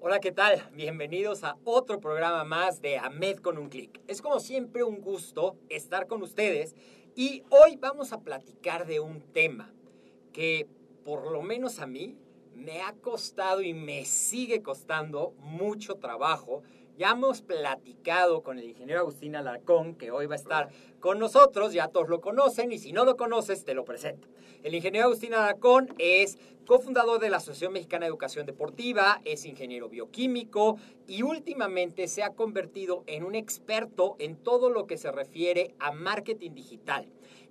Hola, 0.00 0.20
¿qué 0.20 0.32
tal? 0.32 0.66
Bienvenidos 0.74 1.44
a 1.44 1.58
otro 1.64 2.00
programa 2.00 2.44
más 2.44 2.80
de 2.80 2.96
AMED 2.96 3.40
con 3.40 3.58
un 3.58 3.68
clic. 3.68 4.00
Es 4.08 4.22
como 4.22 4.40
siempre 4.40 4.84
un 4.84 5.02
gusto 5.02 5.58
estar 5.68 6.06
con 6.06 6.22
ustedes 6.22 6.74
y 7.14 7.42
hoy 7.50 7.76
vamos 7.76 8.14
a 8.14 8.20
platicar 8.20 8.86
de 8.86 9.00
un 9.00 9.20
tema 9.20 9.70
que 10.32 10.66
por 11.04 11.30
lo 11.30 11.42
menos 11.42 11.78
a 11.78 11.86
mí 11.86 12.16
me 12.54 12.82
ha 12.82 12.92
costado 12.94 13.62
y 13.62 13.74
me 13.74 14.04
sigue 14.04 14.62
costando 14.62 15.34
mucho 15.38 15.96
trabajo. 15.96 16.62
Ya 16.96 17.10
hemos 17.10 17.42
platicado 17.42 18.42
con 18.42 18.58
el 18.58 18.68
ingeniero 18.68 19.00
Agustín 19.00 19.34
Alarcón, 19.34 19.96
que 19.96 20.12
hoy 20.12 20.26
va 20.26 20.34
a 20.34 20.38
estar 20.38 20.68
con 21.00 21.18
nosotros, 21.18 21.72
ya 21.72 21.88
todos 21.88 22.08
lo 22.08 22.20
conocen 22.20 22.70
y 22.70 22.78
si 22.78 22.92
no 22.92 23.04
lo 23.04 23.16
conoces, 23.16 23.64
te 23.64 23.74
lo 23.74 23.84
presento. 23.84 24.28
El 24.62 24.74
ingeniero 24.76 25.06
Agustín 25.06 25.34
Alarcón 25.34 25.92
es 25.98 26.38
cofundador 26.66 27.20
de 27.20 27.30
la 27.30 27.38
Asociación 27.38 27.72
Mexicana 27.72 28.04
de 28.04 28.10
Educación 28.10 28.46
Deportiva, 28.46 29.20
es 29.24 29.44
ingeniero 29.44 29.88
bioquímico 29.88 30.78
y 31.08 31.22
últimamente 31.22 32.06
se 32.06 32.22
ha 32.22 32.30
convertido 32.30 33.02
en 33.06 33.24
un 33.24 33.34
experto 33.34 34.14
en 34.20 34.36
todo 34.36 34.70
lo 34.70 34.86
que 34.86 34.96
se 34.96 35.10
refiere 35.10 35.74
a 35.80 35.90
marketing 35.90 36.52
digital. 36.54 37.08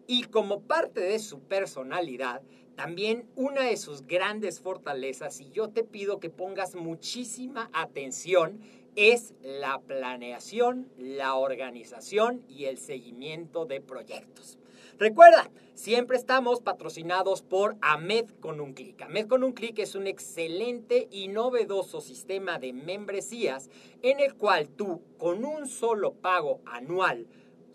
Y 0.07 0.23
como 0.23 0.61
parte 0.61 1.01
de 1.01 1.19
su 1.19 1.41
personalidad, 1.41 2.41
también 2.75 3.25
una 3.35 3.63
de 3.63 3.77
sus 3.77 4.05
grandes 4.07 4.59
fortalezas, 4.59 5.39
y 5.41 5.51
yo 5.51 5.69
te 5.69 5.83
pido 5.83 6.19
que 6.19 6.29
pongas 6.29 6.75
muchísima 6.75 7.69
atención, 7.73 8.61
es 8.95 9.33
la 9.41 9.79
planeación, 9.79 10.89
la 10.97 11.35
organización 11.35 12.43
y 12.47 12.65
el 12.65 12.77
seguimiento 12.77 13.65
de 13.65 13.81
proyectos. 13.81 14.59
Recuerda, 14.99 15.49
siempre 15.73 16.17
estamos 16.17 16.61
patrocinados 16.61 17.41
por 17.41 17.75
AMED 17.81 18.29
con 18.39 18.61
un 18.61 18.73
clic. 18.73 19.01
AMED 19.01 19.27
con 19.27 19.43
un 19.43 19.53
clic 19.53 19.79
es 19.79 19.95
un 19.95 20.05
excelente 20.05 21.07
y 21.09 21.29
novedoso 21.29 21.99
sistema 21.99 22.59
de 22.59 22.73
membresías 22.73 23.69
en 24.03 24.19
el 24.19 24.35
cual 24.35 24.69
tú, 24.69 25.01
con 25.17 25.45
un 25.45 25.67
solo 25.67 26.13
pago 26.13 26.61
anual, 26.65 27.27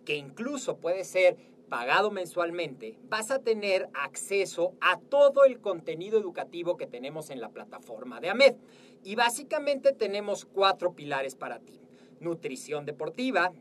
que 0.05 0.15
incluso 0.15 0.79
puede 0.79 1.05
ser 1.05 1.37
pagado 1.69 2.11
mensualmente, 2.11 2.99
vas 3.09 3.31
a 3.31 3.39
tener 3.41 3.89
acceso 3.95 4.75
a 4.81 4.99
todo 4.99 5.45
el 5.45 5.61
contenido 5.61 6.19
educativo 6.19 6.77
que 6.77 6.87
tenemos 6.87 7.31
en 7.31 7.41
la 7.41 7.51
plataforma 7.51 8.21
de 8.21 8.31
AMED. 8.31 8.57
Y 9.05 9.15
básicamente 9.15 9.93
tenemos 9.93 10.45
cuatro 10.45 10.95
pilares 10.95 11.35
para 11.35 11.61
ti. 11.61 11.81
Nutrición 12.21 12.85
deportiva, 12.85 13.53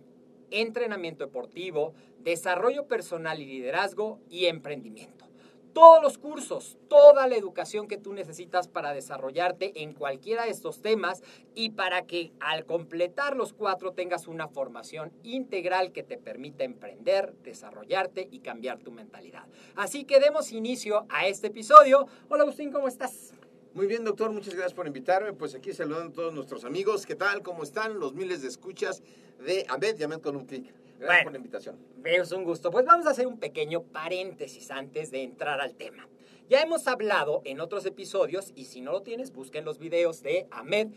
entrenamiento 0.49 1.25
deportivo, 1.25 1.93
desarrollo 2.23 2.87
personal 2.87 3.39
y 3.39 3.45
liderazgo 3.45 4.19
y 4.29 4.45
emprendimiento 4.45 5.26
todos 5.77 6.01
los 6.01 6.17
cursos, 6.17 6.75
toda 6.87 7.27
la 7.27 7.35
educación 7.35 7.87
que 7.87 7.99
tú 7.99 8.11
necesitas 8.11 8.67
para 8.67 8.95
desarrollarte 8.95 9.83
en 9.83 9.93
cualquiera 9.93 10.45
de 10.45 10.49
estos 10.49 10.81
temas 10.81 11.21
y 11.53 11.69
para 11.69 12.07
que 12.07 12.31
al 12.39 12.65
completar 12.65 13.37
los 13.37 13.53
cuatro 13.53 13.93
tengas 13.93 14.27
una 14.27 14.47
formación 14.47 15.13
integral 15.21 15.91
que 15.91 16.01
te 16.01 16.17
permita 16.17 16.63
emprender, 16.63 17.35
desarrollarte 17.43 18.27
y 18.31 18.39
cambiar 18.39 18.79
tu 18.79 18.91
mentalidad. 18.91 19.45
Así 19.75 20.03
que 20.03 20.19
demos 20.19 20.51
inicio 20.51 21.05
a 21.09 21.27
este 21.27 21.45
episodio. 21.45 22.07
Hola 22.27 22.41
Agustín, 22.41 22.71
¿cómo 22.71 22.87
estás? 22.87 23.35
Muy 23.75 23.85
bien, 23.85 24.03
doctor, 24.03 24.31
muchas 24.31 24.55
gracias 24.55 24.73
por 24.73 24.87
invitarme. 24.87 25.33
Pues 25.33 25.53
aquí 25.53 25.73
saludando 25.73 26.09
a 26.09 26.13
todos 26.13 26.33
nuestros 26.33 26.63
amigos. 26.63 27.05
¿Qué 27.05 27.13
tal? 27.13 27.43
¿Cómo 27.43 27.61
están? 27.61 27.99
Los 27.99 28.15
miles 28.15 28.41
de 28.41 28.47
escuchas 28.47 29.03
de 29.45 29.63
Abed 29.69 29.99
y 29.99 30.21
con 30.21 30.37
un 30.37 30.47
clic. 30.47 30.73
Gracias 30.99 31.23
por 31.23 31.31
la 31.31 31.37
invitación. 31.37 31.77
Es 32.03 32.31
un 32.31 32.43
gusto. 32.43 32.71
Pues 32.71 32.85
vamos 32.85 33.05
a 33.07 33.11
hacer 33.11 33.27
un 33.27 33.39
pequeño 33.39 33.83
paréntesis 33.83 34.71
antes 34.71 35.11
de 35.11 35.23
entrar 35.23 35.61
al 35.61 35.75
tema. 35.75 36.07
Ya 36.49 36.61
hemos 36.61 36.87
hablado 36.87 37.41
en 37.43 37.59
otros 37.59 37.85
episodios, 37.85 38.53
y 38.55 38.65
si 38.65 38.81
no 38.81 38.91
lo 38.93 39.01
tienes, 39.01 39.33
busquen 39.33 39.65
los 39.65 39.79
videos 39.79 40.23
de 40.23 40.47
Ahmed, 40.49 40.87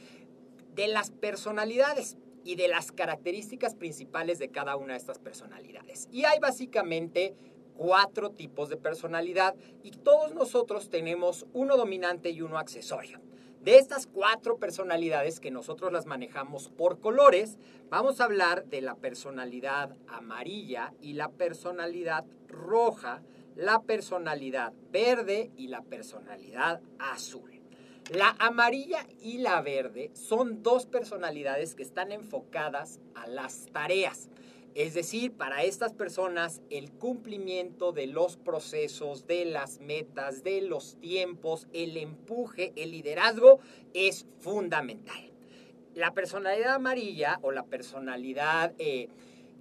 de 0.74 0.88
las 0.88 1.10
personalidades 1.10 2.16
y 2.44 2.54
de 2.54 2.68
las 2.68 2.92
características 2.92 3.74
principales 3.74 4.38
de 4.38 4.50
cada 4.50 4.76
una 4.76 4.92
de 4.92 4.98
estas 4.98 5.18
personalidades. 5.18 6.08
Y 6.12 6.24
hay 6.24 6.38
básicamente 6.38 7.34
cuatro 7.76 8.30
tipos 8.30 8.68
de 8.68 8.76
personalidad 8.76 9.54
y 9.82 9.90
todos 9.90 10.34
nosotros 10.34 10.90
tenemos 10.90 11.46
uno 11.52 11.76
dominante 11.76 12.30
y 12.30 12.42
uno 12.42 12.58
accesorio. 12.58 13.20
De 13.60 13.76
estas 13.76 14.06
cuatro 14.06 14.56
personalidades 14.56 15.38
que 15.38 15.50
nosotros 15.50 15.92
las 15.92 16.06
manejamos 16.06 16.70
por 16.70 16.98
colores, 16.98 17.58
vamos 17.90 18.18
a 18.18 18.24
hablar 18.24 18.64
de 18.64 18.80
la 18.80 18.94
personalidad 18.94 19.94
amarilla 20.08 20.94
y 21.02 21.12
la 21.12 21.28
personalidad 21.28 22.24
roja, 22.48 23.20
la 23.56 23.82
personalidad 23.82 24.72
verde 24.90 25.50
y 25.56 25.68
la 25.68 25.82
personalidad 25.82 26.80
azul. 26.98 27.60
La 28.08 28.34
amarilla 28.38 29.06
y 29.20 29.38
la 29.38 29.60
verde 29.60 30.10
son 30.14 30.62
dos 30.62 30.86
personalidades 30.86 31.74
que 31.74 31.82
están 31.82 32.12
enfocadas 32.12 32.98
a 33.14 33.26
las 33.26 33.66
tareas. 33.66 34.30
Es 34.74 34.94
decir, 34.94 35.32
para 35.32 35.64
estas 35.64 35.92
personas 35.92 36.62
el 36.70 36.92
cumplimiento 36.92 37.90
de 37.90 38.06
los 38.06 38.36
procesos, 38.36 39.26
de 39.26 39.44
las 39.44 39.80
metas, 39.80 40.44
de 40.44 40.60
los 40.62 40.96
tiempos, 41.00 41.66
el 41.72 41.96
empuje, 41.96 42.72
el 42.76 42.92
liderazgo 42.92 43.58
es 43.94 44.26
fundamental. 44.38 45.32
La 45.94 46.14
personalidad 46.14 46.74
amarilla 46.74 47.40
o 47.42 47.50
la 47.50 47.64
personalidad 47.64 48.72
eh, 48.78 49.08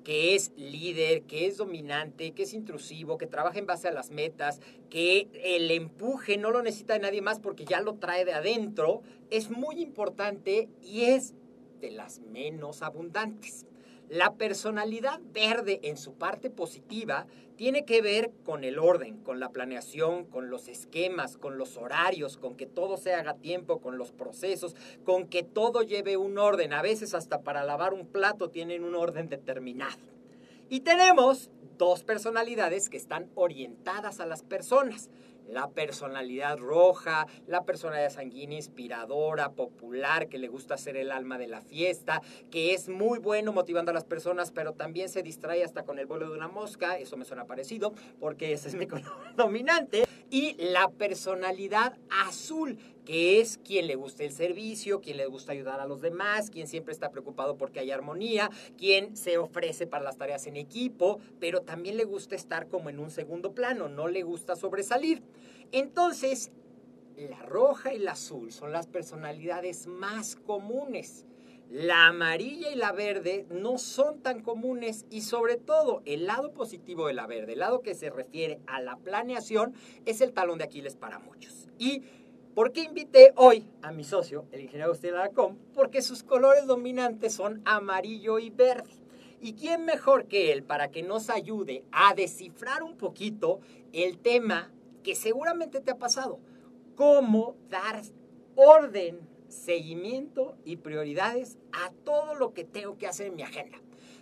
que 0.04 0.36
es 0.36 0.52
líder, 0.56 1.24
que 1.24 1.48
es 1.48 1.58
dominante, 1.58 2.32
que 2.32 2.44
es 2.44 2.54
intrusivo, 2.54 3.18
que 3.18 3.26
trabaja 3.26 3.58
en 3.58 3.66
base 3.66 3.88
a 3.88 3.92
las 3.92 4.12
metas, 4.12 4.60
que 4.90 5.28
el 5.44 5.72
empuje 5.72 6.38
no 6.38 6.52
lo 6.52 6.62
necesita 6.62 6.94
de 6.94 7.00
nadie 7.00 7.22
más 7.22 7.40
porque 7.40 7.66
ya 7.66 7.82
lo 7.82 7.96
trae 7.96 8.26
de 8.26 8.34
adentro, 8.34 9.02
es 9.30 9.50
muy 9.50 9.82
importante 9.82 10.70
y 10.82 11.06
es 11.06 11.34
de 11.82 11.92
las 11.92 12.20
menos 12.20 12.82
abundantes. 12.82 13.66
La 14.10 14.34
personalidad 14.34 15.20
verde 15.34 15.82
en 15.84 15.96
su 15.96 16.16
parte 16.16 16.50
positiva 16.50 17.28
tiene 17.58 17.86
que 17.86 18.02
ver 18.02 18.32
con 18.44 18.64
el 18.64 18.80
orden, 18.80 19.18
con 19.18 19.40
la 19.40 19.50
planeación, 19.50 20.26
con 20.26 20.50
los 20.50 20.68
esquemas, 20.68 21.38
con 21.38 21.60
los 21.60 21.78
horarios, 21.78 22.38
con 22.38 22.56
que 22.56 22.66
todo 22.66 22.98
se 22.98 23.14
haga 23.14 23.32
a 23.32 23.38
tiempo, 23.38 23.82
con 23.82 24.00
los 24.00 24.12
procesos, 24.12 24.76
con 25.04 25.28
que 25.28 25.44
todo 25.44 25.84
lleve 25.84 26.18
un 26.18 26.40
orden. 26.40 26.74
A 26.74 26.82
veces 26.82 27.14
hasta 27.14 27.42
para 27.42 27.64
lavar 27.64 27.94
un 27.94 28.08
plato 28.08 28.50
tienen 28.50 28.84
un 28.84 28.96
orden 28.96 29.30
determinado. 29.30 30.02
Y 30.70 30.80
tenemos 30.80 31.52
dos 31.78 32.04
personalidades 32.04 32.90
que 32.90 32.98
están 32.98 33.30
orientadas 33.36 34.20
a 34.20 34.26
las 34.26 34.42
personas. 34.42 35.12
La 35.50 35.70
personalidad 35.70 36.58
roja, 36.58 37.28
la 37.48 37.64
personalidad 37.64 38.10
sanguínea, 38.10 38.58
inspiradora, 38.58 39.52
popular, 39.52 40.28
que 40.30 40.38
le 40.38 40.48
gusta 40.48 40.78
ser 40.78 40.98
el 40.98 41.12
alma 41.12 41.38
de 41.38 41.48
la 41.48 41.62
fiesta, 41.62 42.22
que 42.52 42.74
es 42.74 42.90
muy 42.90 43.20
bueno 43.20 43.52
motivando 43.52 43.92
a 43.92 43.94
las 43.94 44.06
personas, 44.06 44.52
pero 44.52 44.74
también 44.74 45.10
se 45.10 45.24
distrae 45.24 45.64
hasta 45.64 45.84
con 45.84 46.00
el 46.00 46.06
vuelo 46.06 46.30
de 46.30 46.38
una 46.38 46.48
mosca, 46.48 46.98
eso 46.98 47.18
me 47.18 47.26
suena 47.26 47.46
parecido, 47.46 47.94
porque 48.20 48.54
ese 48.54 48.70
es 48.70 48.76
mi 48.76 48.88
color 48.88 49.36
dominante, 49.36 50.06
y 50.30 50.56
la 50.60 50.90
personalidad 50.90 51.98
azul, 52.28 52.78
que 53.06 53.40
es 53.40 53.58
quien 53.58 53.88
le 53.88 53.96
gusta 53.96 54.24
el 54.24 54.32
servicio, 54.32 55.02
quien 55.02 55.18
le 55.18 55.26
gusta 55.26 55.52
ayudar 55.52 55.80
a 55.80 55.88
los 55.88 56.02
demás, 56.02 56.50
quien 56.50 56.68
siempre 56.68 56.94
está 56.94 57.12
preocupado 57.12 57.58
porque 57.58 57.80
hay 57.80 57.92
armonía, 57.92 58.50
quien 58.78 59.16
se 59.18 59.38
ofrece 59.38 59.88
para 59.88 60.04
las 60.04 60.18
tareas 60.18 60.48
en 60.48 60.58
equipo, 60.58 61.20
pero 61.40 61.62
también 61.62 61.98
le 61.98 62.06
gusta 62.06 62.36
estar 62.36 62.68
como 62.68 62.90
en 62.90 63.00
un 63.00 63.12
segundo 63.12 63.54
plano, 63.54 63.90
no 63.90 64.08
le 64.08 64.24
gusta 64.24 64.56
sobresalir. 64.56 65.22
Entonces, 65.72 66.52
la 67.18 67.42
roja 67.42 67.94
y 67.94 68.00
la 68.00 68.12
azul 68.12 68.52
son 68.52 68.72
las 68.72 68.88
personalidades 68.88 69.88
más 69.88 70.36
comunes. 70.36 71.26
La 71.70 72.08
amarilla 72.08 72.72
y 72.72 72.76
la 72.76 72.92
verde 72.94 73.46
no 73.52 73.78
son 73.78 74.22
tan 74.22 74.42
comunes 74.42 75.06
y 75.12 75.22
sobre 75.22 75.56
todo 75.56 76.02
el 76.06 76.26
lado 76.26 76.52
positivo 76.52 77.06
de 77.06 77.14
la 77.14 77.28
verde, 77.28 77.54
el 77.54 77.60
lado 77.60 77.82
que 77.82 77.94
se 77.94 78.10
refiere 78.10 78.60
a 78.66 78.82
la 78.82 78.98
planeación, 78.98 79.76
es 80.06 80.22
el 80.22 80.34
talón 80.34 80.58
de 80.58 80.64
Aquiles 80.64 80.96
para 80.96 81.20
muchos. 81.20 81.68
Y 81.78 82.02
¿Por 82.60 82.74
qué 82.74 82.82
invité 82.82 83.32
hoy 83.38 83.66
a 83.82 83.94
mi 83.94 84.04
socio, 84.04 84.44
el 84.52 84.60
ingeniero 84.60 84.88
Agustín 84.88 85.12
Alarcón? 85.12 85.58
Porque 85.74 86.02
sus 86.02 86.24
colores 86.24 86.66
dominantes 86.68 87.34
son 87.34 87.62
amarillo 87.64 88.38
y 88.38 88.50
verde. 88.50 88.90
¿Y 89.40 89.54
quién 89.54 89.86
mejor 89.86 90.26
que 90.26 90.52
él 90.52 90.64
para 90.64 90.92
que 90.92 91.02
nos 91.02 91.30
ayude 91.30 91.86
a 91.94 92.14
descifrar 92.16 92.84
un 92.84 92.98
poquito 92.98 93.62
el 93.94 94.18
tema 94.18 94.74
que 95.04 95.16
seguramente 95.16 95.80
te 95.80 95.92
ha 95.92 95.98
pasado? 95.98 96.42
Cómo 96.98 97.56
dar 97.70 98.02
orden, 98.58 99.22
seguimiento 99.48 100.58
y 100.66 100.76
prioridades 100.76 101.58
a 101.72 101.94
todo 102.04 102.36
lo 102.36 102.54
que 102.54 102.66
tengo 102.66 102.98
que 102.98 103.08
hacer 103.08 103.28
en 103.28 103.38
mi 103.38 103.44
agenda. 103.44 103.78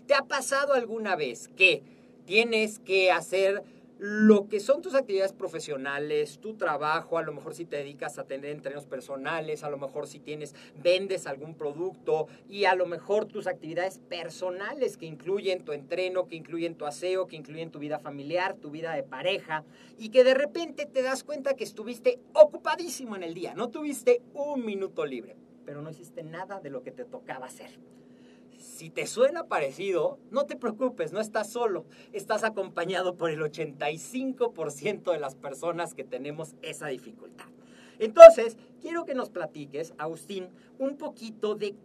¿Te 0.06 0.14
ha 0.14 0.22
pasado 0.22 0.74
alguna 0.74 1.16
vez 1.16 1.48
que 1.48 1.82
tienes 2.28 2.78
que 2.78 3.12
hacer 3.12 3.64
lo 4.00 4.48
que 4.48 4.60
son 4.60 4.82
tus 4.82 4.94
actividades 4.96 5.34
profesionales, 5.34 6.40
tu 6.40 6.56
trabajo, 6.56 7.18
a 7.18 7.24
lo 7.24 7.34
mejor 7.34 7.56
si 7.56 7.66
te 7.66 7.78
dedicas 7.78 8.20
a 8.20 8.26
tener 8.26 8.52
entrenos 8.52 8.86
personales, 8.86 9.64
a 9.64 9.70
lo 9.70 9.78
mejor 9.78 10.08
si 10.08 10.20
tienes, 10.20 10.54
vendes 10.82 11.26
algún 11.26 11.56
producto 11.56 12.28
y 12.48 12.66
a 12.66 12.76
lo 12.76 12.86
mejor 12.86 13.26
tus 13.26 13.48
actividades 13.48 14.00
personales 14.00 14.98
que 14.98 15.06
incluyen 15.06 15.64
tu 15.64 15.72
entreno, 15.72 16.28
que 16.28 16.36
incluyen 16.36 16.76
tu 16.76 16.86
aseo, 16.86 17.28
que 17.28 17.36
incluyen 17.36 17.72
tu 17.72 17.80
vida 17.80 18.00
familiar, 18.00 18.56
tu 18.56 18.70
vida 18.70 18.94
de 18.94 19.04
pareja 19.04 19.64
y 19.98 20.10
que 20.10 20.24
de 20.24 20.34
repente 20.34 20.86
te 20.86 21.02
das 21.02 21.24
cuenta 21.24 21.56
que 21.56 21.64
estuviste 21.64 22.20
ocupadísimo 22.34 23.16
en 23.16 23.24
el 23.24 23.34
día, 23.34 23.56
no 23.56 23.70
tuviste 23.70 24.22
un 24.34 24.64
minuto 24.64 25.06
libre, 25.06 25.36
pero 25.66 25.82
no 25.82 25.90
hiciste 25.90 26.24
nada 26.24 26.60
de 26.60 26.70
lo 26.70 26.84
que 26.84 26.92
te 26.92 27.04
tocaba 27.04 27.48
hacer. 27.48 27.72
Si 28.58 28.90
te 28.90 29.06
suena 29.06 29.48
parecido, 29.48 30.18
no 30.32 30.46
te 30.46 30.56
preocupes, 30.56 31.14
no 31.14 31.20
estás 31.20 31.52
solo. 31.52 31.86
Estás 32.12 32.44
acompañado 32.44 33.16
por 33.16 33.30
el 33.30 33.40
85% 33.40 35.12
de 35.12 35.20
las 35.20 35.36
personas 35.36 35.94
que 35.94 36.04
tenemos 36.04 36.56
esa 36.64 36.88
dificultad. 36.88 37.46
Entonces, 38.00 38.58
quiero 38.82 39.06
que 39.06 39.16
nos 39.16 39.30
platiques, 39.30 39.94
Agustín, 39.98 40.50
un 40.80 40.98
poquito 40.98 41.56
de, 41.56 41.76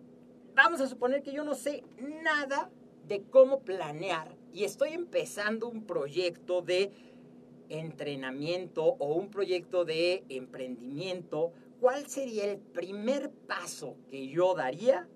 vamos 0.54 0.80
a 0.80 0.86
suponer 0.86 1.22
que 1.22 1.32
yo 1.32 1.44
no 1.44 1.54
sé 1.54 1.84
nada 2.22 2.70
de 3.06 3.22
cómo 3.22 3.60
planear 3.60 4.34
y 4.52 4.64
estoy 4.64 4.90
empezando 4.90 5.68
un 5.68 5.84
proyecto 5.84 6.62
de 6.62 6.90
entrenamiento 7.68 8.84
o 8.84 9.14
un 9.14 9.30
proyecto 9.30 9.84
de 9.84 10.24
emprendimiento. 10.28 11.52
¿Cuál 11.80 12.06
sería 12.06 12.44
el 12.44 12.58
primer 12.58 13.30
paso 13.30 13.96
que 14.10 14.28
yo 14.28 14.54
daría 14.54 15.08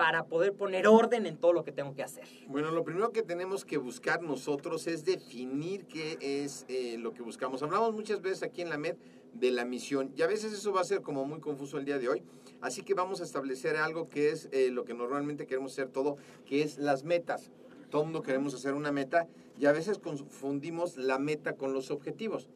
para 0.00 0.24
poder 0.24 0.54
poner 0.54 0.86
orden 0.86 1.26
en 1.26 1.36
todo 1.36 1.52
lo 1.52 1.62
que 1.62 1.72
tengo 1.72 1.94
que 1.94 2.02
hacer? 2.02 2.24
Bueno, 2.46 2.70
lo 2.70 2.84
primero 2.84 3.12
que 3.12 3.22
tenemos 3.22 3.66
que 3.66 3.76
buscar 3.76 4.22
nosotros 4.22 4.86
es 4.86 5.04
definir 5.04 5.84
qué 5.84 6.16
es 6.22 6.64
eh, 6.68 6.96
lo 6.96 7.12
que 7.12 7.20
buscamos. 7.20 7.62
Hablamos 7.62 7.92
muchas 7.92 8.22
veces 8.22 8.42
aquí 8.42 8.62
en 8.62 8.70
la 8.70 8.78
MED 8.78 8.96
de 9.34 9.50
la 9.50 9.66
misión 9.66 10.10
y 10.16 10.22
a 10.22 10.26
veces 10.26 10.54
eso 10.54 10.72
va 10.72 10.80
a 10.80 10.84
ser 10.84 11.02
como 11.02 11.26
muy 11.26 11.40
confuso 11.40 11.76
el 11.76 11.84
día 11.84 11.98
de 11.98 12.08
hoy. 12.08 12.22
Así 12.62 12.80
que 12.80 12.94
vamos 12.94 13.20
a 13.20 13.24
establecer 13.24 13.76
algo 13.76 14.08
que 14.08 14.30
es 14.30 14.48
eh, 14.52 14.70
lo 14.70 14.86
que 14.86 14.94
normalmente 14.94 15.46
queremos 15.46 15.72
hacer 15.72 15.90
todo, 15.90 16.16
que 16.46 16.62
es 16.62 16.78
las 16.78 17.04
metas. 17.04 17.50
Todo 17.90 18.02
mundo 18.02 18.22
queremos 18.22 18.54
hacer 18.54 18.72
una 18.72 18.92
meta 18.92 19.28
y 19.58 19.66
a 19.66 19.72
veces 19.72 19.98
confundimos 19.98 20.96
la 20.96 21.18
meta 21.18 21.56
con 21.56 21.74
los 21.74 21.90
objetivos. 21.90 22.48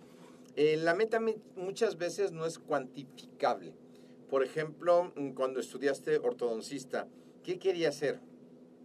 Eh, 0.56 0.78
la 0.78 0.94
meta 0.94 1.20
muchas 1.56 1.98
veces 1.98 2.32
no 2.32 2.46
es 2.46 2.58
cuantificable. 2.58 3.74
Por 4.30 4.42
ejemplo, 4.42 5.12
cuando 5.34 5.60
estudiaste 5.60 6.16
ortodoncista, 6.16 7.06
¿Qué 7.44 7.58
quería 7.58 7.92
ser? 7.92 8.18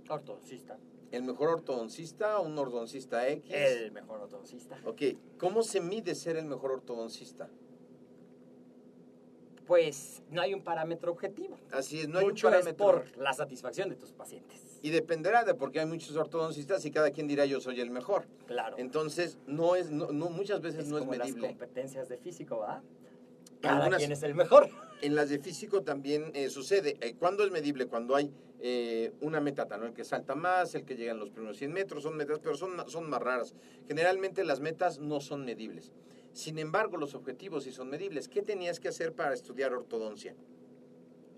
Ortodoncista. 0.09 0.77
¿El 1.11 1.23
mejor 1.23 1.49
ortodoncista 1.49 2.39
o 2.39 2.43
un 2.45 2.57
ortodoncista 2.57 3.27
X? 3.29 3.51
El 3.51 3.91
mejor 3.91 4.21
ortodoncista. 4.21 4.77
Ok, 4.85 5.01
¿cómo 5.39 5.63
se 5.63 5.81
mide 5.81 6.13
ser 6.13 6.35
el 6.37 6.45
mejor 6.45 6.71
ortodoncista? 6.71 7.49
Pues 9.65 10.23
no 10.31 10.41
hay 10.41 10.53
un 10.53 10.63
parámetro 10.63 11.11
objetivo. 11.11 11.57
Así 11.71 12.01
es, 12.01 12.09
no 12.09 12.19
hay 12.19 12.25
Mucho 12.25 12.47
un 12.47 12.53
parámetro. 12.53 13.01
es 13.03 13.11
por 13.11 13.17
la 13.21 13.33
satisfacción 13.33 13.89
de 13.89 13.95
tus 13.95 14.11
pacientes. 14.11 14.79
Y 14.81 14.89
dependerá 14.89 15.43
de 15.43 15.53
porque 15.53 15.79
hay 15.79 15.85
muchos 15.85 16.15
ortodoncistas 16.15 16.83
y 16.85 16.91
cada 16.91 17.11
quien 17.11 17.27
dirá 17.27 17.45
yo 17.45 17.61
soy 17.61 17.79
el 17.79 17.91
mejor. 17.91 18.25
Claro. 18.47 18.77
Entonces, 18.79 19.37
no 19.45 19.75
es, 19.75 19.91
no, 19.91 20.11
no- 20.11 20.29
muchas 20.29 20.61
veces 20.61 20.85
es 20.85 20.89
no 20.89 20.97
es 20.97 21.01
como 21.05 21.13
las 21.15 21.27
medible. 21.27 21.47
competencias 21.49 22.09
de 22.09 22.17
físico, 22.17 22.59
¿verdad? 22.61 22.81
Cada 23.61 23.77
Algunas- 23.77 23.99
quien 23.99 24.11
es 24.11 24.23
el 24.23 24.33
mejor. 24.35 24.69
En 25.01 25.15
las 25.15 25.29
de 25.29 25.39
físico 25.39 25.81
también 25.83 26.31
eh, 26.33 26.49
sucede. 26.49 26.97
Eh, 26.99 27.15
¿Cuándo 27.15 27.43
es 27.43 27.51
medible? 27.51 27.87
Cuando 27.87 28.15
hay 28.15 28.33
eh, 28.59 29.13
una 29.21 29.39
meta, 29.39 29.65
¿no? 29.77 29.85
El 29.85 29.93
que 29.93 30.03
salta 30.03 30.35
más, 30.35 30.75
el 30.75 30.83
que 30.83 30.97
llega 30.97 31.13
en 31.13 31.19
los 31.19 31.29
primeros 31.29 31.57
100 31.57 31.71
metros, 31.71 32.03
son 32.03 32.17
metas, 32.17 32.39
pero 32.39 32.55
son, 32.55 32.89
son 32.89 33.09
más 33.09 33.21
raras. 33.21 33.55
Generalmente 33.87 34.43
las 34.43 34.59
metas 34.59 34.99
no 34.99 35.21
son 35.21 35.45
medibles. 35.45 35.93
Sin 36.33 36.59
embargo, 36.59 36.97
los 36.97 37.15
objetivos 37.15 37.63
sí 37.63 37.71
son 37.71 37.89
medibles. 37.89 38.27
¿Qué 38.27 38.41
tenías 38.41 38.79
que 38.79 38.89
hacer 38.89 39.13
para 39.13 39.33
estudiar 39.33 39.73
ortodoncia? 39.73 40.35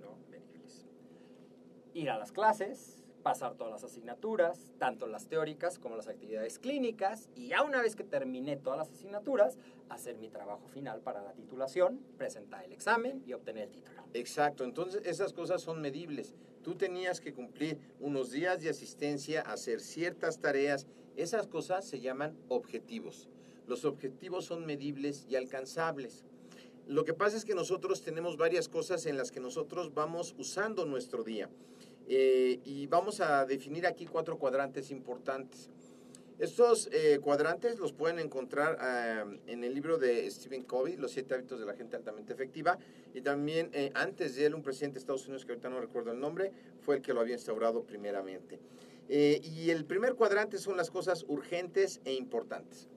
No, 0.01 0.17
medibles. 0.29 0.87
Ir 1.93 2.09
a 2.09 2.17
las 2.17 2.31
clases, 2.31 3.00
pasar 3.21 3.55
todas 3.55 3.71
las 3.71 3.83
asignaturas, 3.83 4.73
tanto 4.77 5.07
las 5.07 5.27
teóricas 5.27 5.79
como 5.79 5.95
las 5.95 6.07
actividades 6.07 6.59
clínicas, 6.59 7.29
y 7.35 7.47
ya 7.47 7.63
una 7.63 7.81
vez 7.81 7.95
que 7.95 8.03
terminé 8.03 8.57
todas 8.57 8.79
las 8.79 8.91
asignaturas, 8.91 9.57
hacer 9.89 10.17
mi 10.17 10.29
trabajo 10.29 10.67
final 10.67 11.01
para 11.01 11.21
la 11.21 11.33
titulación, 11.33 11.99
presentar 12.17 12.65
el 12.65 12.73
examen 12.73 13.23
y 13.25 13.33
obtener 13.33 13.65
el 13.65 13.71
título. 13.71 14.03
Exacto, 14.13 14.63
entonces 14.63 15.01
esas 15.05 15.33
cosas 15.33 15.61
son 15.61 15.81
medibles. 15.81 16.35
Tú 16.63 16.75
tenías 16.75 17.21
que 17.21 17.33
cumplir 17.33 17.79
unos 17.99 18.31
días 18.31 18.61
de 18.61 18.69
asistencia, 18.69 19.41
hacer 19.41 19.79
ciertas 19.79 20.39
tareas. 20.39 20.85
Esas 21.15 21.47
cosas 21.47 21.85
se 21.85 21.99
llaman 21.99 22.37
objetivos. 22.49 23.29
Los 23.67 23.85
objetivos 23.85 24.45
son 24.45 24.65
medibles 24.65 25.25
y 25.27 25.35
alcanzables. 25.35 26.23
Lo 26.87 27.03
que 27.05 27.13
pasa 27.13 27.37
es 27.37 27.45
que 27.45 27.55
nosotros 27.55 28.01
tenemos 28.01 28.37
varias 28.37 28.67
cosas 28.67 29.05
en 29.05 29.17
las 29.17 29.31
que 29.31 29.39
nosotros 29.39 29.93
vamos 29.93 30.35
usando 30.37 30.85
nuestro 30.85 31.23
día. 31.23 31.49
Eh, 32.13 32.59
y 32.65 32.87
vamos 32.87 33.21
a 33.21 33.45
definir 33.45 33.87
aquí 33.87 34.05
cuatro 34.05 34.37
cuadrantes 34.37 34.91
importantes. 34.91 35.69
Estos 36.39 36.89
eh, 36.91 37.19
cuadrantes 37.21 37.79
los 37.79 37.93
pueden 37.93 38.19
encontrar 38.19 38.77
ah, 38.81 39.23
en 39.47 39.63
el 39.63 39.73
libro 39.73 39.97
de 39.97 40.29
Stephen 40.29 40.63
Covey, 40.63 40.97
Los 40.97 41.11
siete 41.13 41.35
hábitos 41.35 41.61
de 41.61 41.65
la 41.65 41.73
gente 41.73 41.95
altamente 41.95 42.33
efectiva, 42.33 42.77
y 43.13 43.21
también 43.21 43.69
eh, 43.71 43.91
antes 43.95 44.35
de 44.35 44.47
él 44.47 44.55
un 44.55 44.61
presidente 44.61 44.95
de 44.95 44.99
Estados 44.99 45.25
Unidos, 45.27 45.45
que 45.45 45.53
ahorita 45.53 45.69
no 45.69 45.79
recuerdo 45.79 46.11
el 46.11 46.19
nombre, 46.19 46.51
fue 46.81 46.97
el 46.97 47.01
que 47.01 47.13
lo 47.13 47.21
había 47.21 47.35
instaurado 47.35 47.83
primeramente. 47.83 48.59
Y 49.07 49.69
el 49.69 49.85
primer 49.85 50.15
cuadrante 50.15 50.57
son 50.57 50.77
las 50.77 50.89
cosas 50.89 51.25
urgentes 51.27 52.01
e 52.05 52.13
importantes. 52.13 52.87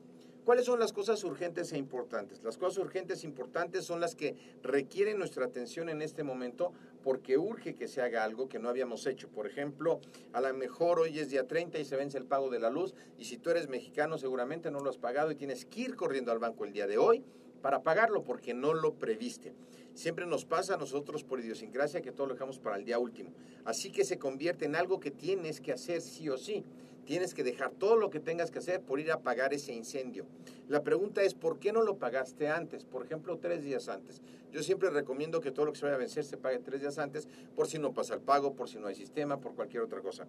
¿Cuáles 0.44 0.66
son 0.66 0.78
las 0.78 0.92
cosas 0.92 1.24
urgentes 1.24 1.72
e 1.72 1.78
importantes? 1.78 2.42
Las 2.44 2.58
cosas 2.58 2.78
urgentes 2.78 3.24
e 3.24 3.26
importantes 3.26 3.84
son 3.84 3.98
las 3.98 4.14
que 4.14 4.36
requieren 4.62 5.18
nuestra 5.18 5.46
atención 5.46 5.88
en 5.88 6.02
este 6.02 6.22
momento 6.22 6.72
porque 7.04 7.36
urge 7.36 7.74
que 7.74 7.86
se 7.86 8.00
haga 8.00 8.24
algo 8.24 8.48
que 8.48 8.58
no 8.58 8.70
habíamos 8.70 9.06
hecho. 9.06 9.28
Por 9.28 9.46
ejemplo, 9.46 10.00
a 10.32 10.40
lo 10.40 10.52
mejor 10.54 10.98
hoy 10.98 11.18
es 11.18 11.28
día 11.28 11.46
30 11.46 11.78
y 11.78 11.84
se 11.84 11.96
vence 11.96 12.16
el 12.16 12.24
pago 12.24 12.50
de 12.50 12.58
la 12.58 12.70
luz 12.70 12.94
y 13.18 13.26
si 13.26 13.36
tú 13.36 13.50
eres 13.50 13.68
mexicano 13.68 14.16
seguramente 14.16 14.70
no 14.70 14.80
lo 14.80 14.88
has 14.88 14.96
pagado 14.96 15.30
y 15.30 15.36
tienes 15.36 15.66
que 15.66 15.82
ir 15.82 15.96
corriendo 15.96 16.32
al 16.32 16.38
banco 16.38 16.64
el 16.64 16.72
día 16.72 16.86
de 16.86 16.96
hoy 16.96 17.22
para 17.60 17.82
pagarlo 17.82 18.24
porque 18.24 18.54
no 18.54 18.72
lo 18.72 18.94
previste. 18.94 19.54
Siempre 19.92 20.26
nos 20.26 20.44
pasa 20.44 20.74
a 20.74 20.76
nosotros 20.78 21.22
por 21.22 21.40
idiosincrasia 21.40 22.00
que 22.00 22.10
todo 22.10 22.26
lo 22.26 22.34
dejamos 22.34 22.58
para 22.58 22.76
el 22.76 22.84
día 22.84 22.98
último. 22.98 23.32
Así 23.64 23.92
que 23.92 24.04
se 24.04 24.18
convierte 24.18 24.64
en 24.64 24.74
algo 24.74 24.98
que 24.98 25.10
tienes 25.10 25.60
que 25.60 25.72
hacer 25.72 26.00
sí 26.00 26.28
o 26.30 26.38
sí. 26.38 26.64
Tienes 27.04 27.34
que 27.34 27.44
dejar 27.44 27.70
todo 27.72 27.96
lo 27.96 28.10
que 28.10 28.20
tengas 28.20 28.50
que 28.50 28.58
hacer 28.58 28.80
por 28.80 29.00
ir 29.00 29.12
a 29.12 29.20
pagar 29.20 29.52
ese 29.52 29.72
incendio. 29.72 30.26
La 30.68 30.82
pregunta 30.82 31.22
es, 31.22 31.34
¿por 31.34 31.58
qué 31.58 31.72
no 31.72 31.82
lo 31.82 31.98
pagaste 31.98 32.48
antes? 32.48 32.84
Por 32.84 33.04
ejemplo, 33.04 33.38
tres 33.38 33.62
días 33.62 33.88
antes. 33.88 34.22
Yo 34.52 34.62
siempre 34.62 34.90
recomiendo 34.90 35.40
que 35.40 35.50
todo 35.50 35.66
lo 35.66 35.72
que 35.72 35.78
se 35.78 35.84
vaya 35.84 35.96
a 35.96 35.98
vencer 35.98 36.24
se 36.24 36.36
pague 36.36 36.58
tres 36.58 36.80
días 36.80 36.98
antes, 36.98 37.28
por 37.54 37.66
si 37.66 37.78
no 37.78 37.92
pasa 37.92 38.14
el 38.14 38.20
pago, 38.20 38.54
por 38.54 38.68
si 38.68 38.78
no 38.78 38.86
hay 38.86 38.94
sistema, 38.94 39.40
por 39.40 39.54
cualquier 39.54 39.82
otra 39.82 40.00
cosa. 40.00 40.26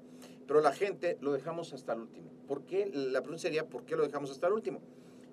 Pero 0.48 0.62
la 0.62 0.74
gente 0.74 1.18
lo 1.22 1.32
dejamos 1.32 1.74
hasta 1.74 1.94
el 1.94 2.02
último. 2.02 2.30
¿Por 2.48 2.64
qué? 2.64 2.90
La 2.94 3.22
pregunta 3.22 3.42
sería, 3.42 3.68
¿por 3.68 3.86
qué 3.86 3.96
lo 3.96 4.04
dejamos 4.04 4.32
hasta 4.32 4.48
el 4.48 4.54
último? 4.54 4.82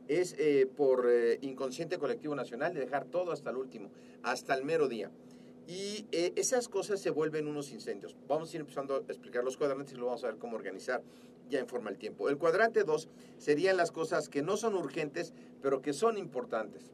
es 0.09 0.35
eh, 0.39 0.69
por 0.77 1.07
eh, 1.09 1.39
inconsciente 1.43 1.99
colectivo 1.99 2.35
nacional 2.35 2.75
de 2.75 2.81
dejar 2.81 3.05
todo 3.05 3.33
hasta 3.33 3.51
el 3.51 3.57
último, 3.57 3.91
hasta 4.23 4.55
el 4.55 4.65
mero 4.65 4.89
día. 4.89 5.11
Y 5.67 6.07
eh, 6.11 6.33
esas 6.37 6.69
cosas 6.69 7.01
se 7.01 7.11
vuelven 7.11 7.47
unos 7.47 7.71
incendios. 7.71 8.17
Vamos 8.27 8.53
a 8.53 8.57
ir 8.57 8.61
empezando 8.61 8.97
a 8.97 8.99
explicar 8.99 9.45
los 9.45 9.57
cuadrantes 9.57 9.93
y 9.93 9.97
lo 9.97 10.07
vamos 10.07 10.25
a 10.25 10.29
ver 10.29 10.37
cómo 10.37 10.57
organizar 10.57 11.03
ya 11.49 11.61
en 11.61 11.69
forma 11.69 11.91
el 11.91 11.99
tiempo. 11.99 12.29
El 12.29 12.39
cuadrante 12.39 12.85
2 12.85 13.09
serían 13.39 13.77
las 13.77 13.91
cosas 13.93 14.29
que 14.29 14.43
no 14.43 14.57
son 14.57 14.75
urgentes, 14.75 15.35
pero 15.61 15.83
que 15.83 15.93
son 15.93 16.19
importantes. 16.19 16.93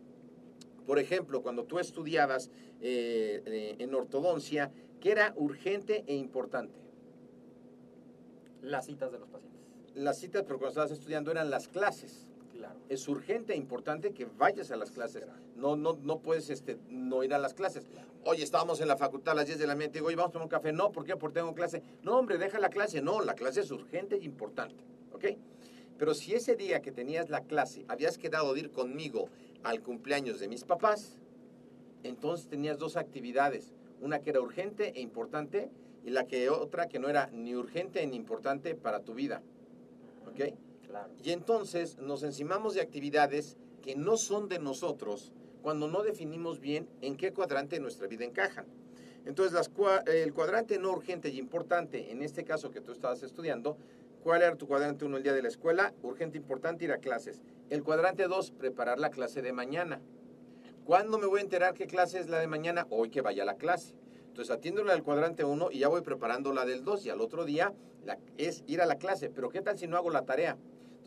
Por 0.86 0.98
ejemplo, 0.98 1.42
cuando 1.42 1.64
tú 1.64 1.78
estudiabas 1.78 2.50
eh, 2.80 3.42
eh, 3.44 3.76
en 3.78 3.94
ortodoncia, 3.94 4.70
¿qué 5.00 5.10
era 5.10 5.34
urgente 5.36 6.04
e 6.06 6.14
importante? 6.14 6.78
Las 8.62 8.86
citas 8.86 9.12
de 9.12 9.18
los 9.18 9.28
pacientes. 9.28 9.60
Las 9.94 10.18
citas, 10.18 10.44
pero 10.44 10.58
cuando 10.58 10.70
estabas 10.70 10.90
estudiando 10.92 11.30
eran 11.30 11.50
las 11.50 11.68
clases. 11.68 12.26
Claro. 12.58 12.80
Es 12.88 13.06
urgente 13.06 13.52
e 13.52 13.56
importante 13.56 14.12
que 14.12 14.24
vayas 14.24 14.72
a 14.72 14.76
las 14.76 14.90
clases. 14.90 15.24
No, 15.54 15.76
no, 15.76 15.96
no 16.02 16.18
puedes 16.18 16.50
este, 16.50 16.76
no 16.90 17.22
ir 17.22 17.32
a 17.32 17.38
las 17.38 17.54
clases. 17.54 17.86
Oye, 18.24 18.42
estábamos 18.42 18.80
en 18.80 18.88
la 18.88 18.96
facultad 18.96 19.32
a 19.32 19.36
las 19.36 19.46
10 19.46 19.60
de 19.60 19.66
la 19.68 19.76
mañana, 19.76 19.92
te 19.92 19.98
digo, 19.98 20.08
oye, 20.08 20.16
vamos 20.16 20.30
a 20.30 20.32
tomar 20.32 20.46
un 20.46 20.50
café. 20.50 20.72
No, 20.72 20.90
¿por 20.90 21.04
qué? 21.04 21.16
Porque 21.16 21.38
tengo 21.38 21.54
clase. 21.54 21.84
No, 22.02 22.18
hombre, 22.18 22.36
deja 22.36 22.58
la 22.58 22.68
clase. 22.68 23.00
No, 23.00 23.20
la 23.20 23.34
clase 23.34 23.60
es 23.60 23.70
urgente 23.70 24.16
e 24.16 24.24
importante. 24.24 24.82
¿Ok? 25.12 25.24
Pero 25.98 26.14
si 26.14 26.34
ese 26.34 26.56
día 26.56 26.82
que 26.82 26.90
tenías 26.90 27.30
la 27.30 27.42
clase 27.42 27.84
habías 27.86 28.18
quedado 28.18 28.52
de 28.54 28.60
ir 28.60 28.70
conmigo 28.72 29.28
al 29.62 29.80
cumpleaños 29.80 30.40
de 30.40 30.48
mis 30.48 30.64
papás, 30.64 31.16
entonces 32.02 32.48
tenías 32.48 32.78
dos 32.78 32.96
actividades. 32.96 33.72
Una 34.00 34.18
que 34.18 34.30
era 34.30 34.40
urgente 34.40 34.92
e 34.96 35.00
importante 35.00 35.70
y 36.04 36.10
la 36.10 36.26
que 36.26 36.50
otra 36.50 36.88
que 36.88 36.98
no 36.98 37.08
era 37.08 37.28
ni 37.32 37.54
urgente 37.54 38.04
ni 38.04 38.16
importante 38.16 38.74
para 38.74 39.00
tu 39.00 39.14
vida. 39.14 39.42
¿Ok? 40.26 40.54
Y 41.22 41.30
entonces 41.30 41.98
nos 41.98 42.22
encimamos 42.22 42.74
de 42.74 42.80
actividades 42.80 43.56
que 43.82 43.96
no 43.96 44.16
son 44.16 44.48
de 44.48 44.58
nosotros 44.58 45.32
cuando 45.62 45.88
no 45.88 46.02
definimos 46.02 46.60
bien 46.60 46.88
en 47.00 47.16
qué 47.16 47.32
cuadrante 47.32 47.80
nuestra 47.80 48.06
vida 48.06 48.24
encajan. 48.24 48.66
Entonces, 49.26 49.70
el 50.06 50.32
cuadrante 50.32 50.78
no 50.78 50.90
urgente 50.90 51.28
y 51.28 51.38
importante, 51.38 52.10
en 52.12 52.22
este 52.22 52.44
caso 52.44 52.70
que 52.70 52.80
tú 52.80 52.92
estabas 52.92 53.22
estudiando, 53.22 53.76
¿cuál 54.22 54.42
era 54.42 54.56
tu 54.56 54.66
cuadrante 54.66 55.04
1 55.04 55.16
el 55.18 55.22
día 55.22 55.34
de 55.34 55.42
la 55.42 55.48
escuela? 55.48 55.92
Urgente, 56.02 56.38
importante, 56.38 56.84
ir 56.84 56.92
a 56.92 56.98
clases. 56.98 57.42
El 57.68 57.82
cuadrante 57.82 58.26
2, 58.26 58.52
preparar 58.52 58.98
la 58.98 59.10
clase 59.10 59.42
de 59.42 59.52
mañana. 59.52 60.00
¿Cuándo 60.84 61.18
me 61.18 61.26
voy 61.26 61.40
a 61.40 61.42
enterar 61.42 61.74
qué 61.74 61.86
clase 61.86 62.18
es 62.18 62.30
la 62.30 62.38
de 62.38 62.46
mañana? 62.46 62.86
Hoy 62.88 63.10
que 63.10 63.20
vaya 63.20 63.42
a 63.42 63.46
la 63.46 63.56
clase. 63.56 63.94
Entonces 64.28 64.54
atiendo 64.54 64.82
la 64.84 64.94
del 64.94 65.02
cuadrante 65.02 65.44
1 65.44 65.72
y 65.72 65.80
ya 65.80 65.88
voy 65.88 66.00
preparando 66.00 66.54
la 66.54 66.64
del 66.64 66.84
2 66.84 67.04
y 67.04 67.10
al 67.10 67.20
otro 67.20 67.44
día 67.44 67.74
es 68.38 68.64
ir 68.66 68.80
a 68.80 68.86
la 68.86 68.96
clase. 68.96 69.28
Pero 69.28 69.50
¿qué 69.50 69.60
tal 69.60 69.76
si 69.76 69.86
no 69.86 69.98
hago 69.98 70.08
la 70.08 70.24
tarea? 70.24 70.56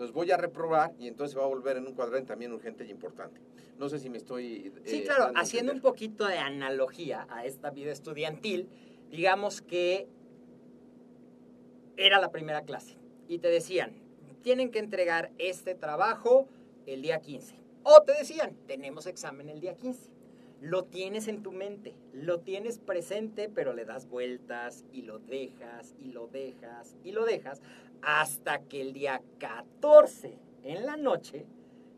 Entonces 0.02 0.16
voy 0.16 0.32
a 0.32 0.38
reprobar 0.38 0.96
y 0.98 1.08
entonces 1.08 1.38
va 1.38 1.44
a 1.44 1.48
volver 1.48 1.78
en 1.78 1.86
un 1.86 1.94
cuadrante 1.94 2.30
también 2.30 2.52
urgente 2.52 2.84
y 2.84 2.90
importante. 2.90 3.40
No 3.78 3.88
sé 3.88 4.00
si 4.00 4.10
me 4.10 4.18
estoy... 4.18 4.74
Sí, 4.84 4.96
eh, 4.96 5.04
claro, 5.04 5.26
dando 5.26 5.38
a 5.38 5.44
haciendo 5.44 5.72
un 5.74 5.80
poquito 5.80 6.26
de 6.26 6.40
analogía 6.40 7.28
a 7.30 7.46
esta 7.46 7.70
vida 7.70 7.92
estudiantil, 7.92 8.68
digamos 9.12 9.62
que 9.62 10.08
era 11.98 12.20
la 12.20 12.32
primera 12.32 12.64
clase 12.64 12.98
y 13.28 13.38
te 13.38 13.50
decían, 13.50 13.94
tienen 14.42 14.72
que 14.72 14.80
entregar 14.80 15.32
este 15.38 15.76
trabajo 15.76 16.48
el 16.88 17.04
día 17.04 17.20
15. 17.20 17.54
O 17.84 18.02
te 18.02 18.14
decían, 18.14 18.58
tenemos 18.66 19.06
examen 19.06 19.50
el 19.50 19.60
día 19.60 19.76
15. 19.76 20.11
Lo 20.62 20.86
tienes 20.86 21.28
en 21.28 21.42
tu 21.42 21.52
mente, 21.52 21.96
lo 22.14 22.42
tienes 22.42 22.78
presente, 22.78 23.50
pero 23.50 23.74
le 23.74 23.84
das 23.84 24.08
vueltas 24.08 24.86
y 24.92 25.02
lo 25.02 25.18
dejas 25.18 25.96
y 26.00 26.10
lo 26.10 26.28
dejas 26.28 26.96
y 27.04 27.14
lo 27.14 27.26
dejas 27.26 27.64
hasta 28.04 28.62
que 28.66 28.82
el 28.82 28.94
día 28.94 29.24
14 29.40 30.38
en 30.62 30.86
la 30.86 30.98
noche 30.98 31.48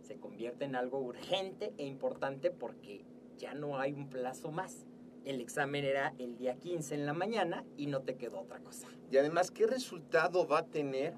se 0.02 0.16
convierte 0.16 0.64
en 0.64 0.78
algo 0.78 1.00
urgente 1.00 1.74
e 1.78 1.86
importante 1.86 2.52
porque 2.52 3.04
ya 3.38 3.54
no 3.54 3.80
hay 3.80 3.92
un 3.92 4.10
plazo 4.10 4.50
más. 4.50 4.86
El 5.26 5.42
examen 5.42 5.84
era 5.84 6.14
el 6.18 6.38
día 6.38 6.56
15 6.56 6.96
en 6.96 7.06
la 7.06 7.14
mañana 7.14 7.66
y 7.76 7.88
no 7.88 8.04
te 8.04 8.16
quedó 8.16 8.40
otra 8.40 8.60
cosa. 8.60 8.88
Y 9.12 9.18
además, 9.18 9.52
¿qué 9.52 9.68
resultado 9.68 10.48
va 10.48 10.60
a 10.60 10.66
tener 10.68 11.16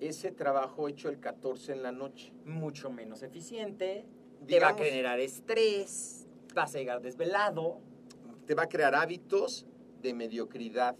ese 0.00 0.32
trabajo 0.32 0.88
hecho 0.88 1.08
el 1.08 1.20
14 1.20 1.74
en 1.74 1.84
la 1.84 1.92
noche? 1.92 2.32
Mucho 2.44 2.90
menos 2.90 3.22
eficiente, 3.22 4.04
te 4.46 4.60
va 4.60 4.70
a 4.70 4.74
generar 4.74 5.20
estrés, 5.20 6.19
vas 6.54 6.74
a 6.74 6.78
llegar 6.78 7.00
desvelado. 7.00 7.78
te 8.46 8.54
va 8.54 8.64
a 8.64 8.68
crear 8.68 8.94
hábitos 8.96 9.64
de 10.02 10.12
mediocridad. 10.12 10.96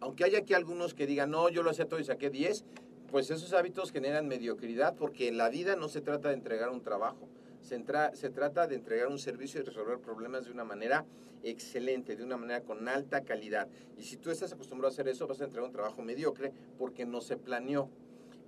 Aunque 0.00 0.24
haya 0.24 0.38
aquí 0.38 0.54
algunos 0.54 0.92
que 0.92 1.06
digan, 1.06 1.30
no, 1.30 1.48
yo 1.48 1.62
lo 1.62 1.70
hacía 1.70 1.86
todo 1.86 2.00
y 2.00 2.04
saqué 2.04 2.30
10, 2.30 2.64
pues 3.10 3.30
esos 3.30 3.52
hábitos 3.52 3.92
generan 3.92 4.26
mediocridad 4.26 4.96
porque 4.96 5.28
en 5.28 5.36
la 5.36 5.48
vida 5.50 5.76
no 5.76 5.88
se 5.88 6.00
trata 6.00 6.28
de 6.30 6.34
entregar 6.34 6.70
un 6.70 6.82
trabajo, 6.82 7.28
se, 7.60 7.76
entra- 7.76 8.12
se 8.16 8.28
trata 8.28 8.66
de 8.66 8.74
entregar 8.74 9.06
un 9.06 9.18
servicio 9.20 9.60
y 9.60 9.62
resolver 9.62 9.98
problemas 10.00 10.46
de 10.46 10.50
una 10.50 10.64
manera 10.64 11.04
excelente, 11.44 12.16
de 12.16 12.24
una 12.24 12.36
manera 12.36 12.62
con 12.62 12.88
alta 12.88 13.22
calidad. 13.22 13.68
Y 13.96 14.02
si 14.02 14.16
tú 14.16 14.30
estás 14.30 14.52
acostumbrado 14.52 14.90
a 14.90 14.94
hacer 14.94 15.06
eso, 15.06 15.28
vas 15.28 15.40
a 15.40 15.44
entregar 15.44 15.66
un 15.68 15.72
trabajo 15.72 16.02
mediocre 16.02 16.52
porque 16.76 17.06
no 17.06 17.20
se 17.20 17.36
planeó. 17.36 17.88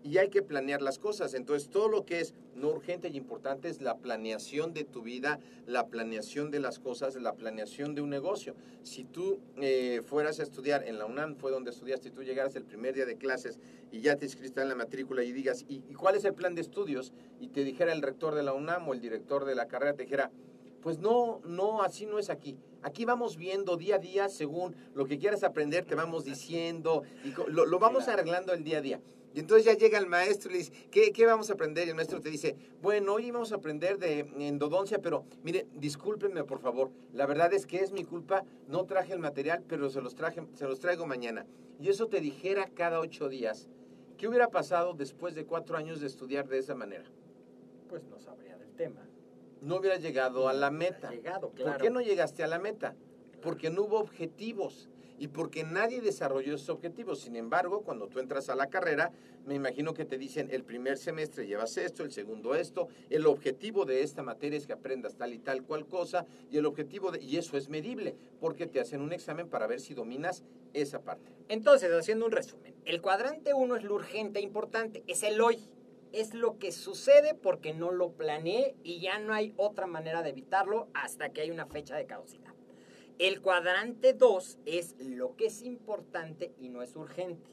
Y 0.06 0.18
hay 0.18 0.28
que 0.28 0.40
planear 0.40 0.82
las 0.82 1.00
cosas. 1.00 1.34
Entonces, 1.34 1.68
todo 1.68 1.88
lo 1.88 2.04
que 2.04 2.20
es 2.20 2.32
no 2.54 2.68
urgente 2.68 3.08
y 3.08 3.16
importante 3.16 3.68
es 3.68 3.82
la 3.82 3.96
planeación 3.96 4.72
de 4.72 4.84
tu 4.84 5.02
vida, 5.02 5.40
la 5.66 5.88
planeación 5.88 6.52
de 6.52 6.60
las 6.60 6.78
cosas, 6.78 7.16
la 7.16 7.32
planeación 7.32 7.96
de 7.96 8.02
un 8.02 8.10
negocio. 8.10 8.54
Si 8.84 9.02
tú 9.02 9.40
eh, 9.60 10.02
fueras 10.06 10.38
a 10.38 10.44
estudiar 10.44 10.86
en 10.86 10.98
la 10.98 11.06
UNAM, 11.06 11.34
fue 11.34 11.50
donde 11.50 11.72
estudiaste, 11.72 12.08
y 12.08 12.10
tú 12.12 12.22
llegaras 12.22 12.54
el 12.54 12.64
primer 12.64 12.94
día 12.94 13.04
de 13.04 13.16
clases 13.16 13.58
y 13.90 14.00
ya 14.00 14.14
te 14.14 14.26
inscribiste 14.26 14.60
en 14.60 14.68
la 14.68 14.76
matrícula 14.76 15.24
y 15.24 15.32
digas, 15.32 15.64
¿y, 15.68 15.82
y 15.88 15.94
cuál 15.94 16.14
es 16.14 16.24
el 16.24 16.34
plan 16.34 16.54
de 16.54 16.60
estudios? 16.60 17.12
Y 17.40 17.48
te 17.48 17.64
dijera 17.64 17.92
el 17.92 18.00
rector 18.00 18.36
de 18.36 18.44
la 18.44 18.52
UNAM 18.52 18.88
o 18.88 18.94
el 18.94 19.00
director 19.00 19.44
de 19.44 19.56
la 19.56 19.66
carrera, 19.66 19.94
te 19.94 20.04
dijera, 20.04 20.30
pues 20.82 21.00
no, 21.00 21.40
no, 21.44 21.82
así 21.82 22.06
no 22.06 22.20
es 22.20 22.30
aquí. 22.30 22.56
Aquí 22.82 23.04
vamos 23.04 23.36
viendo 23.36 23.76
día 23.76 23.96
a 23.96 23.98
día 23.98 24.28
según 24.28 24.76
lo 24.94 25.06
que 25.06 25.18
quieras 25.18 25.42
aprender, 25.42 25.84
te 25.84 25.96
vamos 25.96 26.24
diciendo 26.24 27.02
y 27.24 27.50
lo, 27.50 27.66
lo 27.66 27.78
vamos 27.80 28.06
arreglando 28.06 28.52
el 28.52 28.62
día 28.62 28.78
a 28.78 28.82
día. 28.82 29.00
Y 29.36 29.40
entonces 29.40 29.66
ya 29.66 29.74
llega 29.74 29.98
el 29.98 30.06
maestro 30.06 30.48
y 30.48 30.52
le 30.54 30.58
dice, 30.60 30.72
¿qué, 30.90 31.12
qué 31.12 31.26
vamos 31.26 31.50
a 31.50 31.52
aprender? 31.52 31.86
Y 31.86 31.90
el 31.90 31.94
maestro 31.94 32.22
te 32.22 32.30
dice, 32.30 32.56
bueno, 32.80 33.12
hoy 33.12 33.30
vamos 33.30 33.52
a 33.52 33.56
aprender 33.56 33.98
de 33.98 34.20
endodoncia, 34.38 35.02
pero 35.02 35.26
mire, 35.42 35.66
discúlpenme 35.74 36.42
por 36.44 36.58
favor, 36.58 36.90
la 37.12 37.26
verdad 37.26 37.52
es 37.52 37.66
que 37.66 37.80
es 37.80 37.92
mi 37.92 38.02
culpa, 38.02 38.46
no 38.66 38.86
traje 38.86 39.12
el 39.12 39.18
material, 39.18 39.62
pero 39.68 39.90
se 39.90 40.00
los, 40.00 40.14
traje, 40.14 40.40
se 40.54 40.66
los 40.66 40.80
traigo 40.80 41.06
mañana. 41.06 41.44
Y 41.78 41.90
eso 41.90 42.06
te 42.06 42.22
dijera 42.22 42.70
cada 42.74 42.98
ocho 42.98 43.28
días. 43.28 43.68
¿Qué 44.16 44.26
hubiera 44.26 44.48
pasado 44.48 44.94
después 44.94 45.34
de 45.34 45.44
cuatro 45.44 45.76
años 45.76 46.00
de 46.00 46.06
estudiar 46.06 46.48
de 46.48 46.56
esa 46.56 46.74
manera? 46.74 47.04
Pues 47.90 48.04
no 48.06 48.18
sabría 48.18 48.56
del 48.56 48.72
tema. 48.72 49.06
No 49.60 49.76
hubieras 49.76 50.00
llegado 50.00 50.48
a 50.48 50.54
la 50.54 50.70
meta. 50.70 51.10
Llegado, 51.10 51.50
claro. 51.50 51.72
¿Por 51.72 51.82
qué 51.82 51.90
no 51.90 52.00
llegaste 52.00 52.42
a 52.42 52.46
la 52.46 52.58
meta? 52.58 52.96
Porque 53.42 53.68
no 53.68 53.82
hubo 53.82 54.00
objetivos 54.00 54.88
y 55.18 55.28
porque 55.28 55.64
nadie 55.64 56.00
desarrolló 56.00 56.54
esos 56.54 56.68
objetivos. 56.68 57.20
Sin 57.20 57.36
embargo, 57.36 57.82
cuando 57.82 58.08
tú 58.08 58.18
entras 58.18 58.48
a 58.48 58.54
la 58.54 58.68
carrera, 58.68 59.12
me 59.46 59.54
imagino 59.54 59.94
que 59.94 60.04
te 60.04 60.18
dicen 60.18 60.48
el 60.50 60.64
primer 60.64 60.98
semestre 60.98 61.46
llevas 61.46 61.76
esto, 61.76 62.02
el 62.02 62.12
segundo 62.12 62.54
esto, 62.54 62.88
el 63.10 63.26
objetivo 63.26 63.84
de 63.84 64.02
esta 64.02 64.22
materia 64.22 64.58
es 64.58 64.66
que 64.66 64.72
aprendas 64.72 65.16
tal 65.16 65.32
y 65.32 65.38
tal 65.38 65.62
cual 65.62 65.86
cosa 65.86 66.26
y 66.50 66.58
el 66.58 66.66
objetivo 66.66 67.10
de 67.10 67.22
y 67.22 67.36
eso 67.36 67.56
es 67.56 67.68
medible 67.68 68.16
porque 68.40 68.66
te 68.66 68.80
hacen 68.80 69.00
un 69.00 69.12
examen 69.12 69.48
para 69.48 69.66
ver 69.66 69.80
si 69.80 69.94
dominas 69.94 70.42
esa 70.72 71.00
parte. 71.00 71.32
Entonces, 71.48 71.90
haciendo 71.92 72.26
un 72.26 72.32
resumen, 72.32 72.74
el 72.84 73.00
cuadrante 73.00 73.54
1 73.54 73.76
es 73.76 73.84
lo 73.84 73.94
urgente 73.94 74.38
e 74.40 74.42
importante, 74.42 75.02
es 75.06 75.22
el 75.22 75.40
hoy. 75.40 75.58
Es 76.12 76.34
lo 76.34 76.56
que 76.58 76.72
sucede 76.72 77.34
porque 77.34 77.74
no 77.74 77.90
lo 77.90 78.12
planeé 78.12 78.74
y 78.82 79.00
ya 79.00 79.18
no 79.18 79.34
hay 79.34 79.52
otra 79.56 79.86
manera 79.86 80.22
de 80.22 80.30
evitarlo 80.30 80.88
hasta 80.94 81.30
que 81.30 81.42
hay 81.42 81.50
una 81.50 81.66
fecha 81.66 81.96
de 81.96 82.06
caducidad. 82.06 82.55
El 83.18 83.40
cuadrante 83.40 84.12
2 84.12 84.58
es 84.66 84.94
lo 84.98 85.36
que 85.36 85.46
es 85.46 85.62
importante 85.62 86.52
y 86.58 86.68
no 86.68 86.82
es 86.82 86.94
urgente. 86.96 87.50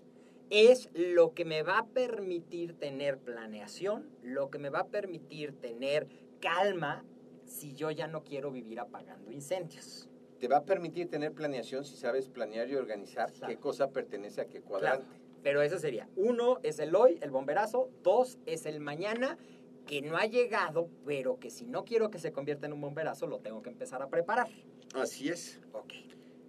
Es 0.49 0.89
lo 0.93 1.33
que 1.33 1.45
me 1.45 1.63
va 1.63 1.79
a 1.79 1.85
permitir 1.87 2.73
tener 2.77 3.17
planeación, 3.17 4.09
lo 4.21 4.49
que 4.49 4.59
me 4.59 4.69
va 4.69 4.79
a 4.81 4.87
permitir 4.87 5.53
tener 5.53 6.07
calma 6.41 7.05
si 7.45 7.73
yo 7.73 7.91
ya 7.91 8.07
no 8.07 8.25
quiero 8.25 8.51
vivir 8.51 8.81
apagando 8.81 9.31
incendios. 9.31 10.09
Te 10.37 10.49
va 10.49 10.57
a 10.57 10.65
permitir 10.65 11.09
tener 11.09 11.31
planeación 11.31 11.85
si 11.85 11.95
sabes 11.95 12.27
planear 12.27 12.69
y 12.69 12.75
organizar 12.75 13.31
Claro. 13.31 13.47
qué 13.53 13.57
cosa 13.57 13.89
pertenece 13.91 14.41
a 14.41 14.45
qué 14.45 14.59
Claro, 14.61 14.67
cuadrante. 14.67 15.17
pero 15.43 15.61
eso 15.61 15.79
sería, 15.79 16.09
uno 16.17 16.59
es 16.63 16.79
el 16.79 16.93
hoy, 16.93 17.19
el 17.21 17.31
bomberazo, 17.31 17.89
dos 18.03 18.37
es 18.45 18.65
el 18.65 18.81
mañana, 18.81 19.37
que 19.85 20.01
no 20.01 20.17
ha 20.17 20.25
llegado, 20.25 20.89
pero 21.05 21.39
que 21.39 21.49
si 21.49 21.65
no 21.65 21.85
quiero 21.85 22.09
que 22.09 22.19
se 22.19 22.33
convierta 22.33 22.65
en 22.65 22.73
un 22.73 22.81
bomberazo, 22.81 23.27
lo 23.27 23.39
tengo 23.39 23.61
que 23.61 23.69
empezar 23.69 24.01
a 24.01 24.09
preparar. 24.09 24.47
Así 24.93 25.29
es. 25.29 25.59
Ok. 25.73 25.93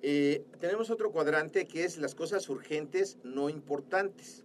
Eh, 0.03 0.45
tenemos 0.61 0.91
otro 0.91 1.11
cuadrante 1.11 1.67
que 1.67 1.85
es 1.85 1.97
las 1.97 2.15
cosas 2.15 2.49
urgentes 2.51 3.19
no 3.25 3.49
importantes. 3.49 4.45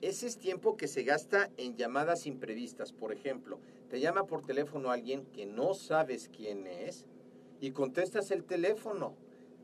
Ese 0.00 0.26
es 0.28 0.38
tiempo 0.38 0.76
que 0.76 0.86
se 0.86 1.02
gasta 1.02 1.50
en 1.56 1.76
llamadas 1.76 2.26
imprevistas. 2.26 2.92
Por 2.92 3.12
ejemplo, 3.12 3.58
te 3.90 4.00
llama 4.00 4.26
por 4.26 4.42
teléfono 4.42 4.90
alguien 4.90 5.26
que 5.26 5.46
no 5.46 5.74
sabes 5.74 6.30
quién 6.34 6.66
es 6.66 7.06
y 7.60 7.72
contestas 7.72 8.30
el 8.30 8.44
teléfono 8.44 9.14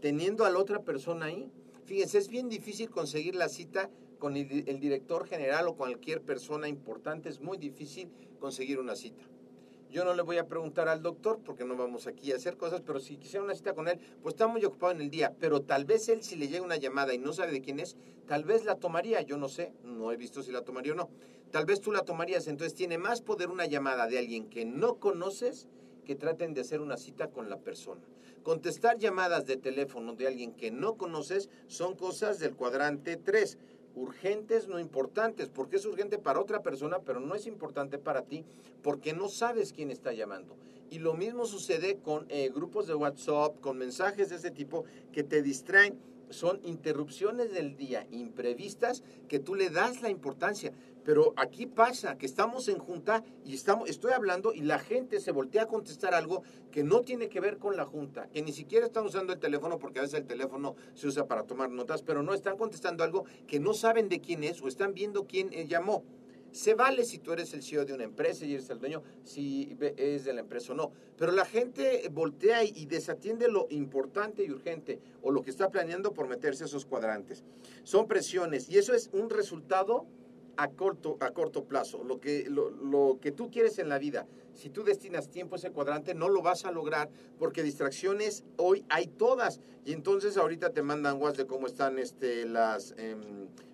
teniendo 0.00 0.44
a 0.44 0.50
la 0.50 0.58
otra 0.58 0.82
persona 0.82 1.26
ahí. 1.26 1.50
Fíjense, 1.84 2.18
es 2.18 2.28
bien 2.28 2.48
difícil 2.48 2.90
conseguir 2.90 3.36
la 3.36 3.48
cita 3.48 3.88
con 4.18 4.36
el, 4.36 4.64
el 4.68 4.80
director 4.80 5.26
general 5.26 5.68
o 5.68 5.76
cualquier 5.76 6.22
persona 6.22 6.68
importante 6.68 7.28
es 7.28 7.40
muy 7.40 7.56
difícil 7.56 8.10
conseguir 8.40 8.80
una 8.80 8.96
cita. 8.96 9.24
Yo 9.90 10.04
no 10.04 10.12
le 10.12 10.22
voy 10.22 10.36
a 10.36 10.46
preguntar 10.46 10.88
al 10.88 11.02
doctor 11.02 11.40
porque 11.42 11.64
no 11.64 11.74
vamos 11.74 12.06
aquí 12.06 12.32
a 12.32 12.36
hacer 12.36 12.58
cosas, 12.58 12.82
pero 12.84 13.00
si 13.00 13.16
quisiera 13.16 13.42
una 13.42 13.54
cita 13.54 13.72
con 13.72 13.88
él, 13.88 13.98
pues 14.22 14.34
está 14.34 14.46
muy 14.46 14.62
ocupado 14.64 14.92
en 14.92 15.00
el 15.00 15.10
día. 15.10 15.34
Pero 15.40 15.62
tal 15.62 15.86
vez 15.86 16.08
él, 16.10 16.22
si 16.22 16.36
le 16.36 16.48
llega 16.48 16.62
una 16.62 16.76
llamada 16.76 17.14
y 17.14 17.18
no 17.18 17.32
sabe 17.32 17.52
de 17.52 17.62
quién 17.62 17.80
es, 17.80 17.96
tal 18.26 18.44
vez 18.44 18.64
la 18.64 18.74
tomaría. 18.74 19.22
Yo 19.22 19.38
no 19.38 19.48
sé, 19.48 19.72
no 19.82 20.12
he 20.12 20.16
visto 20.16 20.42
si 20.42 20.52
la 20.52 20.62
tomaría 20.62 20.92
o 20.92 20.96
no. 20.96 21.08
Tal 21.50 21.64
vez 21.64 21.80
tú 21.80 21.90
la 21.90 22.02
tomarías. 22.02 22.48
Entonces 22.48 22.74
tiene 22.74 22.98
más 22.98 23.22
poder 23.22 23.48
una 23.48 23.64
llamada 23.64 24.06
de 24.06 24.18
alguien 24.18 24.50
que 24.50 24.66
no 24.66 24.96
conoces 24.96 25.68
que 26.04 26.14
traten 26.14 26.52
de 26.52 26.60
hacer 26.60 26.80
una 26.80 26.98
cita 26.98 27.28
con 27.28 27.48
la 27.48 27.58
persona. 27.58 28.02
Contestar 28.42 28.98
llamadas 28.98 29.46
de 29.46 29.56
teléfono 29.56 30.14
de 30.14 30.26
alguien 30.26 30.52
que 30.52 30.70
no 30.70 30.96
conoces 30.96 31.48
son 31.66 31.96
cosas 31.96 32.38
del 32.38 32.54
cuadrante 32.54 33.16
3 33.16 33.58
urgentes, 33.98 34.68
no 34.68 34.78
importantes, 34.78 35.48
porque 35.48 35.76
es 35.76 35.84
urgente 35.84 36.18
para 36.18 36.40
otra 36.40 36.62
persona, 36.62 37.00
pero 37.00 37.20
no 37.20 37.34
es 37.34 37.46
importante 37.46 37.98
para 37.98 38.22
ti, 38.22 38.44
porque 38.82 39.12
no 39.12 39.28
sabes 39.28 39.72
quién 39.72 39.90
está 39.90 40.12
llamando. 40.12 40.56
Y 40.90 41.00
lo 41.00 41.14
mismo 41.14 41.44
sucede 41.44 41.98
con 41.98 42.26
eh, 42.28 42.50
grupos 42.54 42.86
de 42.86 42.94
WhatsApp, 42.94 43.60
con 43.60 43.76
mensajes 43.76 44.30
de 44.30 44.36
ese 44.36 44.50
tipo 44.50 44.84
que 45.12 45.22
te 45.22 45.42
distraen. 45.42 45.98
Son 46.30 46.60
interrupciones 46.64 47.52
del 47.52 47.76
día 47.76 48.06
imprevistas 48.10 49.02
que 49.28 49.38
tú 49.38 49.54
le 49.54 49.70
das 49.70 50.02
la 50.02 50.10
importancia. 50.10 50.72
Pero 51.04 51.32
aquí 51.36 51.66
pasa 51.66 52.18
que 52.18 52.26
estamos 52.26 52.68
en 52.68 52.78
junta 52.78 53.24
y 53.44 53.54
estamos, 53.54 53.88
estoy 53.88 54.12
hablando 54.12 54.52
y 54.52 54.60
la 54.60 54.78
gente 54.78 55.20
se 55.20 55.32
voltea 55.32 55.62
a 55.62 55.66
contestar 55.66 56.12
algo 56.12 56.42
que 56.70 56.84
no 56.84 57.00
tiene 57.00 57.30
que 57.30 57.40
ver 57.40 57.56
con 57.56 57.76
la 57.76 57.86
junta, 57.86 58.28
que 58.28 58.42
ni 58.42 58.52
siquiera 58.52 58.84
están 58.84 59.06
usando 59.06 59.32
el 59.32 59.38
teléfono 59.38 59.78
porque 59.78 60.00
a 60.00 60.02
veces 60.02 60.20
el 60.20 60.26
teléfono 60.26 60.76
se 60.94 61.06
usa 61.06 61.26
para 61.26 61.44
tomar 61.44 61.70
notas, 61.70 62.02
pero 62.02 62.22
no 62.22 62.34
están 62.34 62.58
contestando 62.58 63.04
algo 63.04 63.24
que 63.46 63.58
no 63.58 63.72
saben 63.72 64.10
de 64.10 64.20
quién 64.20 64.44
es 64.44 64.60
o 64.60 64.68
están 64.68 64.92
viendo 64.92 65.26
quién 65.26 65.50
eh, 65.52 65.66
llamó. 65.66 66.04
Se 66.52 66.74
vale 66.74 67.04
si 67.04 67.18
tú 67.18 67.32
eres 67.32 67.52
el 67.54 67.62
CEO 67.62 67.84
de 67.84 67.92
una 67.92 68.04
empresa 68.04 68.44
y 68.44 68.54
eres 68.54 68.70
el 68.70 68.78
dueño, 68.78 69.02
si 69.24 69.76
es 69.96 70.24
de 70.24 70.32
la 70.32 70.40
empresa 70.40 70.72
o 70.72 70.76
no. 70.76 70.92
Pero 71.16 71.32
la 71.32 71.44
gente 71.44 72.08
voltea 72.10 72.64
y 72.64 72.86
desatiende 72.86 73.48
lo 73.48 73.66
importante 73.70 74.44
y 74.44 74.50
urgente 74.50 75.00
o 75.22 75.30
lo 75.30 75.42
que 75.42 75.50
está 75.50 75.70
planeando 75.70 76.12
por 76.12 76.28
meterse 76.28 76.64
a 76.64 76.66
esos 76.66 76.86
cuadrantes. 76.86 77.44
Son 77.84 78.06
presiones 78.06 78.68
y 78.68 78.78
eso 78.78 78.94
es 78.94 79.10
un 79.12 79.30
resultado 79.30 80.06
a 80.56 80.68
corto, 80.70 81.16
a 81.20 81.30
corto 81.30 81.64
plazo. 81.64 82.02
Lo 82.02 82.20
que, 82.20 82.50
lo, 82.50 82.70
lo 82.70 83.18
que 83.20 83.30
tú 83.30 83.50
quieres 83.50 83.78
en 83.78 83.88
la 83.88 83.98
vida, 83.98 84.26
si 84.54 84.70
tú 84.70 84.82
destinas 84.82 85.30
tiempo 85.30 85.54
a 85.54 85.58
ese 85.58 85.70
cuadrante, 85.70 86.14
no 86.14 86.28
lo 86.28 86.42
vas 86.42 86.64
a 86.64 86.72
lograr 86.72 87.08
porque 87.38 87.62
distracciones 87.62 88.44
hoy 88.56 88.84
hay 88.88 89.06
todas. 89.06 89.60
Y 89.84 89.92
entonces 89.92 90.36
ahorita 90.36 90.70
te 90.70 90.82
mandan 90.82 91.22
WhatsApp 91.22 91.38
de 91.38 91.46
cómo 91.46 91.66
están 91.66 91.98
este, 91.98 92.44
las... 92.44 92.94
Eh, 92.98 93.16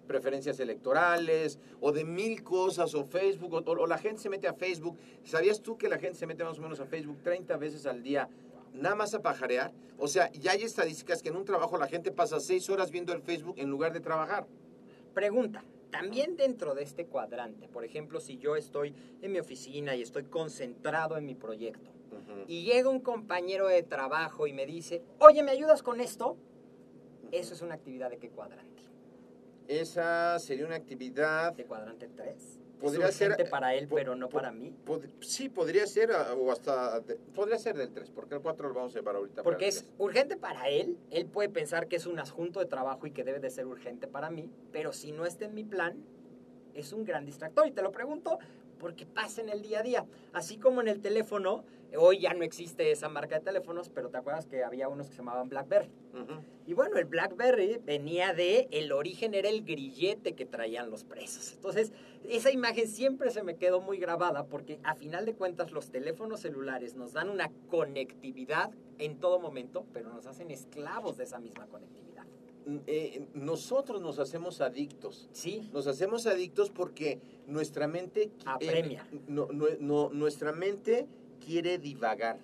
preferencias 0.04 0.60
electorales 0.60 1.58
o 1.80 1.92
de 1.92 2.04
mil 2.04 2.42
cosas 2.42 2.94
o 2.94 3.04
Facebook 3.04 3.54
o, 3.54 3.58
o, 3.58 3.86
la 3.86 3.98
gente 3.98 4.22
se 4.22 4.30
mete 4.30 4.46
a 4.48 4.54
Facebook. 4.54 4.98
¿Sabías 5.24 5.60
tú 5.60 5.76
que 5.76 5.88
la 5.88 5.98
gente 5.98 6.18
se 6.18 6.26
mete 6.26 6.44
más 6.44 6.58
o 6.58 6.62
menos 6.62 6.80
a 6.80 6.86
Facebook 6.86 7.22
30 7.22 7.56
veces 7.56 7.86
al 7.86 8.02
día 8.02 8.28
nada 8.72 8.94
más 8.94 9.14
a 9.14 9.22
pajarear? 9.22 9.72
O 9.98 10.08
sea, 10.08 10.30
ya 10.32 10.52
hay 10.52 10.62
estadísticas 10.62 11.22
que 11.22 11.28
en 11.28 11.36
un 11.36 11.44
trabajo 11.44 11.76
la 11.78 11.86
gente 11.86 12.10
pasa 12.10 12.40
6 12.40 12.70
horas 12.70 12.90
viendo 12.90 13.12
el 13.12 13.22
Facebook 13.22 13.56
en 13.58 13.70
lugar 13.70 13.92
de 13.92 14.00
trabajar. 14.00 14.46
Pregunta. 15.14 15.64
También 15.90 16.36
dentro 16.36 16.74
de 16.74 16.82
este 16.82 17.06
cuadrante, 17.06 17.68
por 17.68 17.84
ejemplo, 17.84 18.18
si 18.18 18.36
yo 18.36 18.56
estoy 18.56 18.92
en 19.22 19.30
mi 19.30 19.38
oficina 19.38 19.94
y 19.94 20.02
estoy 20.02 20.24
concentrado 20.24 21.16
en 21.16 21.24
mi 21.24 21.36
proyecto 21.36 21.88
uh 22.10 22.16
-huh. 22.16 22.44
y 22.48 22.64
llega 22.64 22.88
un 22.88 22.98
compañero 22.98 23.68
de 23.68 23.84
trabajo 23.84 24.48
y 24.48 24.52
me 24.52 24.66
dice, 24.66 25.04
oye, 25.20 25.44
¿me 25.44 25.52
ayudas 25.52 25.84
con 25.84 26.00
esto? 26.00 26.36
Eso 27.30 27.54
es 27.54 27.62
una 27.62 27.74
actividad 27.74 28.10
de 28.10 28.18
qué 28.18 28.28
cuadrante? 28.28 28.82
Esa 29.68 30.38
sería 30.38 30.66
una 30.66 30.76
actividad... 30.76 31.52
¿De 31.54 31.64
cuadrante 31.64 32.08
3? 32.08 32.60
Podría 32.80 33.08
es 33.08 33.14
ser 33.14 33.48
para 33.48 33.74
él, 33.74 33.88
pero 33.88 34.14
no 34.14 34.28
para 34.28 34.52
mí. 34.52 34.74
Pod, 34.84 35.04
sí, 35.20 35.48
podría 35.48 35.86
ser, 35.86 36.10
o 36.10 36.52
hasta. 36.52 37.00
Podría 37.34 37.58
ser 37.58 37.76
del 37.78 37.90
3, 37.90 38.10
porque 38.10 38.34
el 38.34 38.42
4 38.42 38.68
lo 38.68 38.74
vamos 38.74 38.94
a 38.94 38.98
llevar 38.98 39.16
ahorita. 39.16 39.42
Porque 39.42 39.68
es 39.68 39.86
urgente 39.96 40.36
para 40.36 40.68
él. 40.68 40.98
Él 41.10 41.24
puede 41.24 41.48
pensar 41.48 41.88
que 41.88 41.96
es 41.96 42.04
un 42.04 42.18
asunto 42.18 42.60
de 42.60 42.66
trabajo 42.66 43.06
y 43.06 43.12
que 43.12 43.24
debe 43.24 43.40
de 43.40 43.48
ser 43.48 43.64
urgente 43.64 44.06
para 44.06 44.28
mí, 44.28 44.50
pero 44.70 44.92
si 44.92 45.12
no 45.12 45.24
está 45.24 45.46
en 45.46 45.54
mi 45.54 45.64
plan, 45.64 46.04
es 46.74 46.92
un 46.92 47.04
gran 47.04 47.24
distractor. 47.24 47.66
Y 47.66 47.70
te 47.70 47.80
lo 47.80 47.90
pregunto 47.90 48.38
porque 48.78 49.06
pasa 49.06 49.40
en 49.40 49.48
el 49.48 49.62
día 49.62 49.80
a 49.80 49.82
día. 49.82 50.06
Así 50.34 50.58
como 50.58 50.82
en 50.82 50.88
el 50.88 51.00
teléfono, 51.00 51.64
hoy 51.96 52.18
ya 52.18 52.34
no 52.34 52.44
existe 52.44 52.90
esa 52.90 53.08
marca 53.08 53.38
de 53.38 53.44
teléfonos, 53.44 53.88
pero 53.88 54.08
te 54.10 54.16
acuerdas 54.16 54.46
que 54.46 54.64
había 54.64 54.88
unos 54.88 55.08
que 55.08 55.12
se 55.12 55.18
llamaban 55.18 55.48
BlackBerry. 55.48 55.90
Uh 56.12 56.16
-huh. 56.18 56.40
Y 56.66 56.74
bueno, 56.74 56.96
el 56.96 57.04
BlackBerry 57.04 57.80
venía 57.84 58.32
de, 58.32 58.68
el 58.70 58.92
origen 58.92 59.34
era 59.34 59.48
el 59.48 59.64
grillete 59.64 60.34
que 60.34 60.46
traían 60.46 60.90
los 60.90 61.04
presos. 61.04 61.52
Entonces, 61.54 61.92
esa 62.28 62.50
imagen 62.50 62.88
siempre 62.88 63.30
se 63.30 63.42
me 63.42 63.56
quedó 63.56 63.80
muy 63.80 63.98
grabada 63.98 64.46
porque 64.46 64.78
a 64.82 64.94
final 64.94 65.26
de 65.26 65.34
cuentas 65.34 65.72
los 65.72 65.90
teléfonos 65.90 66.40
celulares 66.40 66.94
nos 66.94 67.12
dan 67.12 67.28
una 67.28 67.50
conectividad 67.68 68.70
en 68.98 69.18
todo 69.18 69.38
momento, 69.38 69.84
pero 69.92 70.10
nos 70.10 70.26
hacen 70.26 70.50
esclavos 70.50 71.16
de 71.16 71.24
esa 71.24 71.38
misma 71.38 71.66
conectividad. 71.66 72.04
Eh, 72.86 73.26
nosotros 73.34 74.00
nos 74.00 74.18
hacemos 74.18 74.60
adictos. 74.60 75.28
Sí. 75.32 75.68
Nos 75.72 75.86
hacemos 75.86 76.26
adictos 76.26 76.70
porque 76.70 77.20
nuestra 77.46 77.86
mente 77.88 78.30
apremia. 78.46 79.06
Eh, 79.12 79.20
no, 79.28 79.48
no, 79.52 79.66
no, 79.80 80.08
nuestra 80.10 80.52
mente 80.52 81.06
quiere 81.44 81.78
divagar. 81.78 82.38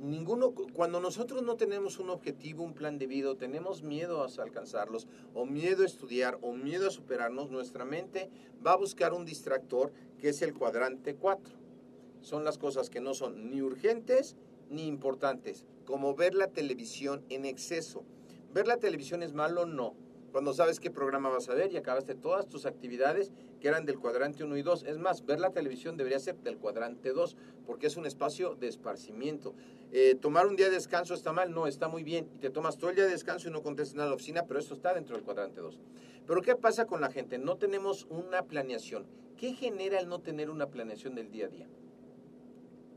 Ninguno, 0.00 0.54
cuando 0.72 0.98
nosotros 0.98 1.42
no 1.42 1.56
tenemos 1.56 1.98
un 1.98 2.08
objetivo, 2.08 2.64
un 2.64 2.72
plan 2.72 2.98
de 2.98 3.06
vida, 3.06 3.34
tenemos 3.34 3.82
miedo 3.82 4.22
a 4.22 4.42
alcanzarlos, 4.42 5.06
o 5.34 5.44
miedo 5.44 5.82
a 5.82 5.86
estudiar, 5.86 6.38
o 6.40 6.52
miedo 6.52 6.88
a 6.88 6.90
superarnos, 6.90 7.50
nuestra 7.50 7.84
mente 7.84 8.30
va 8.64 8.72
a 8.72 8.76
buscar 8.76 9.12
un 9.12 9.26
distractor 9.26 9.92
que 10.18 10.30
es 10.30 10.40
el 10.40 10.54
cuadrante 10.54 11.16
4. 11.16 11.54
Son 12.22 12.44
las 12.44 12.56
cosas 12.56 12.88
que 12.88 13.00
no 13.00 13.12
son 13.12 13.50
ni 13.50 13.60
urgentes 13.60 14.36
ni 14.70 14.86
importantes, 14.86 15.66
como 15.84 16.14
ver 16.14 16.34
la 16.34 16.48
televisión 16.48 17.22
en 17.28 17.44
exceso. 17.44 18.04
¿Ver 18.54 18.66
la 18.66 18.78
televisión 18.78 19.22
es 19.22 19.34
malo? 19.34 19.66
No. 19.66 19.94
Cuando 20.32 20.54
sabes 20.54 20.78
qué 20.78 20.90
programa 20.90 21.28
vas 21.28 21.48
a 21.48 21.54
ver 21.54 21.72
y 21.72 21.76
acabaste 21.76 22.14
todas 22.14 22.48
tus 22.48 22.64
actividades 22.64 23.32
que 23.60 23.68
eran 23.68 23.84
del 23.84 23.98
cuadrante 23.98 24.44
1 24.44 24.56
y 24.56 24.62
2. 24.62 24.84
Es 24.84 24.98
más, 24.98 25.26
ver 25.26 25.40
la 25.40 25.50
televisión 25.50 25.96
debería 25.96 26.20
ser 26.20 26.36
del 26.36 26.56
cuadrante 26.56 27.12
2, 27.12 27.36
porque 27.66 27.88
es 27.88 27.96
un 27.96 28.06
espacio 28.06 28.54
de 28.54 28.68
esparcimiento. 28.68 29.54
Eh, 29.92 30.14
tomar 30.20 30.46
un 30.46 30.54
día 30.54 30.66
de 30.66 30.76
descanso 30.76 31.14
está 31.14 31.32
mal, 31.32 31.52
no, 31.52 31.66
está 31.66 31.88
muy 31.88 32.04
bien. 32.04 32.30
Y 32.34 32.38
te 32.38 32.50
tomas 32.50 32.78
todo 32.78 32.90
el 32.90 32.96
día 32.96 33.06
de 33.06 33.10
descanso 33.10 33.48
y 33.48 33.52
no 33.52 33.62
contestas 33.62 33.96
nada 33.96 34.08
la 34.10 34.14
oficina, 34.14 34.44
pero 34.46 34.60
eso 34.60 34.74
está 34.74 34.94
dentro 34.94 35.16
del 35.16 35.24
cuadrante 35.24 35.60
2. 35.60 35.80
Pero 36.26 36.42
¿qué 36.42 36.54
pasa 36.54 36.86
con 36.86 37.00
la 37.00 37.10
gente? 37.10 37.38
No 37.38 37.56
tenemos 37.56 38.06
una 38.08 38.44
planeación. 38.44 39.06
¿Qué 39.36 39.54
genera 39.54 39.98
el 39.98 40.08
no 40.08 40.20
tener 40.20 40.48
una 40.50 40.66
planeación 40.68 41.14
del 41.14 41.30
día 41.30 41.46
a 41.46 41.48
día? 41.48 41.68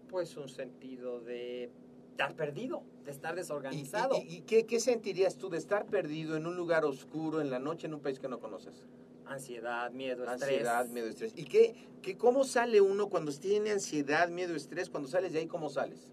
Pues 0.09 0.37
un 0.37 0.49
sentido 0.49 1.19
de 1.19 1.71
estar 2.13 2.35
perdido, 2.35 2.83
de 3.05 3.11
estar 3.11 3.35
desorganizado. 3.35 4.15
¿Y, 4.15 4.19
y, 4.19 4.35
y 4.37 4.41
qué, 4.41 4.65
qué, 4.67 4.79
sentirías 4.79 5.35
tú 5.35 5.49
de 5.49 5.57
estar 5.57 5.85
perdido 5.87 6.37
en 6.37 6.45
un 6.45 6.55
lugar 6.55 6.85
oscuro, 6.85 7.41
en 7.41 7.49
la 7.49 7.57
noche, 7.57 7.87
en 7.87 7.95
un 7.95 8.01
país 8.01 8.19
que 8.19 8.27
no 8.27 8.39
conoces? 8.39 8.85
Ansiedad, 9.25 9.91
miedo, 9.91 10.23
estrés. 10.23 10.43
Ansiedad, 10.43 10.87
miedo, 10.89 11.07
estrés. 11.07 11.33
¿Y 11.35 11.45
qué, 11.45 11.75
qué, 12.03 12.15
cómo 12.15 12.43
sale 12.43 12.81
uno 12.81 13.09
cuando 13.09 13.31
tiene 13.31 13.71
ansiedad, 13.71 14.29
miedo, 14.29 14.55
estrés? 14.55 14.91
Cuando 14.91 15.09
sales 15.09 15.33
de 15.33 15.39
ahí, 15.39 15.47
¿cómo 15.47 15.69
sales? 15.69 16.07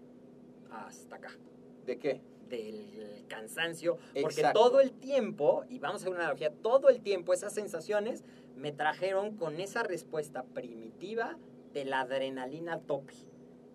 Hasta 0.71 1.17
acá. 1.17 1.37
¿De 1.85 1.99
qué? 1.99 2.21
Del 2.49 3.25
cansancio. 3.27 3.97
Porque 4.19 4.41
Exacto. 4.41 4.59
todo 4.59 4.81
el 4.81 4.91
tiempo, 4.91 5.65
y 5.69 5.77
vamos 5.77 6.01
a 6.01 6.05
hacer 6.05 6.09
una 6.09 6.21
analogía, 6.21 6.51
todo 6.51 6.89
el 6.89 7.01
tiempo 7.01 7.33
esas 7.33 7.53
sensaciones 7.53 8.23
me 8.55 8.71
trajeron 8.71 9.37
con 9.37 9.59
esa 9.59 9.83
respuesta 9.83 10.43
primitiva 10.43 11.37
de 11.73 11.85
la 11.85 12.01
adrenalina 12.01 12.79
tope 12.79 13.13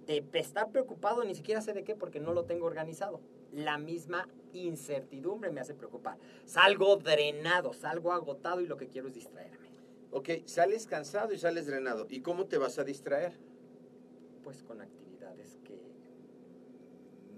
de 0.07 0.25
estar 0.35 0.71
preocupado 0.71 1.25
ni 1.25 1.35
siquiera 1.35 1.61
sé 1.61 1.73
de 1.73 1.83
qué 1.83 1.97
porque 1.97 2.21
no 2.21 2.33
lo 2.33 2.45
tengo 2.45 2.67
organizado. 2.67 3.21
La 3.53 3.77
misma 3.77 4.29
incertidumbre 4.53 5.51
me 5.51 5.61
hace 5.61 5.75
preocupar. 5.75 6.19
Salgo 6.45 6.97
drenado, 6.97 7.73
salgo 7.73 8.13
agotado 8.13 8.61
y 8.61 8.67
lo 8.67 8.77
que 8.77 8.89
quiero 8.89 9.09
es 9.09 9.15
distraerme. 9.15 9.69
Ok, 10.13 10.31
sales 10.45 10.87
cansado 10.87 11.33
y 11.33 11.39
sales 11.39 11.67
drenado. 11.67 12.07
¿Y 12.09 12.21
cómo 12.21 12.47
te 12.47 12.59
vas 12.59 12.79
a 12.79 12.85
distraer? 12.85 13.33
Pues 14.45 14.63
con 14.63 14.81
actividades 14.81 15.59
que 15.65 15.81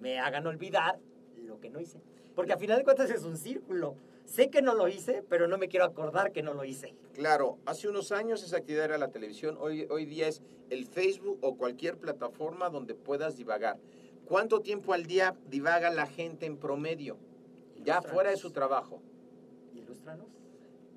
me 0.01 0.19
hagan 0.19 0.47
olvidar 0.47 1.01
lo 1.37 1.59
que 1.61 1.71
no 1.71 1.81
hice. 1.81 2.03
Porque 2.35 2.53
a 2.53 2.59
final 2.59 2.79
de 2.79 2.85
cuentas 2.85 3.11
es 3.11 3.25
un 3.25 3.37
círculo. 3.37 3.97
Sé 4.29 4.51
que 4.51 4.61
no 4.61 4.75
lo 4.75 4.89
hice, 4.89 5.25
pero 5.27 5.49
no 5.49 5.57
me 5.57 5.69
quiero 5.69 5.87
acordar 5.87 6.33
que 6.33 6.43
no 6.43 6.53
lo 6.53 6.63
hice. 6.63 6.95
Claro, 7.15 7.57
hace 7.65 7.89
unos 7.89 8.13
años 8.13 8.43
esa 8.43 8.59
actividad 8.59 8.85
era 8.85 8.99
la 8.99 9.09
televisión, 9.09 9.57
hoy, 9.59 9.87
hoy 9.89 10.05
día 10.05 10.29
es 10.29 10.43
el 10.69 10.85
Facebook 10.85 11.39
o 11.41 11.57
cualquier 11.57 11.97
plataforma 11.97 12.69
donde 12.69 12.95
puedas 12.95 13.39
divagar. 13.39 13.79
¿Cuánto 14.27 14.61
tiempo 14.61 14.93
al 14.93 15.07
día 15.07 15.35
divaga 15.49 15.91
la 15.91 16.07
gente 16.07 16.45
en 16.45 16.59
promedio? 16.59 17.17
Ya 17.83 18.03
fuera 18.03 18.29
de 18.29 18.37
su 18.37 18.51
trabajo. 18.51 19.01
Ilústranos. 19.75 20.29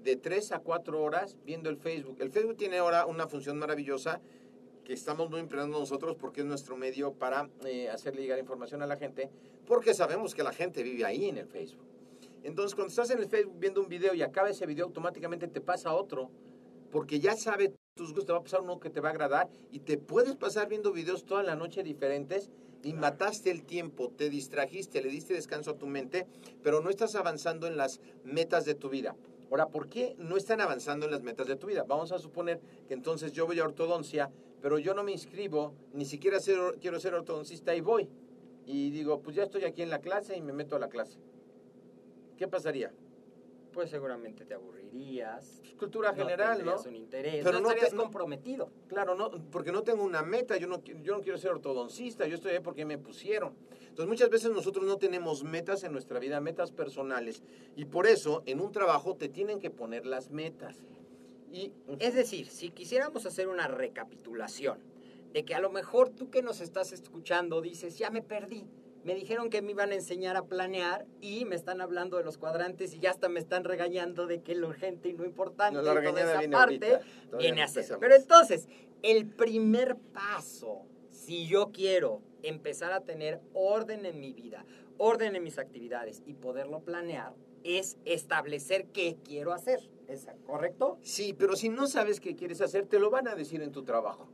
De 0.03 0.17
3 0.17 0.51
a 0.51 0.59
4 0.59 1.01
horas 1.01 1.37
viendo 1.45 1.69
el 1.69 1.77
Facebook. 1.77 2.17
El 2.19 2.31
Facebook 2.31 2.57
tiene 2.57 2.79
ahora 2.79 3.05
una 3.05 3.27
función 3.27 3.57
maravillosa 3.57 4.19
que 4.83 4.91
estamos 4.91 5.29
muy 5.29 5.39
empleando 5.39 5.79
nosotros 5.79 6.17
porque 6.17 6.41
es 6.41 6.47
nuestro 6.47 6.75
medio 6.75 7.13
para 7.13 7.49
eh, 7.65 7.87
hacerle 7.89 8.23
llegar 8.23 8.39
información 8.39 8.81
a 8.81 8.87
la 8.87 8.97
gente, 8.97 9.29
porque 9.65 9.93
sabemos 9.93 10.35
que 10.35 10.43
la 10.43 10.51
gente 10.51 10.83
vive 10.83 11.05
ahí 11.05 11.29
en 11.29 11.37
el 11.37 11.47
Facebook. 11.47 11.90
Entonces, 12.43 12.75
cuando 12.75 12.89
estás 12.89 13.09
en 13.11 13.19
el 13.19 13.27
Facebook 13.27 13.59
viendo 13.59 13.81
un 13.81 13.87
video 13.87 14.13
y 14.13 14.21
acaba 14.21 14.49
ese 14.49 14.65
video, 14.65 14.85
automáticamente 14.85 15.47
te 15.47 15.61
pasa 15.61 15.93
otro, 15.93 16.31
porque 16.91 17.19
ya 17.19 17.35
sabe 17.35 17.73
tus 17.95 18.07
gustos, 18.09 18.25
te 18.25 18.31
va 18.33 18.39
a 18.39 18.43
pasar 18.43 18.61
uno 18.61 18.79
que 18.79 18.89
te 18.89 18.99
va 18.99 19.09
a 19.09 19.11
agradar 19.11 19.49
y 19.71 19.79
te 19.79 19.97
puedes 19.97 20.35
pasar 20.35 20.67
viendo 20.67 20.91
videos 20.91 21.25
toda 21.25 21.43
la 21.43 21.55
noche 21.55 21.83
diferentes 21.83 22.49
y 22.83 22.93
mataste 22.93 23.51
el 23.51 23.63
tiempo, 23.63 24.09
te 24.09 24.29
distrajiste, 24.29 25.01
le 25.01 25.09
diste 25.09 25.33
descanso 25.33 25.71
a 25.71 25.77
tu 25.77 25.85
mente, 25.85 26.25
pero 26.63 26.81
no 26.81 26.89
estás 26.89 27.15
avanzando 27.15 27.67
en 27.67 27.77
las 27.77 28.01
metas 28.23 28.65
de 28.65 28.73
tu 28.73 28.89
vida. 28.89 29.15
Ahora, 29.51 29.67
¿por 29.67 29.87
qué 29.89 30.15
no 30.17 30.37
están 30.37 30.61
avanzando 30.61 31.05
en 31.05 31.11
las 31.11 31.21
metas 31.21 31.45
de 31.47 31.57
tu 31.57 31.67
vida? 31.67 31.83
Vamos 31.83 32.11
a 32.11 32.19
suponer 32.19 32.59
que 32.87 32.93
entonces 32.93 33.33
yo 33.33 33.45
voy 33.45 33.59
a 33.59 33.65
ortodoncia, 33.65 34.31
pero 34.61 34.79
yo 34.79 34.93
no 34.93 35.03
me 35.03 35.11
inscribo, 35.11 35.73
ni 35.93 36.05
siquiera 36.05 36.39
ser- 36.39 36.77
quiero 36.79 36.99
ser 36.99 37.13
ortodoncista 37.13 37.75
y 37.75 37.81
voy. 37.81 38.09
Y 38.65 38.91
digo, 38.91 39.21
pues 39.21 39.35
ya 39.35 39.43
estoy 39.43 39.65
aquí 39.65 39.81
en 39.81 39.89
la 39.89 39.99
clase 39.99 40.37
y 40.37 40.41
me 40.41 40.53
meto 40.53 40.75
a 40.75 40.79
la 40.79 40.87
clase. 40.87 41.19
¿Qué 42.41 42.47
pasaría? 42.47 42.91
Pues 43.71 43.91
seguramente 43.91 44.45
te 44.45 44.55
aburrirías. 44.55 45.59
Pues, 45.61 45.75
cultura 45.75 46.11
general, 46.11 46.53
¿no? 46.65 46.71
tendrías 46.81 46.85
un 46.87 46.95
interés. 46.95 47.43
Pero 47.43 47.59
no 47.59 47.61
no 47.61 47.67
te- 47.67 47.73
estarías 47.75 47.93
no- 47.93 48.01
comprometido. 48.01 48.71
Claro, 48.87 49.13
no, 49.13 49.29
porque 49.51 49.71
no 49.71 49.83
tengo 49.83 50.03
una 50.03 50.23
meta, 50.23 50.57
yo 50.57 50.65
no, 50.65 50.79
qui- 50.83 50.99
yo 51.03 51.13
no 51.15 51.21
quiero 51.21 51.37
ser 51.37 51.51
ortodoncista, 51.51 52.25
yo 52.25 52.33
estoy 52.33 52.53
ahí 52.53 52.59
porque 52.59 52.83
me 52.83 52.97
pusieron. 52.97 53.53
Entonces 53.81 54.07
muchas 54.07 54.31
veces 54.31 54.49
nosotros 54.49 54.83
no 54.87 54.97
tenemos 54.97 55.43
metas 55.43 55.83
en 55.83 55.91
nuestra 55.91 56.17
vida, 56.17 56.41
metas 56.41 56.71
personales, 56.71 57.43
y 57.75 57.85
por 57.85 58.07
eso 58.07 58.41
en 58.47 58.59
un 58.59 58.71
trabajo 58.71 59.15
te 59.15 59.29
tienen 59.29 59.59
que 59.59 59.69
poner 59.69 60.07
las 60.07 60.31
metas. 60.31 60.77
Y 61.51 61.73
Es 61.99 62.15
decir, 62.15 62.47
si 62.47 62.71
quisiéramos 62.71 63.27
hacer 63.27 63.49
una 63.49 63.67
recapitulación 63.67 64.79
de 65.31 65.45
que 65.45 65.53
a 65.53 65.59
lo 65.59 65.69
mejor 65.69 66.09
tú 66.09 66.31
que 66.31 66.41
nos 66.41 66.59
estás 66.59 66.91
escuchando 66.91 67.61
dices, 67.61 67.99
ya 67.99 68.09
me 68.09 68.23
perdí. 68.23 68.65
Me 69.03 69.15
dijeron 69.15 69.49
que 69.49 69.61
me 69.61 69.71
iban 69.71 69.91
a 69.91 69.95
enseñar 69.95 70.37
a 70.37 70.45
planear 70.45 71.05
y 71.21 71.45
me 71.45 71.55
están 71.55 71.81
hablando 71.81 72.17
de 72.17 72.23
los 72.23 72.37
cuadrantes 72.37 72.93
y 72.93 72.99
ya 72.99 73.09
hasta 73.09 73.29
me 73.29 73.39
están 73.39 73.63
regañando 73.63 74.27
de 74.27 74.41
que 74.41 74.53
lo 74.53 74.67
urgente 74.67 75.09
y 75.09 75.13
lo 75.13 75.25
importante 75.25 75.81
No, 75.81 75.81
y 75.81 76.03
toda 76.03 76.21
esa 76.21 76.39
viene 76.39 76.55
parte 76.55 76.93
ahorita, 76.93 76.99
todavía 77.25 77.39
viene 77.39 77.61
no 77.61 77.65
a 77.65 77.67
ser. 77.67 77.97
Pero 77.99 78.15
entonces, 78.15 78.67
el 79.01 79.27
primer 79.27 79.97
paso, 79.97 80.85
si 81.09 81.47
yo 81.47 81.71
quiero 81.71 82.21
empezar 82.43 82.91
a 82.91 83.01
tener 83.01 83.41
orden 83.53 84.05
en 84.05 84.19
mi 84.19 84.33
vida, 84.33 84.65
orden 84.97 85.35
en 85.35 85.43
mis 85.43 85.57
actividades 85.57 86.21
y 86.25 86.33
poderlo 86.33 86.81
planear, 86.81 87.33
es 87.63 87.97
establecer 88.05 88.87
qué 88.87 89.17
quiero 89.23 89.53
hacer. 89.53 89.79
¿Es 90.07 90.27
correcto? 90.45 90.97
Sí, 91.01 91.33
pero 91.33 91.55
si 91.55 91.69
no 91.69 91.87
sabes 91.87 92.19
qué 92.19 92.35
quieres 92.35 92.61
hacer, 92.61 92.85
te 92.85 92.99
lo 92.99 93.09
van 93.09 93.27
a 93.27 93.35
decir 93.35 93.61
en 93.61 93.71
tu 93.71 93.83
trabajo. 93.83 94.27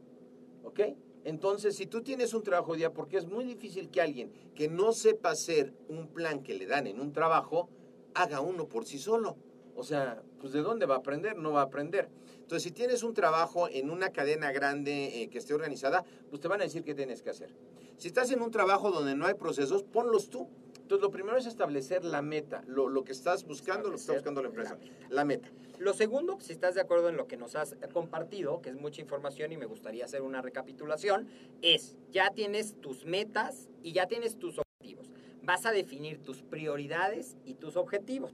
¿Ok? 0.63 0.79
Entonces, 1.27 1.75
si 1.75 1.87
tú 1.87 2.03
tienes 2.03 2.33
un 2.33 2.41
trabajo 2.41 2.73
día, 2.73 2.93
porque 2.93 3.17
es 3.17 3.25
muy 3.25 3.43
difícil 3.43 3.89
que 3.89 3.99
alguien 3.99 4.31
que 4.55 4.69
no 4.69 4.93
sepa 4.93 5.31
hacer 5.31 5.73
un 5.89 6.07
plan 6.07 6.41
que 6.41 6.53
le 6.53 6.65
dan 6.65 6.87
en 6.87 7.01
un 7.01 7.11
trabajo, 7.11 7.67
haga 8.13 8.39
uno 8.39 8.69
por 8.69 8.85
sí 8.85 8.97
solo. 8.97 9.35
O 9.75 9.83
sea, 9.83 10.23
pues 10.39 10.53
¿de 10.53 10.61
dónde 10.61 10.85
va 10.85 10.95
a 10.95 10.99
aprender? 10.99 11.35
No 11.35 11.51
va 11.51 11.59
a 11.59 11.65
aprender. 11.65 12.07
Entonces, 12.35 12.63
si 12.63 12.71
tienes 12.71 13.03
un 13.03 13.13
trabajo 13.13 13.67
en 13.67 13.89
una 13.89 14.11
cadena 14.11 14.53
grande 14.53 15.21
eh, 15.21 15.29
que 15.29 15.39
esté 15.39 15.53
organizada, 15.53 16.05
pues 16.29 16.41
te 16.41 16.47
van 16.47 16.61
a 16.61 16.63
decir 16.63 16.85
qué 16.85 16.95
tienes 16.95 17.21
que 17.21 17.31
hacer. 17.31 17.53
Si 17.97 18.07
estás 18.07 18.31
en 18.31 18.41
un 18.41 18.49
trabajo 18.49 18.89
donde 18.89 19.13
no 19.13 19.25
hay 19.25 19.33
procesos, 19.33 19.83
ponlos 19.83 20.29
tú. 20.29 20.47
Entonces, 20.87 21.03
lo 21.03 21.11
primero 21.11 21.35
es 21.35 21.45
establecer 21.45 22.05
la 22.05 22.21
meta, 22.21 22.63
lo, 22.65 22.87
lo 22.87 23.03
que 23.03 23.11
estás 23.11 23.45
buscando, 23.45 23.89
lo 23.89 23.95
que 23.95 23.99
está 23.99 24.13
buscando 24.13 24.41
la 24.41 24.47
empresa. 24.47 24.77
La 25.09 25.25
meta. 25.25 25.49
Lo 25.79 25.91
segundo, 25.91 26.39
si 26.39 26.53
estás 26.53 26.75
de 26.75 26.79
acuerdo 26.79 27.09
en 27.09 27.17
lo 27.17 27.27
que 27.27 27.35
nos 27.35 27.57
has 27.57 27.75
compartido, 27.91 28.61
que 28.61 28.69
es 28.69 28.77
mucha 28.77 29.01
información 29.01 29.51
y 29.51 29.57
me 29.57 29.65
gustaría 29.65 30.05
hacer 30.05 30.21
una 30.21 30.41
recapitulación, 30.41 31.27
es 31.61 31.97
ya 32.13 32.29
tienes 32.29 32.79
tus 32.79 33.05
metas 33.05 33.67
y 33.83 33.91
ya 33.91 34.07
tienes 34.07 34.39
tus 34.39 34.59
objetivos. 34.59 35.11
Vas 35.43 35.65
a 35.65 35.71
definir 35.71 36.19
tus 36.19 36.41
prioridades 36.41 37.35
y 37.43 37.55
tus 37.55 37.75
objetivos. 37.75 38.33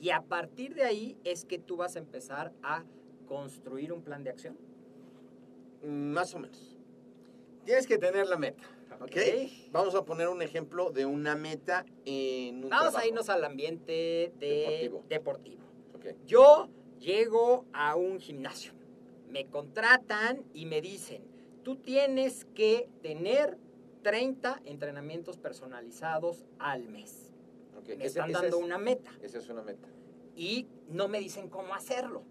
Y 0.00 0.08
a 0.08 0.22
partir 0.22 0.74
de 0.74 0.84
ahí 0.84 1.18
es 1.22 1.44
que 1.44 1.58
tú 1.58 1.76
vas 1.76 1.96
a 1.96 1.98
empezar 1.98 2.54
a 2.62 2.82
construir 3.26 3.92
un 3.92 4.00
plan 4.00 4.24
de 4.24 4.30
acción. 4.30 4.56
Mm, 5.82 6.12
Más 6.12 6.34
o 6.34 6.38
menos. 6.38 6.78
Tienes 7.66 7.86
que 7.86 7.98
tener 7.98 8.26
la 8.26 8.38
meta. 8.38 8.62
¿Ok? 9.00 9.10
Ok. 9.10 9.70
Vamos 9.72 9.94
a 9.94 10.04
poner 10.04 10.28
un 10.28 10.42
ejemplo 10.42 10.90
de 10.90 11.06
una 11.06 11.34
meta 11.36 11.84
en 12.04 12.64
un 12.64 12.70
Vamos 12.70 12.94
a 12.96 13.06
irnos 13.06 13.28
al 13.28 13.44
ambiente 13.44 14.32
de- 14.38 14.46
Deportivo. 14.48 15.04
deportivo. 15.08 15.62
Yo 16.24 16.68
llego 17.00 17.64
a 17.72 17.96
un 17.96 18.20
gimnasio, 18.20 18.72
me 19.28 19.46
contratan 19.46 20.44
y 20.54 20.66
me 20.66 20.80
dicen, 20.80 21.22
tú 21.64 21.76
tienes 21.76 22.44
que 22.54 22.88
tener 23.02 23.58
30 24.02 24.60
entrenamientos 24.64 25.36
personalizados 25.36 26.46
al 26.60 26.88
mes. 26.88 27.32
ok. 27.76 27.88
Me 27.88 27.94
Ese- 27.94 28.06
están 28.06 28.30
dando 28.32 28.56
es- 28.58 28.62
una 28.62 28.78
meta 28.78 29.10
Esa 29.20 29.38
es 29.38 29.48
una 29.48 29.62
meta. 29.62 29.88
y 30.36 30.66
no 30.88 31.08
me 31.08 31.18
dicen 31.18 31.48
cómo 31.48 31.74
hacerlo. 31.74 32.22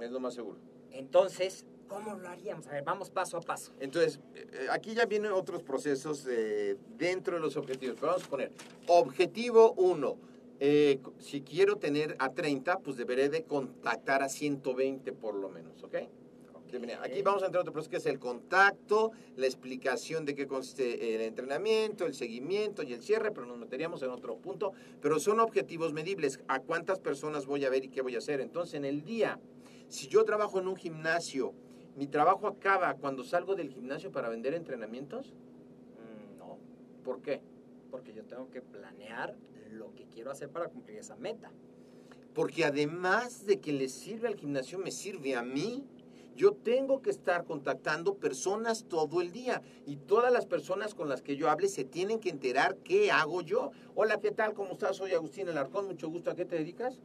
Es 0.00 0.10
lo 0.12 0.20
más 0.20 0.34
seguro. 0.34 0.58
Entonces, 0.92 1.66
¿cómo 1.90 2.14
lo 2.14 2.28
haríamos? 2.28 2.66
A 2.68 2.70
ver, 2.70 2.84
vamos 2.84 3.10
paso 3.10 3.36
a 3.36 3.40
paso. 3.40 3.72
Entonces, 3.80 4.20
eh, 4.34 4.68
aquí 4.70 4.94
ya 4.94 5.04
vienen 5.04 5.32
otros 5.32 5.62
procesos 5.62 6.26
eh, 6.30 6.76
dentro 6.96 7.34
de 7.34 7.40
los 7.40 7.56
objetivos. 7.56 7.96
Pero 7.96 8.12
vamos 8.12 8.24
a 8.24 8.30
poner, 8.30 8.52
objetivo 8.86 9.72
1. 9.72 10.16
si 11.18 11.40
quiero 11.42 11.76
tener 11.76 12.16
a 12.18 12.32
30, 12.32 12.78
pues 12.78 12.96
deberé 12.96 13.28
de 13.28 13.42
contactar 13.42 14.22
a 14.22 14.28
120 14.28 15.12
por 15.12 15.34
lo 15.34 15.48
menos, 15.48 15.82
¿ok? 15.82 15.96
Aquí 17.02 17.22
vamos 17.22 17.42
a 17.42 17.46
entrar 17.46 17.60
a 17.60 17.62
otro 17.62 17.72
proceso 17.72 17.90
que 17.90 17.96
es 17.96 18.06
el 18.06 18.20
contacto, 18.20 19.10
la 19.36 19.46
explicación 19.46 20.24
de 20.24 20.36
qué 20.36 20.46
consiste 20.46 21.16
el 21.16 21.22
entrenamiento, 21.22 22.06
el 22.06 22.14
seguimiento 22.14 22.84
y 22.84 22.92
el 22.92 23.02
cierre, 23.02 23.32
pero 23.32 23.46
nos 23.46 23.58
meteríamos 23.58 24.02
en 24.02 24.10
otro 24.10 24.36
punto. 24.36 24.72
Pero 25.00 25.18
son 25.18 25.40
objetivos 25.40 25.92
medibles. 25.92 26.38
¿A 26.46 26.60
cuántas 26.60 27.00
personas 27.00 27.46
voy 27.46 27.64
a 27.64 27.70
ver 27.70 27.84
y 27.86 27.88
qué 27.88 28.02
voy 28.02 28.14
a 28.14 28.18
hacer? 28.18 28.40
Entonces, 28.40 28.74
en 28.74 28.84
el 28.84 29.02
día, 29.02 29.40
si 29.88 30.06
yo 30.06 30.24
trabajo 30.24 30.60
en 30.60 30.68
un 30.68 30.76
gimnasio, 30.76 31.54
¿mi 32.00 32.06
trabajo 32.06 32.46
acaba 32.46 32.94
cuando 32.94 33.22
salgo 33.22 33.54
del 33.54 33.68
gimnasio 33.68 34.10
para 34.10 34.30
vender 34.30 34.54
entrenamientos? 34.54 35.34
Mm, 35.98 36.38
no, 36.38 36.56
¿Por 37.04 37.20
qué? 37.20 37.42
porque 37.90 38.14
yo 38.14 38.24
tengo 38.24 38.48
que 38.50 38.62
planear 38.62 39.36
lo 39.70 39.92
que 39.94 40.06
quiero 40.06 40.30
hacer 40.30 40.48
para 40.48 40.68
cumplir 40.68 40.98
esa 40.98 41.16
meta. 41.16 41.50
Porque 42.32 42.64
además 42.64 43.44
de 43.44 43.60
que 43.60 43.74
le 43.74 43.90
sirve 43.90 44.28
al 44.28 44.36
gimnasio, 44.36 44.78
me 44.78 44.90
sirve 44.90 45.34
a 45.34 45.42
mí. 45.42 45.84
Yo 46.36 46.54
tengo 46.54 47.02
que 47.02 47.10
estar 47.10 47.44
contactando 47.44 48.14
personas 48.14 48.86
todo 48.88 49.20
el 49.20 49.30
día 49.30 49.60
y 49.84 49.96
todas 49.96 50.32
las 50.32 50.46
personas 50.46 50.94
con 50.94 51.10
las 51.10 51.20
que 51.20 51.36
yo 51.36 51.50
hable 51.50 51.68
se 51.68 51.84
tienen 51.84 52.18
que 52.18 52.30
enterar 52.30 52.76
qué 52.78 53.10
hago 53.10 53.42
yo. 53.42 53.72
Hola, 53.94 54.20
¿qué 54.20 54.30
tal? 54.30 54.54
¿Cómo 54.54 54.72
estás? 54.72 54.96
Soy 54.96 55.12
Agustín 55.12 55.50
Alarcón, 55.50 55.86
mucho 55.86 56.08
gusto. 56.08 56.30
¿A 56.30 56.34
qué 56.34 56.46
te 56.46 56.56
dedicas? 56.56 57.02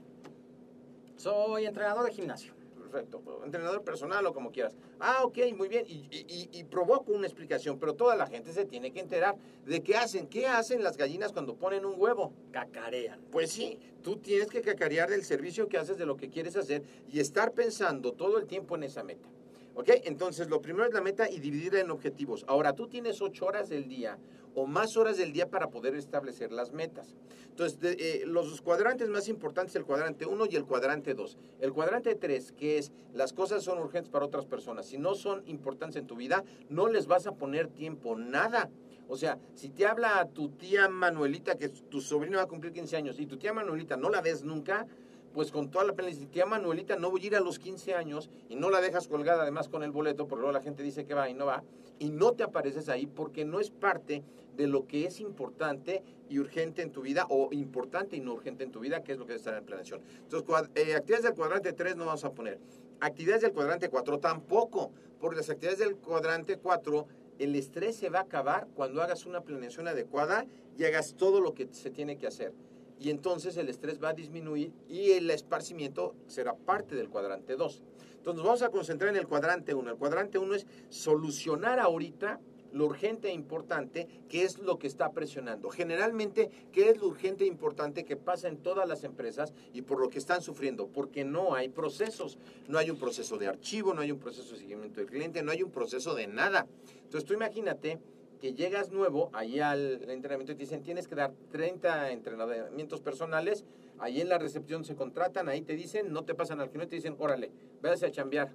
Soy 1.17 1.65
entrenador 1.65 2.05
de 2.05 2.13
gimnasio. 2.13 2.54
Perfecto, 2.95 3.41
entrenador 3.43 3.83
personal 3.83 4.25
o 4.25 4.33
como 4.33 4.51
quieras. 4.53 4.73
Ah, 5.01 5.23
ok, 5.25 5.37
muy 5.57 5.67
bien. 5.67 5.83
Y, 5.85 6.07
y- 6.09 6.49
y- 6.53 6.63
provoco 6.63 7.11
una 7.11 7.27
explicación, 7.27 7.77
pero 7.77 7.93
toda 7.93 8.15
la 8.15 8.25
gente 8.25 8.53
se 8.53 8.63
tiene 8.63 8.91
que 8.93 9.01
enterar 9.01 9.35
de 9.65 9.81
qué 9.83 9.97
hacen. 9.97 10.27
¿Qué 10.27 10.47
hacen 10.47 10.81
las 10.81 10.95
gallinas 10.95 11.33
cuando 11.33 11.55
ponen 11.55 11.83
un 11.85 11.99
huevo? 11.99 12.31
Cacarean. 12.51 13.19
Pues 13.31 13.51
sí, 13.51 13.77
tú 14.01 14.15
tienes 14.15 14.47
que 14.47 14.61
cacarear 14.61 15.09
del 15.09 15.25
servicio 15.25 15.67
que 15.67 15.77
haces, 15.77 15.97
de 15.97 16.05
lo 16.05 16.15
que 16.15 16.29
quieres 16.29 16.55
hacer 16.55 16.83
y 17.11 17.19
estar 17.19 17.51
pensando 17.51 18.13
todo 18.13 18.37
el 18.37 18.45
tiempo 18.47 18.75
en 18.77 18.83
esa 18.83 19.03
meta. 19.03 19.27
¿Ok? 19.75 19.89
Entonces, 20.05 20.49
lo 20.49 20.61
primero 20.61 20.85
es 20.87 20.93
la 20.93 21.01
meta 21.01 21.29
y 21.29 21.39
dividirla 21.39 21.81
en 21.81 21.91
objetivos. 21.91 22.45
Ahora, 22.47 22.73
tú 22.73 22.87
tienes 22.87 23.21
ocho 23.21 23.45
horas 23.45 23.69
del 23.69 23.87
día 23.87 24.17
o 24.55 24.65
más 24.67 24.95
horas 24.95 25.17
del 25.17 25.33
día 25.33 25.49
para 25.49 25.69
poder 25.69 25.95
establecer 25.95 26.51
las 26.53 26.71
metas. 26.71 27.13
Entonces, 27.49 27.79
de- 27.81 27.97
eh, 27.99 28.23
los 28.25 28.61
cuadrantes 28.61 29.09
más 29.09 29.27
importantes, 29.27 29.75
el 29.75 29.83
cuadrante 29.83 30.25
1 30.25 30.45
y 30.49 30.55
el 30.55 30.65
cuadrante 30.65 31.13
2. 31.13 31.37
El 31.59 31.73
cuadrante 31.73 32.15
3, 32.15 32.53
que 32.53 32.77
es 32.77 32.93
las 33.13 33.33
cosas 33.33 33.63
son 33.63 33.79
urgentes 33.79 34.09
para 34.09 34.25
otras 34.25 34.45
personas. 34.45 34.85
Si 34.85 34.97
no 34.97 35.13
son 35.13 35.43
importantes 35.45 35.97
en 35.97 36.07
tu 36.07 36.15
vida, 36.15 36.43
no 36.69 36.87
les 36.87 37.05
vas 37.07 37.27
a 37.27 37.33
poner 37.33 37.67
tiempo, 37.67 38.15
nada. 38.15 38.69
O 39.07 39.17
sea, 39.17 39.37
si 39.53 39.69
te 39.69 39.85
habla 39.85 40.27
tu 40.33 40.49
tía 40.49 40.87
Manuelita, 40.89 41.57
que 41.57 41.69
tu 41.69 41.99
sobrino 42.01 42.37
va 42.37 42.43
a 42.43 42.47
cumplir 42.47 42.71
15 42.73 42.95
años, 42.95 43.19
y 43.19 43.25
tu 43.27 43.37
tía 43.37 43.53
Manuelita 43.53 43.97
no 43.97 44.09
la 44.09 44.21
ves 44.21 44.43
nunca, 44.43 44.87
pues 45.35 45.51
con 45.51 45.69
toda 45.69 45.83
la 45.83 45.93
pena, 45.93 46.09
Manuelita, 46.47 46.95
no 46.95 47.11
voy 47.11 47.23
a 47.23 47.27
ir 47.27 47.35
a 47.35 47.41
los 47.41 47.59
15 47.59 47.93
años, 47.93 48.29
y 48.47 48.55
no 48.55 48.69
la 48.69 48.79
dejas 48.79 49.09
colgada 49.09 49.41
además 49.41 49.67
con 49.67 49.83
el 49.83 49.91
boleto, 49.91 50.29
porque 50.29 50.43
luego 50.43 50.53
la 50.53 50.63
gente 50.63 50.81
dice 50.81 51.05
que 51.05 51.13
va 51.13 51.29
y 51.29 51.33
no 51.33 51.45
va, 51.45 51.61
y 51.99 52.09
no 52.09 52.31
te 52.31 52.43
apareces 52.43 52.87
ahí 52.87 53.05
porque 53.05 53.43
no 53.43 53.59
es 53.59 53.69
parte 53.69 54.23
de 54.55 54.67
lo 54.67 54.87
que 54.87 55.05
es 55.05 55.19
importante 55.19 56.03
y 56.29 56.39
urgente 56.39 56.81
en 56.81 56.91
tu 56.91 57.01
vida, 57.01 57.25
o 57.29 57.49
importante 57.51 58.15
y 58.15 58.21
no 58.21 58.33
urgente 58.33 58.63
en 58.63 58.71
tu 58.71 58.79
vida, 58.79 59.03
que 59.03 59.11
es 59.11 59.17
lo 59.17 59.25
que 59.25 59.35
estar 59.35 59.53
en 59.53 59.65
planeación. 59.65 59.99
Entonces, 60.23 60.69
eh, 60.75 60.95
actividades 60.95 61.25
del 61.25 61.33
cuadrante 61.33 61.73
3 61.73 61.97
no 61.97 62.05
vamos 62.05 62.23
a 62.23 62.31
poner. 62.31 62.57
Actividades 63.01 63.41
del 63.41 63.51
cuadrante 63.51 63.89
4 63.89 64.19
tampoco, 64.19 64.91
porque 65.19 65.35
las 65.35 65.49
actividades 65.49 65.79
del 65.79 65.97
cuadrante 65.97 66.57
4 66.57 67.07
el 67.39 67.55
estrés 67.55 67.97
se 67.97 68.09
va 68.09 68.19
a 68.19 68.21
acabar 68.23 68.67
cuando 68.73 69.01
hagas 69.01 69.25
una 69.25 69.41
planeación 69.41 69.89
adecuada 69.89 70.45
y 70.77 70.85
hagas 70.85 71.15
todo 71.15 71.41
lo 71.41 71.53
que 71.53 71.67
se 71.71 71.91
tiene 71.91 72.17
que 72.17 72.27
hacer. 72.27 72.53
Y 72.99 73.09
entonces 73.09 73.57
el 73.57 73.69
estrés 73.69 74.01
va 74.01 74.09
a 74.09 74.13
disminuir 74.13 74.71
y 74.87 75.11
el 75.11 75.29
esparcimiento 75.29 76.15
será 76.27 76.55
parte 76.55 76.95
del 76.95 77.09
cuadrante 77.09 77.55
2. 77.55 77.83
Entonces 78.17 78.43
vamos 78.43 78.61
a 78.61 78.69
concentrar 78.69 79.11
en 79.11 79.17
el 79.17 79.27
cuadrante 79.27 79.73
1. 79.73 79.91
El 79.91 79.97
cuadrante 79.97 80.39
1 80.39 80.55
es 80.55 80.65
solucionar 80.89 81.79
ahorita 81.79 82.39
lo 82.75 82.85
urgente 82.87 83.29
e 83.29 83.33
importante, 83.33 84.05
que 84.27 84.43
es 84.43 84.59
lo 84.59 84.77
que 84.77 84.87
está 84.87 85.11
presionando. 85.11 85.69
Generalmente, 85.69 86.49
¿qué 86.73 86.89
es 86.89 86.97
lo 86.97 87.07
urgente 87.07 87.45
e 87.45 87.47
importante 87.47 88.03
que 88.03 88.17
pasa 88.17 88.49
en 88.49 88.57
todas 88.57 88.85
las 88.85 89.05
empresas 89.05 89.53
y 89.73 89.83
por 89.83 90.01
lo 90.01 90.09
que 90.09 90.19
están 90.19 90.41
sufriendo? 90.41 90.87
Porque 90.87 91.23
no 91.23 91.55
hay 91.55 91.69
procesos. 91.69 92.37
No 92.67 92.77
hay 92.77 92.89
un 92.89 92.97
proceso 92.97 93.37
de 93.37 93.47
archivo, 93.47 93.93
no 93.93 94.01
hay 94.01 94.11
un 94.11 94.19
proceso 94.19 94.53
de 94.53 94.59
seguimiento 94.59 94.99
del 94.99 95.09
cliente, 95.09 95.41
no 95.41 95.51
hay 95.53 95.63
un 95.63 95.71
proceso 95.71 96.15
de 96.15 96.27
nada. 96.27 96.67
Entonces 97.03 97.23
tú 97.23 97.33
imagínate 97.33 97.97
que 98.39 98.53
llegas 98.53 98.91
nuevo 98.91 99.29
ahí 99.33 99.59
al 99.59 100.09
entrenamiento 100.09 100.51
y 100.51 100.55
te 100.55 100.63
dicen 100.63 100.83
tienes 100.83 101.07
que 101.07 101.15
dar 101.15 101.33
30 101.51 102.11
entrenamientos 102.11 103.01
personales, 103.01 103.65
ahí 103.99 104.21
en 104.21 104.29
la 104.29 104.37
recepción 104.37 104.83
se 104.83 104.95
contratan, 104.95 105.49
ahí 105.49 105.61
te 105.61 105.75
dicen, 105.75 106.11
no 106.11 106.23
te 106.23 106.35
pasan 106.35 106.59
al 106.59 106.69
cliente, 106.69 106.91
te 106.91 106.95
dicen, 106.97 107.15
órale, 107.19 107.51
váyase 107.81 108.07
a 108.07 108.11
chambear. 108.11 108.51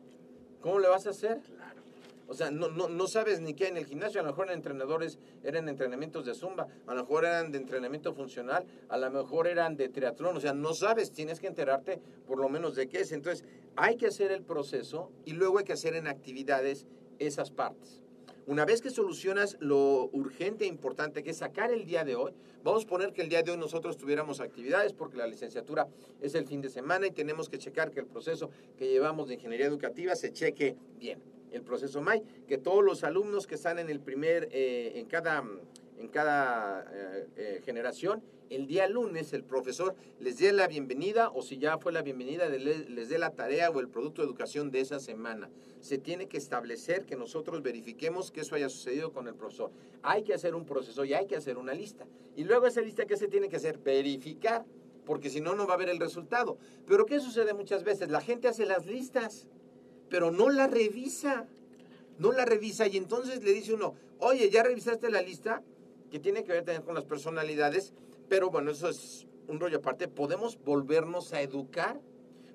¿Cómo 0.61 0.79
le 0.79 0.89
vas 0.89 1.07
a 1.07 1.11
hacer? 1.11 1.41
O 2.31 2.35
sea, 2.35 2.53
no, 2.53 2.69
no, 2.69 2.89
no 2.89 3.09
sabes 3.09 3.41
ni 3.41 3.55
qué 3.55 3.65
hay 3.65 3.71
en 3.71 3.77
el 3.77 3.87
gimnasio, 3.87 4.21
a 4.21 4.23
lo 4.23 4.31
mejor 4.31 4.47
eran 4.47 4.59
entrenadores, 4.59 5.19
eran 5.43 5.69
entrenamientos 5.69 6.25
de 6.25 6.35
zumba, 6.35 6.69
a 6.87 6.95
lo 6.95 7.01
mejor 7.01 7.25
eran 7.25 7.51
de 7.51 7.59
entrenamiento 7.59 8.15
funcional, 8.15 8.65
a 8.89 8.99
lo 8.99 9.11
mejor 9.11 9.49
eran 9.49 9.77
de 9.77 9.89
triatlón, 9.89 10.37
o 10.37 10.41
sea, 10.41 10.53
no 10.55 10.73
sabes, 10.73 11.11
tienes 11.11 11.41
que 11.41 11.49
enterarte 11.49 12.01
por 12.29 12.39
lo 12.39 12.49
menos 12.49 12.77
de 12.77 12.89
qué 12.89 13.01
es. 13.01 13.11
Entonces, 13.11 13.45
hay 13.75 13.97
que 13.97 14.07
hacer 14.07 14.31
el 14.31 14.43
proceso 14.43 15.11
y 15.25 15.33
luego 15.33 15.59
hay 15.59 15.65
que 15.65 15.73
hacer 15.73 15.97
en 15.97 16.07
actividades 16.07 16.87
esas 17.19 17.51
partes. 17.51 18.01
Una 18.47 18.65
vez 18.65 18.81
que 18.81 18.91
solucionas 18.91 19.57
lo 19.61 20.09
urgente 20.13 20.65
e 20.65 20.69
importante 20.69 21.23
que 21.23 21.31
es 21.31 21.37
sacar 21.37 21.73
el 21.73 21.85
día 21.85 22.05
de 22.05 22.17
hoy, 22.17 22.33
vamos 22.65 22.85
a 22.85 22.89
poner 22.89 23.13
que 23.13 23.23
el 23.23 23.29
día 23.29 23.43
de 23.43 23.53
hoy 23.53 23.59
nosotros 23.59 23.97
tuviéramos 23.97 24.41
actividades 24.41 24.93
porque 24.93 25.19
la 25.19 25.27
licenciatura 25.27 25.87
es 26.21 26.35
el 26.35 26.47
fin 26.47 26.61
de 26.61 26.69
semana 26.69 27.07
y 27.07 27.11
tenemos 27.11 27.49
que 27.49 27.59
checar 27.59 27.91
que 27.91 28.01
el 28.01 28.07
proceso 28.07 28.51
que 28.77 28.89
llevamos 28.89 29.29
de 29.29 29.35
ingeniería 29.35 29.67
educativa 29.67 30.17
se 30.17 30.33
cheque 30.33 30.77
bien. 30.99 31.21
El 31.53 31.63
proceso 31.63 32.01
MAI, 32.01 32.23
que 32.49 32.59
todos 32.59 32.83
los 32.83 33.05
alumnos 33.05 33.47
que 33.47 33.57
están 33.57 33.79
en 33.79 33.91
el 33.91 34.01
primer, 34.01 34.49
eh, 34.53 34.93
en 34.95 35.07
cada, 35.07 35.45
en 35.99 36.09
cada 36.09 36.87
eh, 36.93 37.27
eh, 37.37 37.63
generación, 37.65 38.23
el 38.51 38.67
día 38.67 38.89
lunes 38.89 39.33
el 39.33 39.45
profesor 39.45 39.95
les 40.19 40.39
dé 40.39 40.53
la 40.53 40.67
bienvenida 40.67 41.31
o 41.31 41.41
si 41.41 41.59
ya 41.59 41.79
fue 41.79 41.93
la 41.93 42.03
bienvenida, 42.03 42.49
les 42.49 43.09
dé 43.09 43.19
la 43.19 43.31
tarea 43.31 43.71
o 43.71 43.79
el 43.79 43.89
producto 43.89 44.23
de 44.23 44.27
educación 44.27 44.73
de 44.73 44.81
esa 44.81 44.99
semana. 44.99 45.49
Se 45.81 45.99
tiene 45.99 46.27
que 46.27 46.37
establecer 46.37 47.07
que 47.07 47.15
nosotros 47.15 47.63
verifiquemos 47.63 48.33
que 48.33 48.41
eso 48.41 48.57
haya 48.57 48.69
sucedido 48.69 49.13
con 49.13 49.29
el 49.29 49.35
profesor. 49.35 49.71
Hay 50.03 50.25
que 50.25 50.35
hacer 50.35 50.57
un 50.57 50.67
proceso 50.67 51.05
y 51.05 51.15
hay 51.15 51.27
que 51.27 51.37
hacer 51.37 51.59
una 51.59 51.75
lista. 51.75 52.07
Y 52.37 52.43
luego 52.43 52.67
esa 52.67 52.81
lista 52.81 53.07
que 53.07 53.17
se 53.17 53.29
tiene 53.29 53.49
que 53.49 53.57
hacer, 53.57 53.79
verificar, 53.79 54.67
porque 55.07 55.31
si 55.31 55.41
no, 55.41 55.55
no 55.55 55.67
va 55.67 55.75
a 55.75 55.77
haber 55.77 55.89
el 55.89 56.01
resultado. 56.01 56.59
Pero 56.87 57.07
¿qué 57.07 57.21
sucede 57.21 57.55
muchas 57.55 57.85
veces? 57.85 58.11
La 58.11 58.21
gente 58.21 58.49
hace 58.49 58.67
las 58.67 58.85
listas, 58.85 59.47
pero 60.09 60.33
no 60.33 60.51
la 60.51 60.67
revisa. 60.67 61.47
No 62.19 62.33
la 62.33 62.45
revisa 62.45 62.87
y 62.87 62.97
entonces 62.99 63.43
le 63.45 63.53
dice 63.53 63.73
uno, 63.73 63.95
oye, 64.19 64.51
¿ya 64.51 64.63
revisaste 64.63 65.09
la 65.09 65.23
lista? 65.23 65.63
Que 66.11 66.19
tiene 66.19 66.45
que 66.45 66.53
ver 66.53 66.65
también 66.65 66.83
con 66.83 66.95
las 66.95 67.07
personalidades 67.07 67.95
pero 68.31 68.49
bueno, 68.49 68.71
eso 68.71 68.89
es 68.89 69.27
un 69.49 69.59
rollo 69.59 69.79
aparte. 69.79 70.07
Podemos 70.07 70.57
volvernos 70.65 71.33
a 71.33 71.43
educar, 71.43 72.01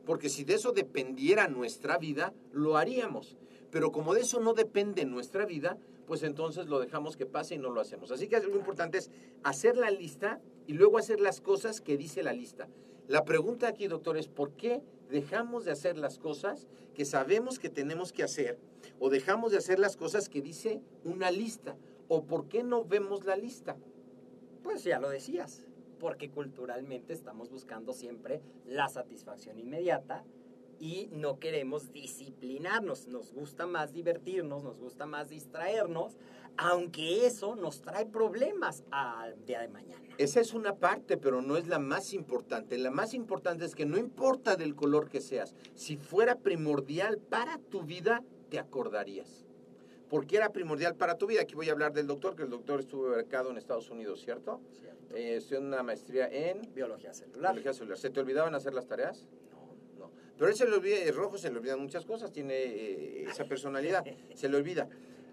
porque 0.05 0.29
si 0.29 0.45
de 0.45 0.53
eso 0.53 0.71
dependiera 0.71 1.49
nuestra 1.49 1.97
vida, 1.97 2.33
lo 2.53 2.77
haríamos. 2.77 3.35
Pero 3.71 3.91
como 3.91 4.13
de 4.13 4.21
eso 4.21 4.39
no 4.39 4.53
depende 4.53 5.03
nuestra 5.03 5.45
vida, 5.45 5.77
pues 6.07 6.23
entonces 6.23 6.67
lo 6.67 6.79
dejamos 6.79 7.17
que 7.17 7.25
pase 7.25 7.55
y 7.55 7.57
no 7.57 7.71
lo 7.71 7.81
hacemos. 7.81 8.09
Así 8.11 8.29
que 8.29 8.39
lo 8.39 8.55
importante 8.55 8.97
es 8.97 9.11
hacer 9.43 9.75
la 9.75 9.91
lista 9.91 10.39
y 10.65 10.73
luego 10.73 10.97
hacer 10.97 11.19
las 11.19 11.41
cosas 11.41 11.81
que 11.81 11.97
dice 11.97 12.23
la 12.23 12.31
lista. 12.31 12.69
La 13.09 13.25
pregunta 13.25 13.67
aquí, 13.67 13.87
doctor, 13.87 14.15
es 14.15 14.29
¿por 14.29 14.53
qué 14.53 14.81
dejamos 15.09 15.65
de 15.65 15.71
hacer 15.71 15.97
las 15.97 16.19
cosas 16.19 16.69
que 16.93 17.03
sabemos 17.03 17.59
que 17.59 17.69
tenemos 17.69 18.13
que 18.13 18.23
hacer? 18.23 18.57
¿O 18.97 19.09
dejamos 19.09 19.51
de 19.51 19.57
hacer 19.57 19.79
las 19.79 19.97
cosas 19.97 20.29
que 20.29 20.41
dice 20.41 20.81
una 21.03 21.31
lista? 21.31 21.75
¿O 22.07 22.23
por 22.23 22.47
qué 22.47 22.63
no 22.63 22.85
vemos 22.85 23.25
la 23.25 23.35
lista? 23.35 23.75
Pues 24.65 24.83
ya 24.83 24.99
lo 24.99 25.09
decías, 25.11 25.63
porque 25.99 26.31
culturalmente 26.31 27.13
estamos 27.13 27.51
buscando 27.51 27.93
siempre 27.93 28.41
la 28.65 28.89
satisfacción 28.89 29.59
inmediata 29.59 30.25
y 30.79 31.07
no 31.11 31.37
queremos 31.37 31.93
disciplinarnos, 31.93 33.07
nos 33.07 33.31
gusta 33.31 33.67
más 33.67 33.93
divertirnos, 33.93 34.63
nos 34.63 34.79
gusta 34.79 35.05
más 35.05 35.29
distraernos, 35.29 36.17
aunque 36.57 37.27
eso 37.27 37.55
nos 37.55 37.83
trae 37.83 38.07
problemas 38.07 38.83
al 38.89 39.45
día 39.45 39.61
de 39.61 39.67
mañana. 39.67 40.01
Esa 40.17 40.39
es 40.39 40.55
una 40.55 40.77
parte, 40.77 41.15
pero 41.17 41.43
no 41.43 41.57
es 41.57 41.67
la 41.67 41.77
más 41.77 42.11
importante. 42.13 42.79
La 42.79 42.89
más 42.89 43.13
importante 43.13 43.65
es 43.65 43.75
que 43.75 43.85
no 43.85 43.99
importa 43.99 44.55
del 44.55 44.73
color 44.73 45.09
que 45.09 45.21
seas, 45.21 45.53
si 45.75 45.95
fuera 45.95 46.39
primordial 46.39 47.19
para 47.19 47.59
tu 47.59 47.83
vida, 47.83 48.23
te 48.49 48.57
acordarías. 48.57 49.44
Porque 50.09 50.37
era 50.37 50.51
primordial 50.51 50.95
para 50.95 51.17
tu 51.17 51.27
vida. 51.27 51.41
Aquí 51.41 51.55
voy 51.55 51.69
a 51.69 51.71
hablar 51.71 51.93
del 51.93 52.07
doctor, 52.07 52.35
que 52.35 52.43
el 52.43 52.49
doctor 52.49 52.79
estuvo 52.79 53.09
becado 53.09 53.49
en 53.51 53.57
Estados 53.57 53.89
Unidos, 53.89 54.21
¿cierto? 54.21 54.61
¿Cierto? 54.79 55.15
Eh, 55.15 55.37
estudió 55.37 55.61
una 55.61 55.81
maestría 55.83 56.27
en 56.27 56.61
Biología 56.73 57.13
celular. 57.13 57.53
biología 57.53 57.73
celular. 57.73 57.97
¿Se 57.97 58.09
te 58.09 58.19
olvidaban 58.19 58.53
hacer 58.55 58.73
las 58.73 58.87
tareas? 58.87 59.27
No. 59.51 60.05
No. 60.05 60.11
Pero 60.37 60.49
él 60.49 60.55
se 60.55 60.67
le 60.67 60.75
olvida, 60.75 60.97
es 60.97 61.15
rojo, 61.15 61.37
se 61.37 61.49
le 61.51 61.57
olvidan 61.57 61.79
muchas 61.79 62.05
cosas, 62.05 62.31
tiene 62.31 62.53
eh, 62.55 63.23
esa 63.23 63.45
personalidad, 63.45 64.03
se 64.35 64.49
le 64.49 64.57
olvida. 64.57 64.87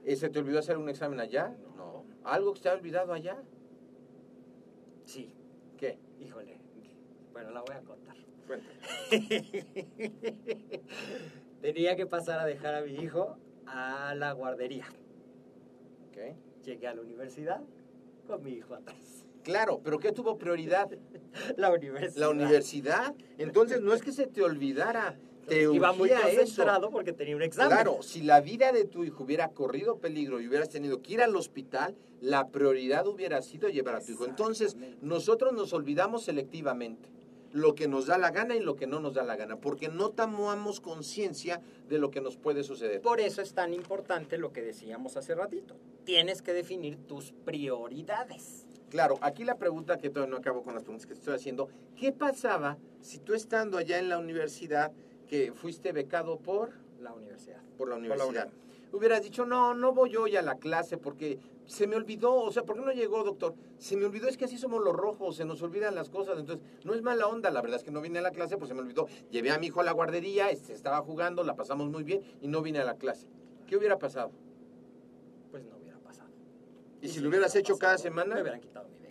Eh, 0.05 0.17
¿Se 0.17 0.29
te 0.31 0.39
olvidó 0.39 0.59
hacer 0.59 0.79
un 0.79 0.89
examen 0.89 1.21
allá? 1.21 1.55
No. 1.77 2.05
¿Algo 2.25 2.55
que 2.55 2.61
te 2.61 2.69
ha 2.69 2.75
olvidado 2.75 3.13
allá? 3.13 3.43
Sí, 5.05 5.33
¿Qué? 5.77 5.99
híjole. 6.21 6.59
Bueno, 7.33 7.51
la 7.51 7.61
voy 7.63 7.75
a 7.75 7.81
contar. 7.81 8.17
Cuéntame. 8.47 8.75
Tenía 11.61 11.97
que 11.97 12.07
pasar 12.07 12.41
a 12.41 12.45
dejar 12.47 12.75
a 12.75 12.83
mi 12.83 12.93
hijo 12.95 13.37
a 13.73 14.15
la 14.15 14.33
guardería. 14.33 14.87
Llegué 16.65 16.87
a 16.87 16.95
la 16.95 17.01
universidad 17.01 17.61
con 18.27 18.43
mi 18.45 18.53
hijo 18.53 18.75
atrás. 18.75 19.25
Claro, 19.43 19.81
pero 19.83 19.99
¿qué 19.99 20.13
tuvo 20.13 20.39
prioridad? 20.39 20.89
La 21.57 21.73
universidad. 21.73 22.21
La 22.21 22.29
universidad. 22.29 23.15
Entonces 23.39 23.81
no 23.81 23.93
es 23.93 24.03
que 24.03 24.13
se 24.13 24.29
te 24.29 24.43
olvidara, 24.43 25.19
te 25.49 25.63
Iba 25.63 25.93
muy 25.93 26.11
eso. 26.11 26.21
concentrado 26.23 26.91
porque 26.91 27.13
tenía 27.13 27.35
un 27.35 27.43
examen. 27.43 27.73
Claro, 27.73 28.03
si 28.03 28.23
la 28.23 28.41
vida 28.41 28.71
de 28.71 28.85
tu 28.85 29.03
hijo 29.03 29.25
hubiera 29.25 29.49
corrido 29.49 29.99
peligro 29.99 30.41
y 30.41 30.47
hubieras 30.47 30.69
tenido 30.69 31.03
que 31.03 31.15
ir 31.15 31.23
al 31.23 31.35
hospital, 31.35 31.97
la 32.21 32.47
prioridad 32.49 33.05
hubiera 33.09 33.43
sido 33.43 33.69
llevar 33.69 33.97
a 33.97 34.01
tu 34.01 34.13
hijo. 34.13 34.27
Entonces, 34.27 34.77
nosotros 35.01 35.53
nos 35.53 35.73
olvidamos 35.73 36.23
selectivamente 36.23 37.09
lo 37.53 37.75
que 37.75 37.87
nos 37.89 38.07
da 38.07 38.19
la 38.19 38.31
gana 38.31 38.57
y 38.57 38.61
lo 38.61 38.77
que 38.77 38.87
no 38.87 39.01
nos 39.01 39.15
da 39.15 39.23
la 39.23 39.37
gana, 39.37 39.57
porque 39.57 39.89
no 39.89 40.11
tomamos 40.11 40.81
conciencia 40.81 41.61
de 41.89 41.99
lo 41.99 42.11
que 42.11 42.21
nos 42.21 42.37
puede 42.37 42.65
suceder. 42.65 43.01
Por 43.03 43.21
eso 43.21 43.43
es 43.43 43.55
tan 43.55 43.75
importante 43.75 44.39
lo 44.39 44.53
que 44.53 44.63
decíamos 44.63 45.17
hace 45.17 45.35
ratito. 45.35 45.77
Tienes 46.05 46.43
que 46.43 46.53
definir 46.53 46.97
tus 47.07 47.33
prioridades. 47.45 48.67
Claro, 48.91 49.19
aquí 49.23 49.45
la 49.45 49.57
pregunta 49.57 49.99
que 49.99 50.11
todavía 50.11 50.33
no 50.33 50.39
acabo 50.39 50.63
con 50.63 50.75
las 50.75 50.83
preguntas 50.83 51.07
que 51.07 51.15
te 51.15 51.21
estoy 51.21 51.35
haciendo, 51.35 51.69
¿qué 51.97 52.13
pasaba 52.13 52.77
si 53.01 53.19
tú 53.19 53.35
estando 53.35 53.79
allá 53.79 53.99
en 53.99 54.09
la 54.09 54.19
universidad, 54.19 54.93
que 55.29 55.53
fuiste 55.53 55.93
becado 55.93 56.39
por, 56.39 56.73
La 57.01 57.13
universidad. 57.15 57.63
por 57.79 57.89
la 57.89 57.95
la 57.95 58.01
universidad, 58.01 58.49
hubieras 58.93 59.23
dicho, 59.23 59.47
no, 59.47 59.73
no 59.73 59.93
voy 59.93 60.15
hoy 60.17 60.37
a 60.37 60.43
la 60.43 60.57
clase 60.57 60.99
porque 60.99 61.39
se 61.67 61.87
me 61.87 61.97
olvidó, 61.97 62.35
o 62.35 62.53
sea, 62.53 62.65
¿por 62.65 62.77
qué 62.77 62.83
no 62.83 62.93
llegó, 62.93 63.25
doctor? 63.25 63.55
Se 63.79 63.97
me 63.97 64.05
olvidó, 64.05 64.29
es 64.29 64.37
que 64.37 64.45
así 64.45 64.59
somos 64.59 64.83
los 64.83 64.95
rojos, 64.95 65.37
se 65.37 65.45
nos 65.45 65.63
olvidan 65.63 65.95
las 65.95 66.11
cosas, 66.11 66.39
entonces 66.39 66.65
no 66.85 66.95
es 66.95 67.03
mala 67.03 67.27
onda, 67.27 67.51
la 67.51 67.61
verdad 67.63 67.79
es 67.79 67.85
que 67.85 67.91
no 67.91 68.01
vine 68.01 68.19
a 68.19 68.23
la 68.23 68.31
clase, 68.31 68.57
pues 68.57 68.69
se 68.69 68.75
me 68.75 68.81
olvidó. 68.81 69.07
Llevé 69.31 69.51
a 69.51 69.59
mi 69.59 69.67
hijo 69.67 69.81
a 69.81 69.85
la 69.85 69.93
guardería, 69.93 70.51
este, 70.51 70.73
estaba 70.73 71.01
jugando, 71.03 71.45
la 71.45 71.57
pasamos 71.57 71.89
muy 71.89 72.05
bien 72.05 72.23
y 72.41 72.49
no 72.49 72.63
vine 72.63 72.81
a 72.81 72.85
la 72.85 72.97
clase. 72.97 73.29
¿Qué 73.67 73.77
hubiera 73.77 73.99
pasado? 73.99 74.33
Pues 75.51 75.65
no 75.65 75.77
hubiera 75.77 75.99
pasado. 75.99 76.31
¿Y 77.01 77.09
si 77.09 77.21
lo 77.21 77.29
hubieras 77.29 77.55
hecho 77.57 77.79
cada 77.79 77.99
semana? 77.99 78.35
Me 78.35 78.43
hubieran 78.43 78.61
quitado 78.61 78.89
mi. 78.89 79.02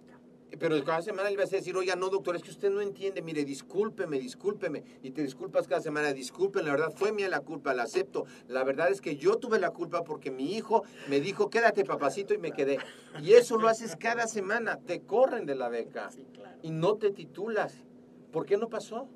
Pero 0.60 0.84
cada 0.84 1.02
semana 1.02 1.30
le 1.30 1.38
vas 1.38 1.52
a 1.54 1.56
decir, 1.56 1.76
oiga, 1.78 1.96
no, 1.96 2.10
doctor, 2.10 2.36
es 2.36 2.44
que 2.44 2.50
usted 2.52 2.70
no 2.70 2.82
entiende, 2.82 3.22
mire, 3.22 3.46
discúlpeme, 3.46 4.20
discúlpeme. 4.20 4.84
Y 5.02 5.12
te 5.12 5.24
disculpas 5.24 5.68
cada 5.68 5.82
semana, 5.82 6.12
disculpen, 6.14 6.66
la 6.66 6.72
verdad 6.72 6.92
fue 6.94 7.12
mía 7.14 7.30
la 7.30 7.40
culpa, 7.40 7.74
la 7.74 7.84
acepto. 7.84 8.26
La 8.48 8.64
verdad 8.64 8.90
es 8.92 9.00
que 9.02 9.16
yo 9.16 9.38
tuve 9.38 9.60
la 9.60 9.72
culpa 9.72 10.04
porque 10.04 10.30
mi 10.30 10.54
hijo 10.56 10.84
me 11.10 11.20
dijo, 11.20 11.50
quédate 11.50 11.86
papacito, 11.86 12.34
y 12.34 12.38
me 12.38 12.52
quedé. 12.52 12.80
Y 13.22 13.34
eso 13.34 13.58
lo 13.58 13.70
haces 13.70 13.96
cada 13.96 14.28
semana, 14.28 14.78
te 14.78 15.02
corren 15.02 15.46
de 15.46 15.56
la 15.56 15.70
beca 15.70 16.12
Sí, 16.12 16.26
claro. 16.34 16.58
y 16.62 16.72
no 16.72 16.96
te 16.98 17.12
titulas. 17.12 17.86
¿Por 18.32 18.46
qué 18.46 18.58
no 18.58 18.68
pasó? 18.70 19.08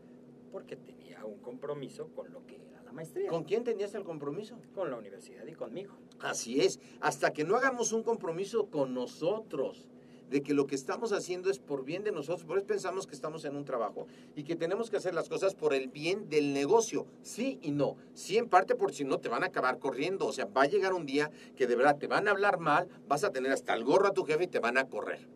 Porque 0.51 0.75
tenía 0.77 1.25
un 1.25 1.39
compromiso 1.39 2.07
con 2.15 2.31
lo 2.31 2.45
que 2.45 2.55
era 2.55 2.81
la 2.83 2.91
maestría. 2.93 3.29
¿Con 3.29 3.43
quién 3.43 3.63
tenías 3.63 3.93
el 3.93 4.03
compromiso? 4.03 4.57
con 4.73 4.89
la 4.89 4.97
universidad 4.97 5.45
y 5.45 5.53
conmigo. 5.53 5.95
Así 6.19 6.61
es, 6.61 6.79
hasta 7.01 7.33
que 7.33 7.43
no 7.43 7.55
hagamos 7.57 7.91
un 7.91 8.03
compromiso 8.03 8.67
con 8.67 8.93
nosotros, 8.93 9.87
de 10.29 10.41
que 10.41 10.53
lo 10.53 10.67
que 10.67 10.75
estamos 10.75 11.11
haciendo 11.11 11.49
es 11.49 11.59
por 11.59 11.85
bien 11.85 12.03
de 12.03 12.11
nosotros, 12.11 12.45
por 12.45 12.57
eso 12.57 12.67
pensamos 12.67 13.07
que 13.07 13.15
estamos 13.15 13.45
en 13.45 13.55
un 13.55 13.65
trabajo 13.65 14.07
y 14.35 14.43
que 14.43 14.55
tenemos 14.55 14.89
que 14.89 14.97
hacer 14.97 15.13
las 15.13 15.29
cosas 15.29 15.55
por 15.55 15.73
el 15.73 15.87
bien 15.87 16.29
del 16.29 16.53
negocio, 16.53 17.05
sí 17.21 17.59
y 17.61 17.71
no, 17.71 17.95
sí 18.13 18.37
en 18.37 18.49
parte 18.49 18.75
por 18.75 18.93
si 18.93 19.03
no 19.03 19.19
te 19.19 19.29
van 19.29 19.43
a 19.43 19.47
acabar 19.47 19.79
corriendo, 19.79 20.25
o 20.25 20.33
sea, 20.33 20.45
va 20.45 20.63
a 20.63 20.67
llegar 20.67 20.93
un 20.93 21.05
día 21.05 21.31
que 21.55 21.67
de 21.67 21.75
verdad 21.75 21.97
te 21.97 22.07
van 22.07 22.27
a 22.27 22.31
hablar 22.31 22.59
mal, 22.59 22.87
vas 23.07 23.23
a 23.23 23.31
tener 23.31 23.51
hasta 23.51 23.73
el 23.73 23.83
gorro 23.83 24.07
a 24.07 24.13
tu 24.13 24.23
jefe 24.23 24.45
y 24.45 24.47
te 24.47 24.59
van 24.59 24.77
a 24.77 24.87
correr. 24.89 25.27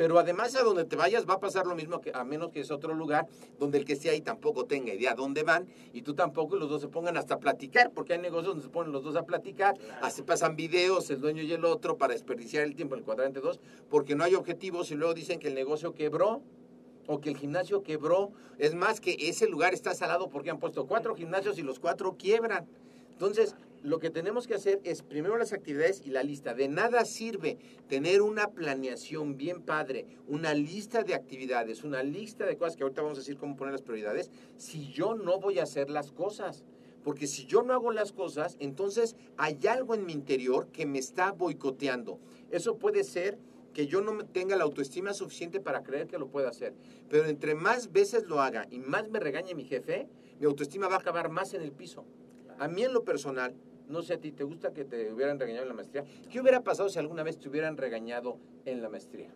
Pero 0.00 0.18
además 0.18 0.56
a 0.56 0.62
donde 0.62 0.86
te 0.86 0.96
vayas 0.96 1.28
va 1.28 1.34
a 1.34 1.40
pasar 1.40 1.66
lo 1.66 1.74
mismo, 1.74 2.00
que, 2.00 2.10
a 2.14 2.24
menos 2.24 2.50
que 2.52 2.60
es 2.60 2.70
otro 2.70 2.94
lugar 2.94 3.28
donde 3.58 3.76
el 3.76 3.84
que 3.84 3.92
esté 3.92 4.08
ahí 4.08 4.22
tampoco 4.22 4.64
tenga 4.64 4.94
idea 4.94 5.14
dónde 5.14 5.42
van 5.42 5.66
y 5.92 6.00
tú 6.00 6.14
tampoco, 6.14 6.56
y 6.56 6.58
los 6.58 6.70
dos 6.70 6.80
se 6.80 6.88
pongan 6.88 7.18
hasta 7.18 7.34
a 7.34 7.38
platicar, 7.38 7.90
porque 7.90 8.14
hay 8.14 8.18
negocios 8.18 8.54
donde 8.54 8.62
se 8.62 8.70
ponen 8.70 8.92
los 8.92 9.04
dos 9.04 9.14
a 9.16 9.24
platicar, 9.24 9.76
así 10.00 10.22
pasan 10.22 10.56
videos, 10.56 11.10
el 11.10 11.20
dueño 11.20 11.42
y 11.42 11.52
el 11.52 11.66
otro, 11.66 11.98
para 11.98 12.14
desperdiciar 12.14 12.64
el 12.64 12.76
tiempo 12.76 12.94
en 12.94 13.00
el 13.00 13.04
cuadrante 13.04 13.40
2, 13.40 13.60
porque 13.90 14.14
no 14.14 14.24
hay 14.24 14.36
objetivos 14.36 14.90
y 14.90 14.94
luego 14.94 15.12
dicen 15.12 15.38
que 15.38 15.48
el 15.48 15.54
negocio 15.54 15.94
quebró 15.94 16.40
o 17.06 17.20
que 17.20 17.28
el 17.28 17.36
gimnasio 17.36 17.82
quebró. 17.82 18.32
Es 18.56 18.74
más 18.74 19.02
que 19.02 19.18
ese 19.28 19.48
lugar 19.48 19.74
está 19.74 19.94
salado 19.94 20.30
porque 20.30 20.48
han 20.48 20.60
puesto 20.60 20.86
cuatro 20.86 21.14
gimnasios 21.14 21.58
y 21.58 21.62
los 21.62 21.78
cuatro 21.78 22.16
quiebran. 22.16 22.66
Entonces, 23.12 23.54
lo 23.82 23.98
que 23.98 24.10
tenemos 24.10 24.46
que 24.46 24.54
hacer 24.54 24.80
es 24.84 25.02
primero 25.02 25.36
las 25.38 25.52
actividades 25.52 26.02
y 26.04 26.10
la 26.10 26.22
lista. 26.22 26.54
De 26.54 26.68
nada 26.68 27.04
sirve 27.04 27.58
tener 27.88 28.22
una 28.22 28.48
planeación 28.48 29.36
bien 29.36 29.62
padre, 29.62 30.06
una 30.28 30.54
lista 30.54 31.02
de 31.02 31.14
actividades, 31.14 31.82
una 31.82 32.02
lista 32.02 32.44
de 32.46 32.56
cosas 32.56 32.76
que 32.76 32.82
ahorita 32.82 33.02
vamos 33.02 33.18
a 33.18 33.20
decir 33.20 33.38
cómo 33.38 33.56
poner 33.56 33.72
las 33.72 33.82
prioridades, 33.82 34.30
si 34.56 34.92
yo 34.92 35.14
no 35.14 35.40
voy 35.40 35.58
a 35.58 35.64
hacer 35.64 35.90
las 35.90 36.12
cosas. 36.12 36.64
Porque 37.02 37.26
si 37.26 37.46
yo 37.46 37.62
no 37.62 37.72
hago 37.72 37.92
las 37.92 38.12
cosas, 38.12 38.56
entonces 38.60 39.16
hay 39.38 39.58
algo 39.66 39.94
en 39.94 40.04
mi 40.04 40.12
interior 40.12 40.68
que 40.68 40.84
me 40.84 40.98
está 40.98 41.32
boicoteando. 41.32 42.18
Eso 42.50 42.76
puede 42.76 43.04
ser 43.04 43.38
que 43.72 43.86
yo 43.86 44.02
no 44.02 44.26
tenga 44.26 44.56
la 44.56 44.64
autoestima 44.64 45.14
suficiente 45.14 45.60
para 45.60 45.82
creer 45.82 46.06
que 46.08 46.18
lo 46.18 46.28
puedo 46.28 46.48
hacer. 46.48 46.74
Pero 47.08 47.26
entre 47.26 47.54
más 47.54 47.92
veces 47.92 48.24
lo 48.24 48.42
haga 48.42 48.66
y 48.70 48.80
más 48.80 49.08
me 49.08 49.18
regañe 49.18 49.54
mi 49.54 49.64
jefe, 49.64 50.08
mi 50.38 50.46
autoestima 50.46 50.88
va 50.88 50.96
a 50.96 50.98
acabar 50.98 51.30
más 51.30 51.54
en 51.54 51.62
el 51.62 51.72
piso. 51.72 52.04
A 52.58 52.68
mí 52.68 52.82
en 52.82 52.92
lo 52.92 53.04
personal, 53.04 53.54
no 53.90 54.02
sé 54.02 54.14
a 54.14 54.20
ti, 54.20 54.32
¿te 54.32 54.44
gusta 54.44 54.72
que 54.72 54.84
te 54.84 55.12
hubieran 55.12 55.38
regañado 55.38 55.64
en 55.64 55.68
la 55.68 55.74
maestría? 55.74 56.04
¿Qué 56.30 56.40
hubiera 56.40 56.62
pasado 56.62 56.88
si 56.88 56.98
alguna 56.98 57.22
vez 57.22 57.38
te 57.38 57.48
hubieran 57.48 57.76
regañado 57.76 58.38
en 58.64 58.82
la 58.82 58.88
maestría? 58.88 59.30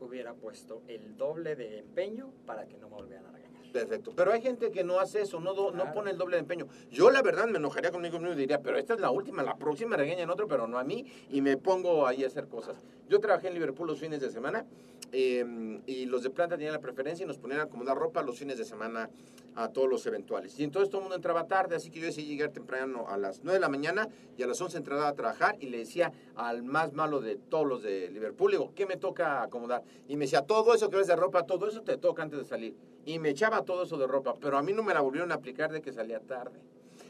Hubiera 0.00 0.34
puesto 0.34 0.82
el 0.88 1.16
doble 1.16 1.56
de 1.56 1.78
empeño 1.78 2.32
para 2.44 2.66
que 2.66 2.76
no 2.76 2.88
me 2.88 2.96
volvieran 2.96 3.26
a. 3.26 3.35
Perfecto. 3.80 4.12
Pero 4.16 4.32
hay 4.32 4.40
gente 4.42 4.70
que 4.70 4.84
no 4.84 4.98
hace 5.00 5.22
eso, 5.22 5.40
no, 5.40 5.54
do- 5.54 5.70
no 5.72 5.92
pone 5.92 6.10
el 6.10 6.18
doble 6.18 6.36
de 6.36 6.40
empeño. 6.40 6.66
Yo 6.90 7.10
la 7.10 7.22
verdad 7.22 7.46
me 7.46 7.58
enojaría 7.58 7.90
conmigo 7.90 8.18
mismo 8.18 8.34
y 8.34 8.36
diría, 8.36 8.60
pero 8.60 8.78
esta 8.78 8.94
es 8.94 9.00
la 9.00 9.10
última, 9.10 9.42
la 9.42 9.56
próxima 9.56 9.96
regaña 9.96 10.22
en 10.22 10.30
otro, 10.30 10.46
pero 10.48 10.66
no 10.66 10.78
a 10.78 10.84
mí, 10.84 11.04
y 11.30 11.40
me 11.40 11.56
pongo 11.56 12.06
ahí 12.06 12.24
a 12.24 12.26
hacer 12.26 12.46
cosas. 12.48 12.76
Yo 13.08 13.20
trabajé 13.20 13.48
en 13.48 13.54
Liverpool 13.54 13.86
los 13.86 14.00
fines 14.00 14.20
de 14.20 14.30
semana 14.30 14.64
eh, 15.12 15.80
y 15.86 16.06
los 16.06 16.22
de 16.22 16.30
planta 16.30 16.56
tenían 16.56 16.72
la 16.72 16.80
preferencia 16.80 17.22
y 17.24 17.26
nos 17.26 17.38
ponían 17.38 17.60
a 17.60 17.62
acomodar 17.64 17.96
ropa 17.96 18.22
los 18.22 18.38
fines 18.38 18.58
de 18.58 18.64
semana 18.64 19.08
a 19.54 19.68
todos 19.68 19.88
los 19.88 20.04
eventuales. 20.06 20.58
Y 20.58 20.64
entonces 20.64 20.90
todo 20.90 20.98
el 20.98 21.04
mundo 21.04 21.16
entraba 21.16 21.44
tarde, 21.46 21.76
así 21.76 21.90
que 21.90 22.00
yo 22.00 22.06
decidí 22.06 22.26
llegar 22.26 22.50
temprano 22.50 23.06
a 23.08 23.16
las 23.16 23.40
9 23.42 23.54
de 23.54 23.60
la 23.60 23.68
mañana 23.68 24.08
y 24.36 24.42
a 24.42 24.46
las 24.46 24.60
11 24.60 24.76
entraba 24.78 25.08
a 25.08 25.14
trabajar 25.14 25.56
y 25.60 25.66
le 25.68 25.78
decía 25.78 26.12
al 26.34 26.62
más 26.62 26.92
malo 26.92 27.20
de 27.20 27.36
todos 27.36 27.66
los 27.66 27.82
de 27.82 28.10
Liverpool, 28.10 28.50
digo, 28.50 28.72
¿qué 28.74 28.84
me 28.84 28.96
toca 28.96 29.42
acomodar? 29.42 29.82
Y 30.08 30.16
me 30.16 30.24
decía, 30.26 30.42
todo 30.42 30.74
eso 30.74 30.90
que 30.90 30.96
ves 30.96 31.06
de 31.06 31.16
ropa, 31.16 31.44
todo 31.44 31.68
eso 31.68 31.80
te 31.82 31.96
toca 31.96 32.22
antes 32.22 32.38
de 32.40 32.44
salir. 32.44 32.74
Y 33.06 33.20
me 33.20 33.30
echaba 33.30 33.64
todo 33.64 33.84
eso 33.84 33.96
de 33.96 34.06
ropa, 34.06 34.34
pero 34.38 34.58
a 34.58 34.62
mí 34.62 34.72
no 34.72 34.82
me 34.82 34.92
la 34.92 35.00
volvieron 35.00 35.30
a 35.30 35.36
aplicar 35.36 35.72
de 35.72 35.80
que 35.80 35.92
salía 35.92 36.20
tarde. 36.20 36.60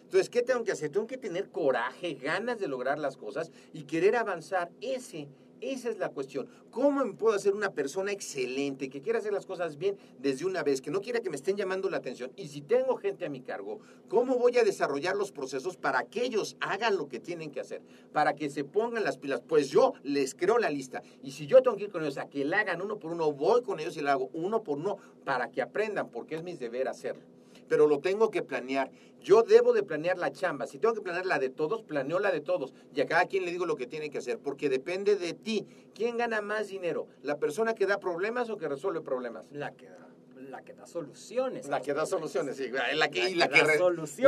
Entonces, 0.02 0.28
¿qué 0.28 0.42
tengo 0.42 0.62
que 0.62 0.72
hacer? 0.72 0.90
Tengo 0.92 1.06
que 1.06 1.16
tener 1.16 1.48
coraje, 1.48 2.14
ganas 2.14 2.60
de 2.60 2.68
lograr 2.68 2.98
las 2.98 3.16
cosas 3.16 3.50
y 3.72 3.84
querer 3.84 4.14
avanzar. 4.14 4.70
Ese, 4.80 5.26
esa 5.60 5.88
es 5.88 5.98
la 5.98 6.10
cuestión. 6.10 6.48
¿Cómo 6.70 7.16
puedo 7.16 7.34
hacer 7.34 7.54
una 7.54 7.72
persona 7.72 8.12
excelente, 8.12 8.88
que 8.88 9.00
quiera 9.00 9.18
hacer 9.18 9.32
las 9.32 9.46
cosas 9.46 9.78
bien 9.78 9.96
desde 10.18 10.44
una 10.44 10.62
vez, 10.62 10.80
que 10.80 10.90
no 10.90 11.00
quiera 11.00 11.20
que 11.20 11.30
me 11.30 11.36
estén 11.36 11.56
llamando 11.56 11.88
la 11.88 11.98
atención? 11.98 12.32
Y 12.36 12.48
si 12.48 12.60
tengo 12.60 12.96
gente 12.96 13.24
a 13.24 13.30
mi 13.30 13.40
cargo, 13.40 13.80
¿cómo 14.08 14.36
voy 14.38 14.58
a 14.58 14.64
desarrollar 14.64 15.16
los 15.16 15.32
procesos 15.32 15.76
para 15.76 16.04
que 16.04 16.24
ellos 16.24 16.56
hagan 16.60 16.96
lo 16.96 17.08
que 17.08 17.20
tienen 17.20 17.50
que 17.50 17.60
hacer? 17.60 17.82
Para 18.12 18.34
que 18.34 18.50
se 18.50 18.64
pongan 18.64 19.04
las 19.04 19.18
pilas. 19.18 19.40
Pues 19.46 19.70
yo 19.70 19.94
les 20.02 20.34
creo 20.34 20.58
la 20.58 20.70
lista. 20.70 21.02
Y 21.22 21.32
si 21.32 21.46
yo 21.46 21.62
tengo 21.62 21.76
que 21.76 21.84
ir 21.84 21.90
con 21.90 22.02
ellos 22.02 22.18
a 22.18 22.28
que 22.28 22.44
la 22.44 22.60
hagan 22.60 22.82
uno 22.82 22.98
por 22.98 23.12
uno, 23.12 23.32
voy 23.32 23.62
con 23.62 23.80
ellos 23.80 23.96
y 23.96 24.02
la 24.02 24.12
hago 24.12 24.30
uno 24.32 24.62
por 24.62 24.78
uno 24.78 24.96
para 25.24 25.50
que 25.50 25.62
aprendan, 25.62 26.10
porque 26.10 26.34
es 26.34 26.42
mi 26.42 26.54
deber 26.54 26.88
hacerlo 26.88 27.35
pero 27.68 27.86
lo 27.86 28.00
tengo 28.00 28.30
que 28.30 28.42
planear. 28.42 28.90
Yo 29.20 29.42
debo 29.42 29.72
de 29.72 29.82
planear 29.82 30.18
la 30.18 30.32
chamba. 30.32 30.66
Si 30.66 30.78
tengo 30.78 30.94
que 30.94 31.00
planear 31.00 31.26
la 31.26 31.38
de 31.38 31.50
todos, 31.50 31.82
planeo 31.82 32.18
la 32.20 32.30
de 32.30 32.40
todos. 32.40 32.72
Y 32.94 33.00
a 33.00 33.06
cada 33.06 33.26
quien 33.26 33.44
le 33.44 33.50
digo 33.50 33.66
lo 33.66 33.76
que 33.76 33.86
tiene 33.86 34.10
que 34.10 34.18
hacer, 34.18 34.38
porque 34.38 34.68
depende 34.68 35.16
de 35.16 35.34
ti. 35.34 35.66
¿Quién 35.94 36.16
gana 36.16 36.40
más 36.40 36.68
dinero? 36.68 37.08
¿La 37.22 37.38
persona 37.38 37.74
que 37.74 37.86
da 37.86 37.98
problemas 37.98 38.50
o 38.50 38.56
que 38.56 38.68
resuelve 38.68 39.00
problemas? 39.00 39.48
La 39.50 39.72
que 39.72 39.88
da, 39.88 40.05
la 40.56 40.62
que 40.62 40.72
da 40.72 40.86
soluciones. 40.86 41.68
La 41.68 41.82
que 41.82 41.92
da 41.92 42.06
soluciones, 42.06 42.56
sí, 42.56 42.68
la 42.70 43.08
que, 43.10 43.20
La 43.24 43.28
y 43.30 43.34
la 43.34 43.48
que 43.48 43.62
re- 43.62 43.78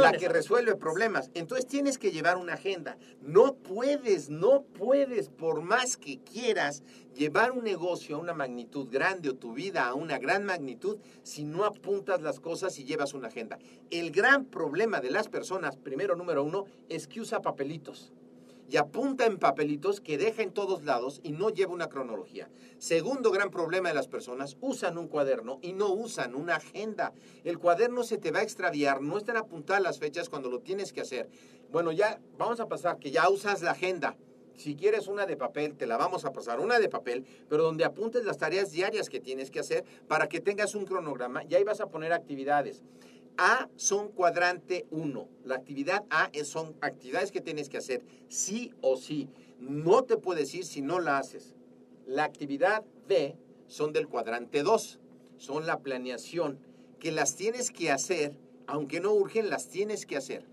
la 0.03 0.13
resuelve 0.29 0.77
problemas. 0.77 1.31
Entonces 1.35 1.67
tienes 1.67 1.97
que 1.97 2.11
llevar 2.11 2.37
una 2.37 2.55
agenda. 2.55 2.99
No 3.23 3.55
puedes, 3.55 4.29
no 4.29 4.63
puedes, 4.63 5.31
por 5.31 5.63
más 5.63 5.97
que 5.97 6.19
quieras, 6.19 6.83
llevar 7.15 7.53
un 7.53 7.65
negocio 7.65 8.17
a 8.17 8.19
una 8.19 8.35
magnitud 8.35 8.89
grande 8.91 9.31
o 9.31 9.35
tu 9.37 9.55
vida 9.55 9.87
a 9.87 9.95
una 9.95 10.19
gran 10.19 10.45
magnitud 10.45 10.99
si 11.23 11.45
no 11.45 11.65
apuntas 11.65 12.21
las 12.21 12.41
cosas 12.41 12.79
y 12.79 12.85
llevas 12.85 13.15
una 13.15 13.29
agenda. 13.29 13.59
El 13.91 14.11
gran 14.11 14.45
problema 14.45 15.01
de 15.01 15.11
las 15.11 15.29
personas, 15.29 15.77
primero 15.77 16.15
número 16.15 16.45
uno, 16.45 16.67
es 16.91 17.09
que 17.09 17.21
usa 17.23 17.41
papelitos 17.41 18.13
y 18.69 18.77
apunta 18.77 19.25
en 19.25 19.39
papelitos 19.39 20.01
que 20.01 20.19
deja 20.19 20.43
en 20.43 20.53
todos 20.53 20.85
lados 20.85 21.21
y 21.23 21.33
no 21.33 21.51
lleva 21.51 21.73
una 21.73 21.89
cronología. 21.89 22.51
Segundo 22.79 23.31
gran 23.31 23.51
problema 23.51 23.89
de 23.89 23.95
las 23.95 24.09
personas, 24.09 24.57
usan 24.61 24.99
un 24.99 25.09
cuaderno 25.09 25.59
y 25.63 25.73
no 25.73 25.93
usan 25.93 26.35
una 26.35 26.57
agenda. 26.57 27.13
El 27.45 27.59
cuaderno 27.59 28.05
se 28.05 28.19
te 28.19 28.31
va 28.31 28.41
a 28.41 28.43
extraviar, 28.43 29.01
no 29.01 29.17
están 29.17 29.39
apuntadas 29.39 29.83
las 29.83 29.99
fechas 29.99 30.29
cuando 30.29 30.51
lo 30.51 30.61
tienes 30.61 30.93
que 30.93 31.01
hacer. 31.01 31.29
Bueno, 31.71 31.93
ya 31.93 32.21
vamos 32.37 32.61
a 32.61 32.69
pasar 32.69 32.99
que 32.99 33.11
ya 33.11 33.29
usas 33.29 33.63
la 33.63 33.73
agenda. 33.73 34.17
Si 34.59 34.75
quieres 34.75 35.07
una 35.07 35.25
de 35.25 35.37
papel, 35.37 35.77
te 35.77 35.87
la 35.87 35.97
vamos 35.97 36.25
a 36.25 36.33
pasar, 36.33 36.59
una 36.59 36.81
de 36.81 36.89
papel, 36.89 37.25
pero 37.49 37.63
donde 37.63 37.85
apuntes 37.85 38.25
las 38.25 38.39
tareas 38.39 38.73
diarias 38.73 39.09
que 39.09 39.21
tienes 39.21 39.53
que 39.53 39.61
hacer 39.61 39.85
para 40.09 40.29
que 40.29 40.41
tengas 40.41 40.75
un 40.75 40.85
cronograma 40.85 41.45
y 41.45 41.55
ahí 41.55 41.63
vas 41.63 41.81
a 41.81 41.87
poner 41.87 42.13
actividades. 42.13 42.83
A 43.41 43.69
son 43.77 44.09
cuadrante 44.09 44.89
1. 44.91 45.29
La 45.45 45.55
actividad 45.55 46.05
A 46.11 46.29
son 46.43 46.77
actividades 46.81 47.31
que 47.31 47.41
tienes 47.41 47.69
que 47.69 47.79
hacer 47.79 48.03
sí 48.29 48.75
o 48.81 48.97
sí. 48.97 49.29
No 49.61 50.03
te 50.03 50.17
puedes 50.17 50.53
ir 50.55 50.65
si 50.65 50.83
no 50.83 50.99
la 50.99 51.19
haces. 51.19 51.55
La 52.05 52.25
actividad 52.25 52.85
B 53.07 53.37
son 53.69 53.93
del 53.93 54.09
cuadrante 54.09 54.65
2. 54.65 54.99
Son 55.37 55.67
la 55.69 55.79
planeación, 55.79 56.59
que 56.99 57.13
las 57.13 57.37
tienes 57.37 57.71
que 57.71 57.93
hacer, 57.93 58.37
aunque 58.67 58.99
no 58.99 59.13
urgen, 59.13 59.51
las 59.51 59.69
tienes 59.69 60.05
que 60.05 60.17
hacer. 60.17 60.45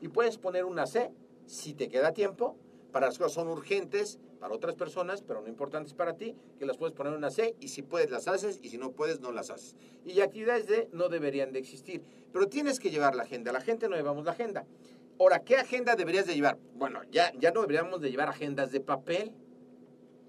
Y 0.00 0.08
puedes 0.08 0.38
poner 0.38 0.64
una 0.64 0.86
C 0.86 1.10
si 1.44 1.74
te 1.74 1.88
queda 1.88 2.14
tiempo. 2.14 2.56
Para 2.90 3.08
las 3.08 3.18
cosas 3.18 3.34
son 3.34 3.48
urgentes 3.48 4.18
para 4.40 4.54
otras 4.54 4.74
personas, 4.74 5.22
pero 5.22 5.42
no 5.42 5.48
importantes 5.48 5.92
para 5.92 6.16
ti, 6.16 6.34
que 6.58 6.64
las 6.64 6.78
puedes 6.78 6.96
poner 6.96 7.12
una 7.12 7.30
C 7.30 7.54
y 7.60 7.68
si 7.68 7.82
puedes 7.82 8.10
las 8.10 8.26
haces 8.26 8.58
y 8.62 8.70
si 8.70 8.78
no 8.78 8.92
puedes 8.92 9.20
no 9.20 9.30
las 9.30 9.50
haces. 9.50 9.76
Y 10.04 10.20
actividades 10.20 10.66
D 10.66 10.88
no 10.92 11.08
deberían 11.08 11.52
de 11.52 11.58
existir, 11.58 12.02
pero 12.32 12.48
tienes 12.48 12.80
que 12.80 12.90
llevar 12.90 13.14
la 13.14 13.24
agenda. 13.24 13.52
La 13.52 13.60
gente 13.60 13.88
no 13.88 13.96
llevamos 13.96 14.24
la 14.24 14.32
agenda. 14.32 14.64
Ahora, 15.20 15.40
¿qué 15.40 15.56
agenda 15.56 15.94
deberías 15.94 16.26
de 16.26 16.34
llevar? 16.34 16.58
Bueno, 16.74 17.02
ya, 17.12 17.32
ya 17.38 17.52
no 17.52 17.60
deberíamos 17.60 18.00
de 18.00 18.10
llevar 18.10 18.30
agendas 18.30 18.72
de 18.72 18.80
papel. 18.80 19.32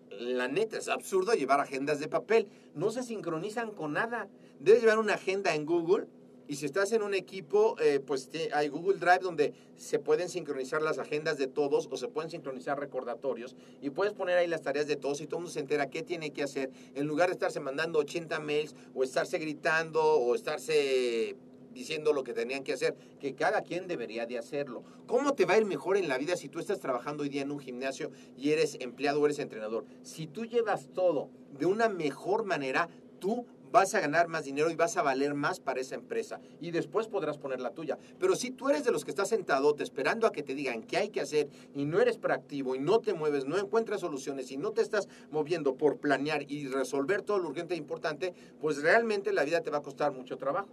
La 0.10 0.50
neta, 0.50 0.78
es 0.78 0.90
absurdo 0.90 1.32
llevar 1.34 1.62
agendas 1.62 2.02
de 2.02 2.10
papel. 2.10 2.50
No 2.76 2.92
se 2.92 3.02
sincronizan 3.02 3.72
con 3.72 3.94
nada. 3.94 4.28
Debes 4.60 4.82
llevar 4.82 5.00
una 5.00 5.14
agenda 5.14 5.56
en 5.56 5.66
Google 5.66 6.08
y 6.52 6.58
si 6.58 6.66
estás 6.66 6.92
en 6.92 7.02
un 7.02 7.14
equipo, 7.14 7.78
eh, 7.80 8.02
pues 8.06 8.30
hay 8.54 8.68
Google 8.68 8.98
Drive 8.98 9.20
donde 9.20 9.54
se 9.78 10.00
pueden 10.00 10.28
sincronizar 10.28 10.82
las 10.82 11.00
agendas 11.00 11.38
de 11.38 11.48
todos 11.48 11.88
o 11.90 11.96
se 11.96 12.10
pueden 12.10 12.30
sincronizar 12.30 12.78
recordatorios 12.78 13.56
y 13.82 13.90
puedes 13.90 14.12
poner 14.12 14.38
ahí 14.38 14.48
las 14.48 14.62
tareas 14.62 14.86
de 14.86 14.98
todos 14.98 15.22
y 15.22 15.28
todo 15.28 15.38
el 15.38 15.44
mundo 15.44 15.54
se 15.54 15.62
entera 15.62 15.90
qué 15.90 16.04
tiene 16.04 16.32
que 16.32 16.44
hacer 16.44 16.70
en 16.94 17.08
lugar 17.08 17.30
de 17.30 17.36
estarse 17.36 17.62
mandando 17.62 18.00
80 18.00 18.38
mails 18.42 18.76
o 18.94 19.06
estarse 19.06 19.38
gritando 19.38 20.04
o 20.04 20.36
estarse 20.36 21.38
diciendo 21.74 22.12
lo 22.12 22.26
que 22.26 22.34
tenían 22.34 22.66
que 22.66 22.74
hacer, 22.74 22.98
que 23.22 23.34
cada 23.34 23.62
quien 23.62 23.88
debería 23.88 24.26
de 24.26 24.38
hacerlo. 24.38 24.84
¿Cómo 25.08 25.36
te 25.36 25.46
va 25.46 25.54
a 25.54 25.58
ir 25.58 25.66
mejor 25.66 25.96
en 25.96 26.10
la 26.10 26.18
vida 26.18 26.36
si 26.36 26.50
tú 26.50 26.60
estás 26.60 26.82
trabajando 26.82 27.24
hoy 27.24 27.30
día 27.30 27.44
en 27.44 27.52
un 27.52 27.60
gimnasio 27.60 28.12
y 28.36 28.52
eres 28.52 28.76
empleado 28.82 29.22
o 29.22 29.26
eres 29.26 29.40
entrenador? 29.40 29.86
Si 30.04 30.28
tú 30.28 30.44
llevas 30.44 30.90
todo 30.94 31.30
de 31.58 31.66
una 31.66 31.88
mejor 31.88 32.44
manera, 32.44 32.90
tú 33.20 33.46
vas 33.72 33.96
a 33.96 34.00
ganar 34.00 34.28
más 34.28 34.46
dinero 34.46 34.70
y 34.70 34.76
vas 34.76 34.98
a 34.98 35.02
valer 35.02 35.34
más 35.34 35.60
para 35.60 35.82
esa 35.82 35.96
empresa. 35.96 36.40
Y 36.60 36.72
después 36.72 37.08
podrás 37.08 37.38
poner 37.38 37.60
la 37.60 37.72
tuya. 37.72 37.98
Pero 38.20 38.36
si 38.36 38.52
tú 38.52 38.70
eres 38.70 38.84
de 38.84 38.92
los 38.92 39.06
que 39.06 39.12
estás 39.12 39.30
sentado 39.30 39.76
esperando 39.80 40.28
a 40.28 40.32
que 40.32 40.44
te 40.44 40.56
digan 40.56 40.84
qué 40.84 40.98
hay 40.98 41.10
que 41.10 41.22
hacer 41.22 41.50
y 41.74 41.86
no 41.86 42.00
eres 42.00 42.18
proactivo 42.18 42.76
y 42.76 42.80
no 42.80 43.00
te 43.00 43.14
mueves, 43.14 43.46
no 43.46 43.58
encuentras 43.58 44.02
soluciones 44.02 44.52
y 44.52 44.58
no 44.58 44.72
te 44.72 44.82
estás 44.82 45.08
moviendo 45.32 45.76
por 45.76 45.98
planear 45.98 46.44
y 46.50 46.68
resolver 46.68 47.22
todo 47.22 47.40
lo 47.40 47.50
urgente 47.50 47.74
e 47.74 47.78
importante, 47.78 48.34
pues 48.60 48.82
realmente 48.82 49.34
la 49.34 49.44
vida 49.44 49.62
te 49.62 49.70
va 49.70 49.80
a 49.80 49.82
costar 49.82 50.12
mucho 50.12 50.38
trabajo. 50.38 50.70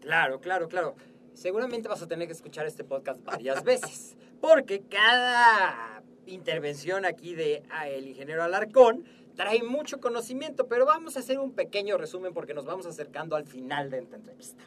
Claro, 0.00 0.40
claro, 0.40 0.68
claro. 0.68 0.94
Seguramente 1.34 1.88
vas 1.88 2.02
a 2.02 2.08
tener 2.08 2.26
que 2.26 2.34
escuchar 2.34 2.66
este 2.66 2.84
podcast 2.84 3.22
varias 3.24 3.64
veces, 3.64 4.16
porque 4.40 4.82
cada 4.82 6.02
intervención 6.26 7.04
aquí 7.04 7.34
de 7.34 7.62
ah, 7.70 7.88
el 7.88 8.06
ingeniero 8.06 8.42
Alarcón 8.42 9.04
trae 9.34 9.62
mucho 9.62 10.00
conocimiento, 10.00 10.66
pero 10.68 10.86
vamos 10.86 11.16
a 11.16 11.20
hacer 11.20 11.38
un 11.38 11.52
pequeño 11.52 11.98
resumen 11.98 12.34
porque 12.34 12.54
nos 12.54 12.64
vamos 12.64 12.86
acercando 12.86 13.36
al 13.36 13.46
final 13.46 13.90
de 13.90 13.98
esta 13.98 14.16
entrevista. 14.16 14.64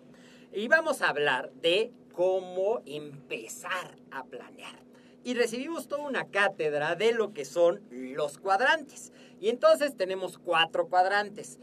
Y 0.51 0.67
vamos 0.67 1.01
a 1.01 1.09
hablar 1.09 1.51
de 1.61 1.91
cómo 2.13 2.81
empezar 2.85 3.97
a 4.11 4.23
planear. 4.25 4.83
y 5.23 5.33
recibimos 5.33 5.87
toda 5.87 6.03
una 6.03 6.27
cátedra 6.29 6.93
de 6.93 7.11
lo 7.11 7.33
que 7.33 7.45
son 7.45 7.81
los 7.89 8.37
cuadrantes. 8.37 9.11
Y 9.41 9.49
entonces 9.49 9.97
tenemos 9.97 10.37
cuatro 10.37 10.87
cuadrantes. 10.87 11.57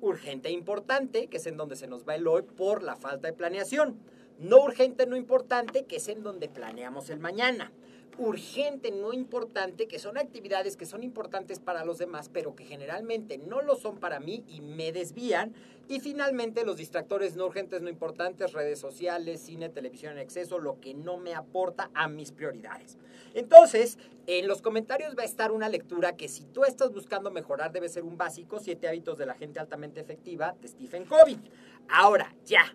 Urgente 0.00 0.50
e 0.50 0.52
importante, 0.52 1.26
que 1.26 1.38
es 1.38 1.46
en 1.46 1.56
donde 1.56 1.74
se 1.74 1.88
nos 1.88 2.06
va 2.06 2.14
el 2.14 2.28
hoy 2.28 2.42
por 2.42 2.84
la 2.84 2.94
falta 2.94 3.26
de 3.26 3.32
planeación. 3.32 3.98
No 4.38 4.62
urgente, 4.62 5.04
no 5.04 5.16
importante, 5.16 5.84
que 5.84 5.96
es 5.96 6.06
en 6.06 6.22
donde 6.22 6.48
planeamos 6.48 7.10
el 7.10 7.18
mañana 7.18 7.72
urgente, 8.18 8.90
no 8.90 9.12
importante, 9.12 9.86
que 9.86 9.98
son 9.98 10.18
actividades 10.18 10.76
que 10.76 10.86
son 10.86 11.02
importantes 11.02 11.58
para 11.58 11.84
los 11.84 11.98
demás, 11.98 12.28
pero 12.32 12.54
que 12.54 12.64
generalmente 12.64 13.38
no 13.38 13.62
lo 13.62 13.76
son 13.76 13.98
para 13.98 14.20
mí 14.20 14.44
y 14.48 14.60
me 14.60 14.92
desvían. 14.92 15.54
Y 15.86 16.00
finalmente 16.00 16.64
los 16.64 16.78
distractores 16.78 17.36
no 17.36 17.46
urgentes, 17.46 17.82
no 17.82 17.90
importantes, 17.90 18.52
redes 18.52 18.78
sociales, 18.78 19.40
cine, 19.40 19.68
televisión 19.68 20.14
en 20.14 20.20
exceso, 20.20 20.58
lo 20.58 20.80
que 20.80 20.94
no 20.94 21.18
me 21.18 21.34
aporta 21.34 21.90
a 21.92 22.08
mis 22.08 22.32
prioridades. 22.32 22.96
Entonces, 23.34 23.98
en 24.26 24.48
los 24.48 24.62
comentarios 24.62 25.14
va 25.16 25.22
a 25.22 25.26
estar 25.26 25.52
una 25.52 25.68
lectura 25.68 26.16
que 26.16 26.28
si 26.28 26.44
tú 26.44 26.64
estás 26.64 26.92
buscando 26.92 27.30
mejorar 27.30 27.72
debe 27.72 27.88
ser 27.88 28.04
un 28.04 28.16
básico, 28.16 28.58
siete 28.60 28.88
hábitos 28.88 29.18
de 29.18 29.26
la 29.26 29.34
gente 29.34 29.60
altamente 29.60 30.00
efectiva 30.00 30.56
de 30.60 30.68
Stephen 30.68 31.04
Covey. 31.04 31.38
Ahora, 31.88 32.34
ya, 32.46 32.74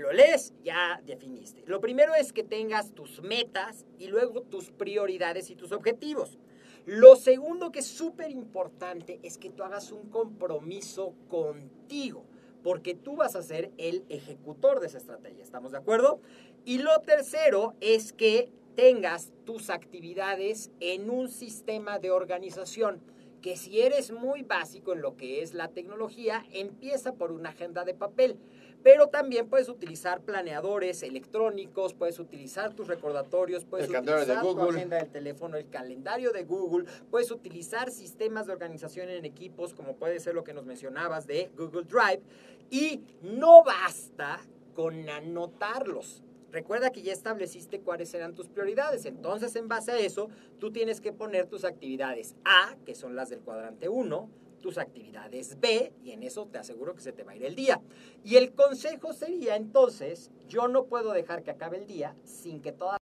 lo 0.00 0.12
lees, 0.12 0.52
ya 0.62 1.00
definiste. 1.04 1.62
Lo 1.66 1.80
primero 1.80 2.14
es 2.14 2.32
que 2.32 2.42
tengas 2.42 2.92
tus 2.92 3.22
metas 3.22 3.86
y 3.98 4.08
luego 4.08 4.42
tus 4.42 4.70
prioridades 4.70 5.50
y 5.50 5.56
tus 5.56 5.72
objetivos. 5.72 6.38
Lo 6.86 7.16
segundo 7.16 7.72
que 7.72 7.80
es 7.80 7.86
súper 7.86 8.30
importante 8.30 9.18
es 9.22 9.38
que 9.38 9.50
tú 9.50 9.64
hagas 9.64 9.90
un 9.90 10.08
compromiso 10.08 11.14
contigo, 11.28 12.24
porque 12.62 12.94
tú 12.94 13.16
vas 13.16 13.34
a 13.34 13.42
ser 13.42 13.72
el 13.76 14.04
ejecutor 14.08 14.80
de 14.80 14.86
esa 14.86 14.98
estrategia, 14.98 15.42
¿estamos 15.42 15.72
de 15.72 15.78
acuerdo? 15.78 16.20
Y 16.64 16.78
lo 16.78 17.00
tercero 17.00 17.74
es 17.80 18.12
que 18.12 18.52
tengas 18.76 19.32
tus 19.44 19.70
actividades 19.70 20.70
en 20.78 21.10
un 21.10 21.28
sistema 21.28 21.98
de 21.98 22.10
organización 22.10 23.00
que 23.40 23.56
si 23.56 23.80
eres 23.80 24.10
muy 24.10 24.42
básico 24.42 24.92
en 24.92 25.00
lo 25.00 25.16
que 25.16 25.42
es 25.42 25.54
la 25.54 25.68
tecnología, 25.68 26.44
empieza 26.52 27.14
por 27.14 27.32
una 27.32 27.50
agenda 27.50 27.84
de 27.84 27.94
papel. 27.94 28.38
Pero 28.86 29.08
también 29.08 29.48
puedes 29.48 29.68
utilizar 29.68 30.20
planeadores 30.20 31.02
electrónicos, 31.02 31.92
puedes 31.92 32.20
utilizar 32.20 32.72
tus 32.72 32.86
recordatorios, 32.86 33.64
puedes 33.64 33.88
El 33.88 33.94
calendario 33.94 34.24
de 34.24 34.32
utilizar 34.32 34.54
tu 34.54 34.70
agenda 34.70 34.96
del 34.98 35.10
teléfono, 35.10 35.56
el 35.56 35.68
calendario 35.68 36.30
de 36.30 36.44
Google, 36.44 36.86
puedes 37.10 37.32
utilizar 37.32 37.90
sistemas 37.90 38.46
de 38.46 38.52
organización 38.52 39.08
en 39.08 39.24
equipos, 39.24 39.74
como 39.74 39.96
puede 39.96 40.20
ser 40.20 40.36
lo 40.36 40.44
que 40.44 40.54
nos 40.54 40.66
mencionabas 40.66 41.26
de 41.26 41.50
Google 41.56 41.82
Drive. 41.82 42.22
Y 42.70 43.00
no 43.22 43.64
basta 43.64 44.38
con 44.72 45.10
anotarlos. 45.10 46.22
Recuerda 46.52 46.90
que 46.92 47.02
ya 47.02 47.12
estableciste 47.12 47.80
cuáles 47.80 48.08
serán 48.08 48.36
tus 48.36 48.48
prioridades. 48.48 49.04
Entonces, 49.04 49.56
en 49.56 49.66
base 49.66 49.90
a 49.90 49.98
eso, 49.98 50.28
tú 50.60 50.70
tienes 50.70 51.00
que 51.00 51.12
poner 51.12 51.46
tus 51.46 51.64
actividades 51.64 52.36
A, 52.44 52.76
que 52.86 52.94
son 52.94 53.16
las 53.16 53.30
del 53.30 53.40
cuadrante 53.40 53.88
1, 53.88 54.30
tus 54.66 54.78
actividades 54.78 55.60
B, 55.60 55.92
y 56.02 56.10
en 56.10 56.24
eso 56.24 56.48
te 56.48 56.58
aseguro 56.58 56.96
que 56.96 57.00
se 57.00 57.12
te 57.12 57.22
va 57.22 57.30
a 57.30 57.36
ir 57.36 57.44
el 57.44 57.54
día. 57.54 57.80
Y 58.24 58.34
el 58.34 58.52
consejo 58.52 59.12
sería 59.12 59.54
entonces, 59.54 60.32
yo 60.48 60.66
no 60.66 60.86
puedo 60.86 61.12
dejar 61.12 61.44
que 61.44 61.52
acabe 61.52 61.76
el 61.76 61.86
día 61.86 62.16
sin 62.24 62.60
que 62.60 62.72
todas 62.72 62.98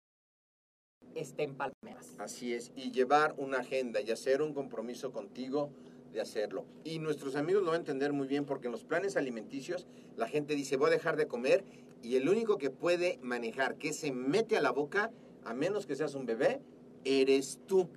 estén 1.14 1.54
palmeras. 1.54 2.16
Así 2.18 2.52
es, 2.52 2.70
y 2.76 2.90
llevar 2.90 3.34
una 3.38 3.60
agenda 3.60 4.02
y 4.02 4.10
hacer 4.10 4.42
un 4.42 4.52
compromiso 4.52 5.10
contigo 5.10 5.70
de 6.12 6.20
hacerlo. 6.20 6.66
Y 6.84 6.98
nuestros 6.98 7.34
amigos 7.34 7.62
lo 7.62 7.68
van 7.68 7.76
a 7.76 7.78
entender 7.78 8.12
muy 8.12 8.26
bien 8.26 8.44
porque 8.44 8.66
en 8.66 8.72
los 8.72 8.84
planes 8.84 9.16
alimenticios 9.16 9.86
la 10.18 10.28
gente 10.28 10.54
dice 10.54 10.76
voy 10.76 10.88
a 10.88 10.90
dejar 10.90 11.16
de 11.16 11.26
comer 11.26 11.64
y 12.02 12.16
el 12.16 12.28
único 12.28 12.58
que 12.58 12.68
puede 12.68 13.18
manejar 13.22 13.76
que 13.76 13.94
se 13.94 14.12
mete 14.12 14.58
a 14.58 14.60
la 14.60 14.70
boca, 14.70 15.10
a 15.44 15.54
menos 15.54 15.86
que 15.86 15.96
seas 15.96 16.14
un 16.14 16.26
bebé, 16.26 16.60
eres 17.04 17.58
tú. 17.66 17.88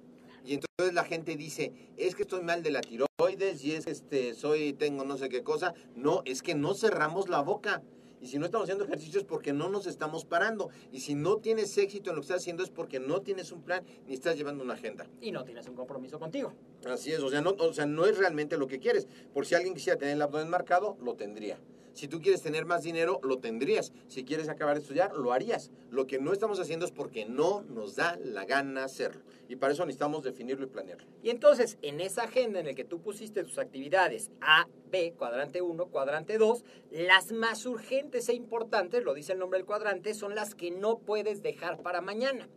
Y 0.45 0.53
entonces 0.55 0.93
la 0.93 1.03
gente 1.03 1.35
dice, 1.35 1.73
es 1.97 2.15
que 2.15 2.23
estoy 2.23 2.41
mal 2.41 2.63
de 2.63 2.71
la 2.71 2.81
tiroides 2.81 3.63
y 3.63 3.73
es 3.73 3.85
que 3.85 3.91
este, 3.91 4.33
soy, 4.33 4.73
tengo 4.73 5.03
no 5.03 5.17
sé 5.17 5.29
qué 5.29 5.43
cosa. 5.43 5.73
No, 5.95 6.21
es 6.25 6.41
que 6.41 6.55
no 6.55 6.73
cerramos 6.73 7.29
la 7.29 7.41
boca. 7.41 7.83
Y 8.19 8.27
si 8.27 8.39
no 8.39 8.45
estamos 8.45 8.65
haciendo 8.65 8.85
ejercicios 8.85 9.23
es 9.23 9.27
porque 9.27 9.53
no 9.53 9.69
nos 9.69 9.85
estamos 9.85 10.25
parando. 10.25 10.69
Y 10.91 11.01
si 11.01 11.15
no 11.15 11.37
tienes 11.37 11.77
éxito 11.77 12.09
en 12.09 12.15
lo 12.15 12.21
que 12.21 12.25
estás 12.25 12.41
haciendo 12.41 12.63
es 12.63 12.69
porque 12.69 12.99
no 12.99 13.21
tienes 13.21 13.51
un 13.51 13.61
plan 13.61 13.83
ni 14.07 14.13
estás 14.13 14.37
llevando 14.37 14.63
una 14.63 14.73
agenda. 14.73 15.07
Y 15.21 15.31
no 15.31 15.43
tienes 15.43 15.67
un 15.67 15.75
compromiso 15.75 16.19
contigo. 16.19 16.53
Así 16.85 17.11
es, 17.11 17.19
o 17.19 17.29
sea, 17.29 17.41
no, 17.41 17.51
o 17.51 17.73
sea, 17.73 17.85
no 17.85 18.05
es 18.05 18.17
realmente 18.17 18.57
lo 18.57 18.67
que 18.67 18.79
quieres. 18.79 19.07
Por 19.33 19.45
si 19.45 19.55
alguien 19.55 19.73
quisiera 19.73 19.99
tener 19.99 20.15
el 20.15 20.21
abdomen 20.21 20.49
marcado, 20.49 20.97
lo 21.01 21.15
tendría. 21.15 21.59
Si 21.97 22.07
tú 22.07 22.21
quieres 22.21 22.43
tener 22.43 22.65
más 22.65 22.83
dinero, 22.83 23.19
lo 23.23 23.39
tendrías. 23.39 23.91
Si 24.07 24.23
quieres 24.23 24.49
acabar 24.49 24.75
de 24.75 24.81
estudiar, 24.81 25.15
lo 25.15 25.33
harías. 25.33 25.71
Lo 25.89 26.05
que 26.05 26.19
no 26.19 26.31
estamos 26.31 26.59
haciendo 26.59 26.85
es 26.85 26.91
porque 26.91 27.25
no 27.25 27.63
nos 27.63 27.95
da 27.95 28.19
la 28.23 28.45
gana 28.45 28.83
hacerlo. 28.83 29.23
Y 29.49 29.55
para 29.55 29.73
eso 29.73 29.83
necesitamos 29.83 30.21
definirlo 30.21 30.65
y 30.65 30.69
planearlo. 30.69 31.07
Y 31.23 31.31
entonces, 31.31 31.79
en 31.81 31.99
esa 31.99 32.25
agenda 32.25 32.59
en 32.59 32.67
la 32.67 32.75
que 32.75 32.83
tú 32.83 33.01
pusiste 33.01 33.43
tus 33.43 33.57
actividades 33.57 34.29
A, 34.41 34.67
B, 34.91 35.15
cuadrante 35.17 35.63
1, 35.63 35.87
cuadrante 35.87 36.37
2, 36.37 36.63
las 36.91 37.31
más 37.31 37.65
urgentes 37.65 38.29
e 38.29 38.35
importantes, 38.35 39.03
lo 39.03 39.15
dice 39.15 39.33
el 39.33 39.39
nombre 39.39 39.57
del 39.57 39.65
cuadrante, 39.65 40.13
son 40.13 40.35
las 40.35 40.53
que 40.53 40.69
no 40.69 40.99
puedes 40.99 41.41
dejar 41.41 41.81
para 41.81 42.01
mañana. 42.01 42.47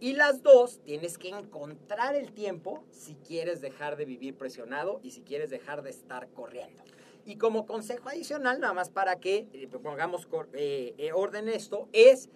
Y 0.00 0.14
las 0.14 0.42
dos, 0.42 0.80
tienes 0.84 1.18
que 1.18 1.28
encontrar 1.28 2.14
el 2.14 2.32
tiempo 2.32 2.84
si 2.90 3.16
quieres 3.16 3.60
dejar 3.60 3.98
de 3.98 4.06
vivir 4.06 4.34
presionado 4.34 4.98
y 5.02 5.10
si 5.10 5.20
quieres 5.20 5.50
dejar 5.50 5.82
de 5.82 5.90
estar 5.90 6.28
corriendo. 6.30 6.82
Y 7.28 7.36
como 7.36 7.66
consejo 7.66 8.08
adicional, 8.08 8.58
nada 8.58 8.72
más 8.72 8.88
para 8.88 9.20
que 9.20 9.48
eh, 9.52 9.68
pongamos 9.82 10.26
eh, 10.54 10.94
eh, 10.96 11.12
orden 11.12 11.46
en 11.46 11.54
esto, 11.54 11.86
es 11.92 12.30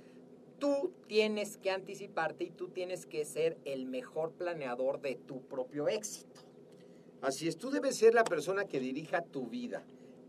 tú 0.59 0.93
tienes 1.07 1.57
que 1.57 1.70
anticiparte 1.70 2.45
y 2.45 2.51
tú 2.51 2.68
tienes 2.68 3.07
que 3.07 3.24
ser 3.24 3.57
el 3.64 3.86
mejor 3.86 4.32
planeador 4.32 5.01
de 5.01 5.14
tu 5.14 5.40
propio 5.40 5.88
éxito. 5.88 6.43
Así 7.22 7.49
es, 7.49 7.57
tú 7.57 7.70
debes 7.70 7.97
ser 7.97 8.12
la 8.12 8.22
persona 8.22 8.66
que 8.66 8.80
dirija 8.80 9.22
tu 9.22 9.47
vida. 9.47 9.82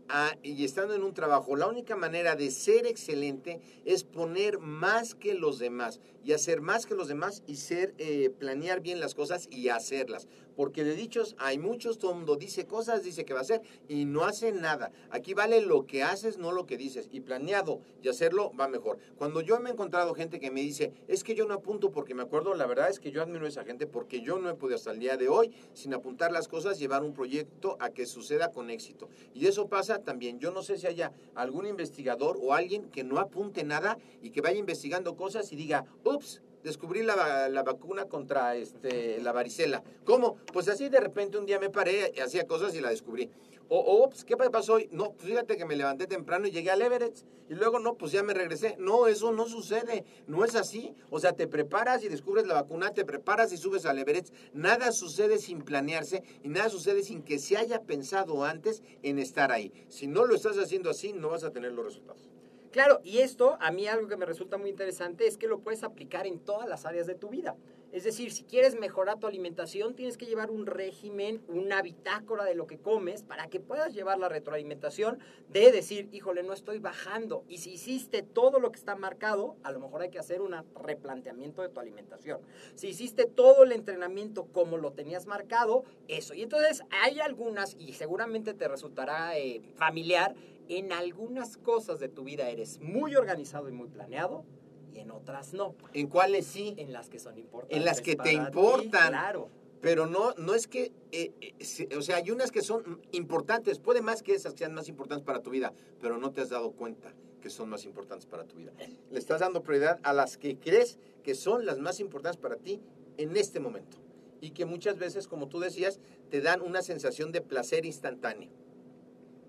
Ah, 0.08 0.34
y 0.42 0.64
estando 0.64 0.94
en 0.94 1.02
un 1.02 1.12
trabajo, 1.12 1.56
la 1.56 1.66
única 1.66 1.94
manera 1.94 2.34
de 2.34 2.50
ser 2.50 2.86
excelente 2.86 3.60
es 3.84 4.02
poner 4.02 4.60
más 4.60 5.14
que 5.14 5.34
los 5.34 5.58
demás 5.58 6.00
y 6.24 6.32
hacer 6.32 6.62
más 6.62 6.86
que 6.86 6.94
los 6.94 7.08
demás 7.08 7.42
y 7.46 7.56
ser, 7.56 7.94
planear 8.38 8.80
bien 8.80 8.98
las 8.98 9.14
cosas 9.14 9.46
y 9.50 9.68
hacerlas. 9.68 10.26
Porque 10.56 10.84
de 10.84 10.94
dichos 10.94 11.36
hay 11.38 11.58
muchos, 11.58 11.98
todo 11.98 12.14
mundo 12.14 12.36
dice 12.36 12.66
cosas, 12.66 13.02
dice 13.02 13.24
que 13.24 13.34
va 13.34 13.40
a 13.40 13.42
hacer 13.42 13.62
y 13.88 14.04
no 14.04 14.24
hace 14.24 14.52
nada. 14.52 14.92
Aquí 15.10 15.34
vale 15.34 15.60
lo 15.60 15.86
que 15.86 16.02
haces, 16.02 16.38
no 16.38 16.52
lo 16.52 16.66
que 16.66 16.76
dices. 16.76 17.08
Y 17.12 17.20
planeado 17.20 17.80
y 18.02 18.08
hacerlo 18.08 18.52
va 18.58 18.68
mejor. 18.68 18.98
Cuando 19.16 19.40
yo 19.40 19.58
me 19.60 19.70
he 19.70 19.72
encontrado 19.72 20.14
gente 20.14 20.40
que 20.40 20.50
me 20.50 20.60
dice, 20.60 20.92
es 21.08 21.24
que 21.24 21.34
yo 21.34 21.46
no 21.46 21.54
apunto 21.54 21.90
porque 21.90 22.14
me 22.14 22.22
acuerdo, 22.22 22.54
la 22.54 22.66
verdad 22.66 22.90
es 22.90 23.00
que 23.00 23.10
yo 23.10 23.22
admiro 23.22 23.46
a 23.46 23.48
esa 23.48 23.64
gente 23.64 23.86
porque 23.86 24.20
yo 24.20 24.38
no 24.38 24.50
he 24.50 24.54
podido 24.54 24.76
hasta 24.76 24.92
el 24.92 24.98
día 24.98 25.16
de 25.16 25.28
hoy, 25.28 25.52
sin 25.72 25.94
apuntar 25.94 26.32
las 26.32 26.48
cosas, 26.48 26.78
llevar 26.78 27.02
un 27.02 27.14
proyecto 27.14 27.76
a 27.80 27.90
que 27.90 28.06
suceda 28.06 28.50
con 28.50 28.70
éxito. 28.70 29.08
Y 29.34 29.46
eso 29.46 29.68
pasa 29.68 30.00
también. 30.00 30.38
Yo 30.38 30.50
no 30.50 30.62
sé 30.62 30.78
si 30.78 30.86
haya 30.86 31.12
algún 31.34 31.66
investigador 31.66 32.38
o 32.40 32.54
alguien 32.54 32.90
que 32.90 33.04
no 33.04 33.18
apunte 33.18 33.64
nada 33.64 33.98
y 34.22 34.30
que 34.30 34.40
vaya 34.40 34.58
investigando 34.58 35.16
cosas 35.16 35.52
y 35.52 35.56
diga, 35.56 35.84
ups, 36.04 36.42
descubrí 36.64 37.02
la, 37.02 37.48
la 37.48 37.62
vacuna 37.62 38.06
contra 38.06 38.56
este, 38.56 39.20
la 39.20 39.30
varicela. 39.32 39.84
¿Cómo? 40.04 40.36
Pues 40.52 40.68
así 40.68 40.88
de 40.88 40.98
repente 40.98 41.38
un 41.38 41.46
día 41.46 41.60
me 41.60 41.70
paré, 41.70 42.12
hacía 42.20 42.46
cosas 42.46 42.74
y 42.74 42.80
la 42.80 42.90
descubrí. 42.90 43.30
O, 43.68 44.10
¿qué 44.26 44.36
pasó 44.36 44.74
hoy? 44.74 44.88
No, 44.92 45.12
pues 45.12 45.28
fíjate 45.28 45.56
que 45.56 45.64
me 45.64 45.74
levanté 45.74 46.06
temprano 46.06 46.46
y 46.46 46.50
llegué 46.50 46.70
al 46.70 46.82
Everett. 46.82 47.24
Y 47.48 47.54
luego, 47.54 47.78
no, 47.78 47.94
pues 47.94 48.12
ya 48.12 48.22
me 48.22 48.34
regresé. 48.34 48.76
No, 48.78 49.06
eso 49.06 49.32
no 49.32 49.46
sucede. 49.46 50.04
No 50.26 50.44
es 50.44 50.54
así. 50.54 50.94
O 51.10 51.18
sea, 51.18 51.32
te 51.32 51.46
preparas 51.46 52.04
y 52.04 52.08
descubres 52.08 52.46
la 52.46 52.54
vacuna, 52.54 52.92
te 52.92 53.04
preparas 53.04 53.52
y 53.52 53.56
subes 53.56 53.86
al 53.86 53.98
Everett. 53.98 54.30
Nada 54.52 54.92
sucede 54.92 55.38
sin 55.38 55.62
planearse 55.62 56.22
y 56.42 56.48
nada 56.48 56.68
sucede 56.68 57.02
sin 57.02 57.22
que 57.22 57.38
se 57.38 57.56
haya 57.56 57.80
pensado 57.80 58.44
antes 58.44 58.82
en 59.02 59.18
estar 59.18 59.50
ahí. 59.50 59.72
Si 59.88 60.06
no 60.06 60.26
lo 60.26 60.34
estás 60.34 60.58
haciendo 60.58 60.90
así, 60.90 61.12
no 61.12 61.30
vas 61.30 61.44
a 61.44 61.50
tener 61.50 61.72
los 61.72 61.86
resultados. 61.86 62.28
Claro, 62.74 63.00
y 63.04 63.18
esto 63.18 63.56
a 63.60 63.70
mí 63.70 63.86
algo 63.86 64.08
que 64.08 64.16
me 64.16 64.26
resulta 64.26 64.58
muy 64.58 64.68
interesante 64.68 65.28
es 65.28 65.38
que 65.38 65.46
lo 65.46 65.60
puedes 65.60 65.84
aplicar 65.84 66.26
en 66.26 66.40
todas 66.40 66.68
las 66.68 66.84
áreas 66.86 67.06
de 67.06 67.14
tu 67.14 67.28
vida. 67.28 67.56
Es 67.92 68.02
decir, 68.02 68.32
si 68.32 68.42
quieres 68.42 68.76
mejorar 68.76 69.20
tu 69.20 69.28
alimentación, 69.28 69.94
tienes 69.94 70.16
que 70.16 70.26
llevar 70.26 70.50
un 70.50 70.66
régimen, 70.66 71.40
una 71.46 71.80
bitácora 71.82 72.42
de 72.42 72.56
lo 72.56 72.66
que 72.66 72.78
comes 72.78 73.22
para 73.22 73.46
que 73.46 73.60
puedas 73.60 73.94
llevar 73.94 74.18
la 74.18 74.28
retroalimentación 74.28 75.20
de 75.48 75.70
decir, 75.70 76.08
híjole, 76.10 76.42
no 76.42 76.52
estoy 76.52 76.80
bajando. 76.80 77.44
Y 77.48 77.58
si 77.58 77.74
hiciste 77.74 78.22
todo 78.22 78.58
lo 78.58 78.72
que 78.72 78.80
está 78.80 78.96
marcado, 78.96 79.54
a 79.62 79.70
lo 79.70 79.78
mejor 79.78 80.02
hay 80.02 80.10
que 80.10 80.18
hacer 80.18 80.42
un 80.42 80.56
replanteamiento 80.74 81.62
de 81.62 81.68
tu 81.68 81.78
alimentación. 81.78 82.40
Si 82.74 82.88
hiciste 82.88 83.26
todo 83.26 83.62
el 83.62 83.70
entrenamiento 83.70 84.46
como 84.46 84.78
lo 84.78 84.90
tenías 84.90 85.26
marcado, 85.26 85.84
eso. 86.08 86.34
Y 86.34 86.42
entonces 86.42 86.82
hay 86.90 87.20
algunas, 87.20 87.76
y 87.78 87.92
seguramente 87.92 88.52
te 88.52 88.66
resultará 88.66 89.38
eh, 89.38 89.62
familiar, 89.76 90.34
en 90.68 90.92
algunas 90.92 91.56
cosas 91.56 92.00
de 92.00 92.08
tu 92.08 92.24
vida 92.24 92.48
eres 92.50 92.80
muy 92.80 93.16
organizado 93.16 93.68
y 93.68 93.72
muy 93.72 93.88
planeado 93.88 94.44
y 94.92 95.00
en 95.00 95.10
otras 95.10 95.52
no, 95.54 95.74
¿En 95.92 96.06
cuáles 96.06 96.46
sí? 96.46 96.74
en 96.76 96.92
las 96.92 97.08
que 97.08 97.18
son 97.18 97.36
importantes. 97.38 97.76
En 97.76 97.84
las 97.84 98.00
que 98.00 98.12
te 98.12 98.16
para 98.16 98.30
ti, 98.30 98.36
importan. 98.36 99.08
claro. 99.08 99.48
Pero 99.80 100.06
no, 100.06 100.32
no 100.38 100.54
es 100.54 100.66
que, 100.66 100.92
eh, 101.12 101.32
eh, 101.42 101.96
o 101.96 102.00
sea, 102.00 102.16
hay 102.16 102.30
unas 102.30 102.50
que 102.50 102.62
son 102.62 103.02
importantes, 103.12 103.78
puede 103.78 104.00
más 104.00 104.22
que 104.22 104.32
esas 104.32 104.54
que 104.54 104.60
sean 104.60 104.72
más 104.72 104.88
importantes 104.88 105.26
para 105.26 105.42
tu 105.42 105.50
vida, 105.50 105.74
pero 106.00 106.16
no 106.16 106.32
te 106.32 106.40
has 106.40 106.48
dado 106.48 106.72
cuenta 106.72 107.12
que 107.42 107.50
son 107.50 107.68
más 107.68 107.84
importantes 107.84 108.24
para 108.24 108.44
tu 108.44 108.56
vida. 108.56 108.72
Le 109.10 109.18
estás 109.18 109.40
dando 109.40 109.62
prioridad 109.62 110.00
a 110.02 110.14
las 110.14 110.38
que 110.38 110.56
crees 110.56 110.98
que 111.22 111.34
son 111.34 111.66
las 111.66 111.78
más 111.80 112.00
importantes 112.00 112.40
para 112.40 112.56
ti 112.56 112.80
en 113.18 113.36
este 113.36 113.60
momento. 113.60 113.98
Y 114.40 114.52
que 114.52 114.64
muchas 114.64 114.96
veces, 114.96 115.28
como 115.28 115.48
tú 115.48 115.60
decías, 115.60 116.00
te 116.30 116.40
dan 116.40 116.62
una 116.62 116.80
sensación 116.80 117.30
de 117.30 117.42
placer 117.42 117.84
instantáneo. 117.84 118.48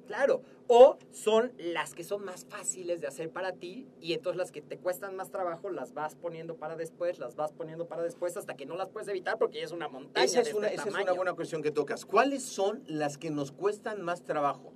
Claro. 0.08 0.42
O 0.68 0.98
son 1.12 1.54
las 1.58 1.94
que 1.94 2.04
son 2.04 2.26
más 2.26 2.46
fáciles 2.46 3.00
de 3.00 3.08
hacer 3.08 3.30
para 3.30 3.54
ti 3.54 3.88
y 4.02 4.14
entonces 4.14 4.38
las 4.38 4.52
que 4.52 4.62
te 4.62 4.78
cuestan 4.80 5.16
más 5.16 5.30
trabajo 5.30 5.70
las 5.70 5.94
vas 5.94 6.16
poniendo 6.16 6.56
para 6.58 6.76
después, 6.76 7.20
las 7.20 7.36
vas 7.36 7.52
poniendo 7.52 7.88
para 7.88 8.02
después 8.02 8.36
hasta 8.36 8.56
que 8.56 8.66
no 8.66 8.76
las 8.76 8.90
puedes 8.90 9.08
evitar 9.08 9.38
porque 9.38 9.60
ya 9.60 9.66
es 9.66 9.72
una 9.72 9.88
montaña. 9.88 10.26
Esa 10.26 10.42
es 10.42 10.48
de 10.48 10.54
una, 10.56 10.68
este 10.68 10.76
esa 10.76 10.88
es 10.88 10.94
tamaño. 10.94 11.12
una 11.12 11.14
buena 11.14 11.34
cuestión 11.34 11.62
que 11.62 11.72
tocas. 11.72 12.06
¿Cuáles 12.06 12.44
son 12.44 12.84
las 12.88 13.18
que 13.18 13.30
nos 13.30 13.52
cuestan 13.52 14.02
más 14.02 14.24
trabajo? 14.24 14.74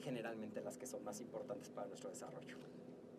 Generalmente 0.00 0.60
las 0.60 0.78
que 0.78 0.86
son 0.86 1.04
más 1.04 1.20
importantes 1.20 1.70
para 1.70 1.86
nuestro 1.86 2.10
desarrollo. 2.10 2.56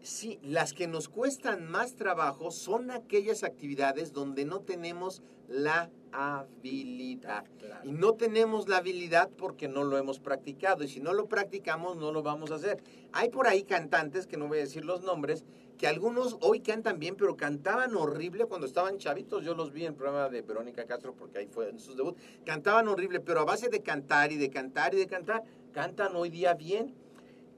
Sí, 0.07 0.39
las 0.41 0.71
que 0.71 0.87
nos 0.87 1.09
cuestan 1.09 1.69
más 1.69 1.95
trabajo 1.95 2.49
son 2.49 2.91
aquellas 2.91 3.43
actividades 3.43 4.13
donde 4.13 4.45
no 4.45 4.61
tenemos 4.61 5.21
la 5.49 5.91
habilidad. 6.13 7.43
Claro. 7.59 7.81
Y 7.83 7.91
no 7.91 8.13
tenemos 8.13 8.69
la 8.69 8.77
habilidad 8.77 9.29
porque 9.37 9.67
no 9.67 9.83
lo 9.83 9.97
hemos 9.97 10.19
practicado. 10.19 10.85
Y 10.85 10.87
si 10.87 11.01
no 11.01 11.11
lo 11.11 11.27
practicamos, 11.27 11.97
no 11.97 12.13
lo 12.13 12.23
vamos 12.23 12.51
a 12.51 12.55
hacer. 12.55 12.81
Hay 13.11 13.27
por 13.27 13.47
ahí 13.47 13.63
cantantes, 13.63 14.27
que 14.27 14.37
no 14.37 14.47
voy 14.47 14.59
a 14.59 14.61
decir 14.61 14.85
los 14.85 15.01
nombres, 15.01 15.43
que 15.77 15.87
algunos 15.87 16.37
hoy 16.39 16.61
cantan 16.61 16.99
bien, 16.99 17.17
pero 17.17 17.35
cantaban 17.35 17.93
horrible 17.93 18.45
cuando 18.45 18.65
estaban 18.65 18.99
chavitos. 18.99 19.43
Yo 19.43 19.55
los 19.55 19.73
vi 19.73 19.81
en 19.81 19.87
el 19.87 19.95
programa 19.95 20.29
de 20.29 20.41
Verónica 20.41 20.85
Castro, 20.85 21.15
porque 21.15 21.39
ahí 21.39 21.47
fue 21.47 21.69
en 21.69 21.79
sus 21.79 21.97
debut. 21.97 22.17
Cantaban 22.45 22.87
horrible, 22.87 23.19
pero 23.19 23.41
a 23.41 23.45
base 23.45 23.67
de 23.67 23.83
cantar 23.83 24.31
y 24.31 24.37
de 24.37 24.49
cantar 24.49 24.93
y 24.93 24.99
de 24.99 25.07
cantar, 25.07 25.43
cantan 25.73 26.15
hoy 26.15 26.29
día 26.29 26.53
bien 26.53 26.95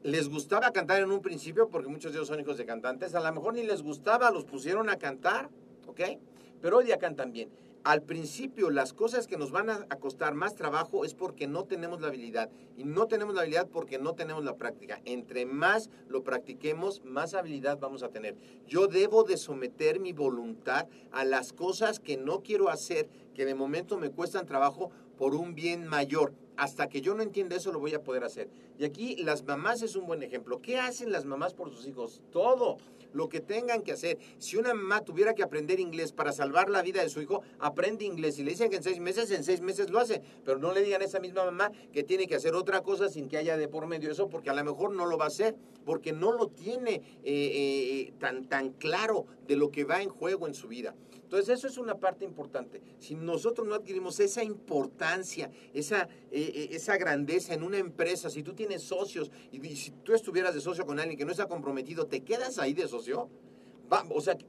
les 0.04 0.30
gustaba 0.30 0.72
cantar 0.72 1.02
en 1.02 1.12
un 1.12 1.22
principio, 1.22 1.70
porque 1.70 1.90
muchos 1.90 2.12
de 2.12 2.20
ellos 2.20 2.28
son 2.28 2.40
hijos 2.40 2.58
de 2.58 2.66
cantantes, 2.66 3.16
a 3.16 3.20
lo 3.20 3.34
mejor 3.34 3.54
ni 3.54 3.64
les 3.64 3.82
gustaba, 3.82 4.32
los 4.32 4.46
pusieron 4.46 4.90
a 4.90 4.98
cantar, 4.98 5.50
¿ok? 5.88 6.02
Pero 6.62 6.78
hoy 6.78 6.86
día 6.86 6.98
cantan 6.98 7.32
bien. 7.32 7.50
Al 7.86 8.02
principio, 8.02 8.70
las 8.70 8.92
cosas 8.92 9.26
que 9.26 9.38
nos 9.38 9.52
van 9.52 9.70
a 9.70 9.86
costar 10.02 10.34
más 10.34 10.54
trabajo 10.54 11.06
es 11.06 11.14
porque 11.14 11.48
no 11.48 11.64
tenemos 11.64 12.02
la 12.02 12.10
habilidad. 12.10 12.50
Y 12.76 12.84
no 12.84 13.08
tenemos 13.08 13.36
la 13.36 13.42
habilidad 13.42 13.70
porque 13.70 13.98
no 13.98 14.16
tenemos 14.16 14.44
la 14.44 14.58
práctica. 14.58 15.00
Entre 15.06 15.46
más 15.46 15.90
lo 16.10 16.22
practiquemos, 16.22 17.02
más 17.06 17.34
habilidad 17.34 17.80
vamos 17.80 18.04
a 18.04 18.10
tener. 18.10 18.36
Yo 18.68 18.88
debo 18.88 19.24
de 19.24 19.38
someter 19.38 20.02
mi 20.02 20.12
voluntad 20.12 20.88
a 21.12 21.24
las 21.24 21.54
cosas 21.54 22.02
que 22.02 22.18
no 22.18 22.44
quiero 22.44 22.70
hacer, 22.70 23.10
que 23.40 23.46
de 23.46 23.56
momento 23.56 23.98
me 23.98 24.12
cuestan 24.12 24.46
trabajo 24.46 24.92
por 25.18 25.34
un 25.34 25.56
bien 25.56 25.88
mayor. 25.88 26.34
Hasta 26.58 26.90
que 26.90 27.00
yo 27.00 27.16
no 27.16 27.24
entienda 27.24 27.56
eso, 27.56 27.72
lo 27.72 27.80
voy 27.80 27.94
a 27.94 28.04
poder 28.04 28.26
hacer. 28.26 28.50
Y 28.78 28.84
aquí 28.84 29.16
las 29.16 29.46
mamás 29.46 29.82
es 29.82 29.96
un 29.96 30.06
buen 30.06 30.22
ejemplo. 30.24 30.62
¿Qué 30.62 30.78
hacen 30.78 31.10
las 31.14 31.24
mamás 31.24 31.54
por 31.54 31.72
sus 31.72 31.88
hijos? 31.88 32.22
Todo 32.34 32.80
lo 33.14 33.30
que 33.30 33.40
tengan 33.40 33.82
que 33.82 33.94
hacer. 33.94 34.18
Si 34.40 34.58
una 34.58 34.74
mamá 34.74 35.06
tuviera 35.06 35.36
que 35.36 35.42
aprender 35.42 35.80
inglés 35.80 36.12
para 36.12 36.34
salvar 36.34 36.70
la 36.70 36.82
vida 36.82 37.02
de 37.02 37.08
su 37.08 37.22
hijo, 37.22 37.42
aprende 37.60 38.04
inglés. 38.04 38.36
Si 38.36 38.44
le 38.44 38.52
dicen 38.52 38.70
que 38.70 38.76
en 38.76 38.84
seis 38.84 39.00
meses, 39.00 39.32
en 39.32 39.46
seis 39.46 39.62
meses 39.62 39.90
lo 39.90 40.00
hace. 40.00 40.22
Pero 40.44 40.58
no 40.60 40.74
le 40.74 40.82
digan 40.82 41.02
a 41.02 41.06
esa 41.06 41.22
misma 41.22 41.46
mamá 41.46 41.72
que 41.94 42.04
tiene 42.04 42.28
que 42.28 42.36
hacer 42.36 42.56
otra 42.56 42.82
cosa 42.82 43.08
sin 43.08 43.30
que 43.30 43.38
haya 43.38 43.56
de 43.56 43.70
por 43.70 43.88
medio 43.88 44.12
eso, 44.12 44.28
porque 44.28 44.50
a 44.50 44.54
lo 44.54 44.66
mejor 44.66 44.92
no 44.92 45.06
lo 45.06 45.18
va 45.18 45.24
a 45.24 45.30
hacer, 45.30 45.56
porque 45.86 46.12
no 46.12 46.34
lo 46.34 46.48
tiene 46.48 46.96
eh, 47.24 47.24
eh, 47.24 48.14
tan, 48.20 48.50
tan 48.50 48.74
claro 48.74 49.28
de 49.48 49.56
lo 49.56 49.72
que 49.72 49.86
va 49.86 50.02
en 50.02 50.10
juego 50.10 50.46
en 50.46 50.54
su 50.54 50.68
vida. 50.68 50.94
Entonces 51.30 51.60
eso 51.60 51.68
es 51.68 51.78
una 51.78 52.00
parte 52.00 52.26
importante. 52.26 52.82
Si 52.98 53.14
nosotros 53.14 53.68
no 53.68 53.76
adquirimos 53.76 54.20
esa 54.20 54.44
importancia, 54.44 55.52
esa, 55.76 56.10
eh, 56.32 56.52
eh, 56.56 56.70
esa 56.72 56.98
grandeza 56.98 57.54
en 57.54 57.62
una 57.62 57.78
empresa, 57.78 58.32
si 58.32 58.42
tú 58.42 58.56
tienes 58.56 58.82
socios 58.82 59.30
y, 59.52 59.60
si 59.76 59.92
tú 59.92 60.16
estuvieras 60.16 60.56
de 60.56 60.60
socio 60.60 60.88
con 60.88 61.00
alguien 61.00 61.20
que 61.20 61.26
no 61.26 61.32
está 61.32 61.46
comprometido, 61.46 62.08
¿te 62.08 62.22
quedas 62.22 62.58
ahí 62.58 62.74
de 62.74 62.88
socio? 62.88 63.30
Va, 63.94 64.08
o 64.10 64.22
sea, 64.22 64.40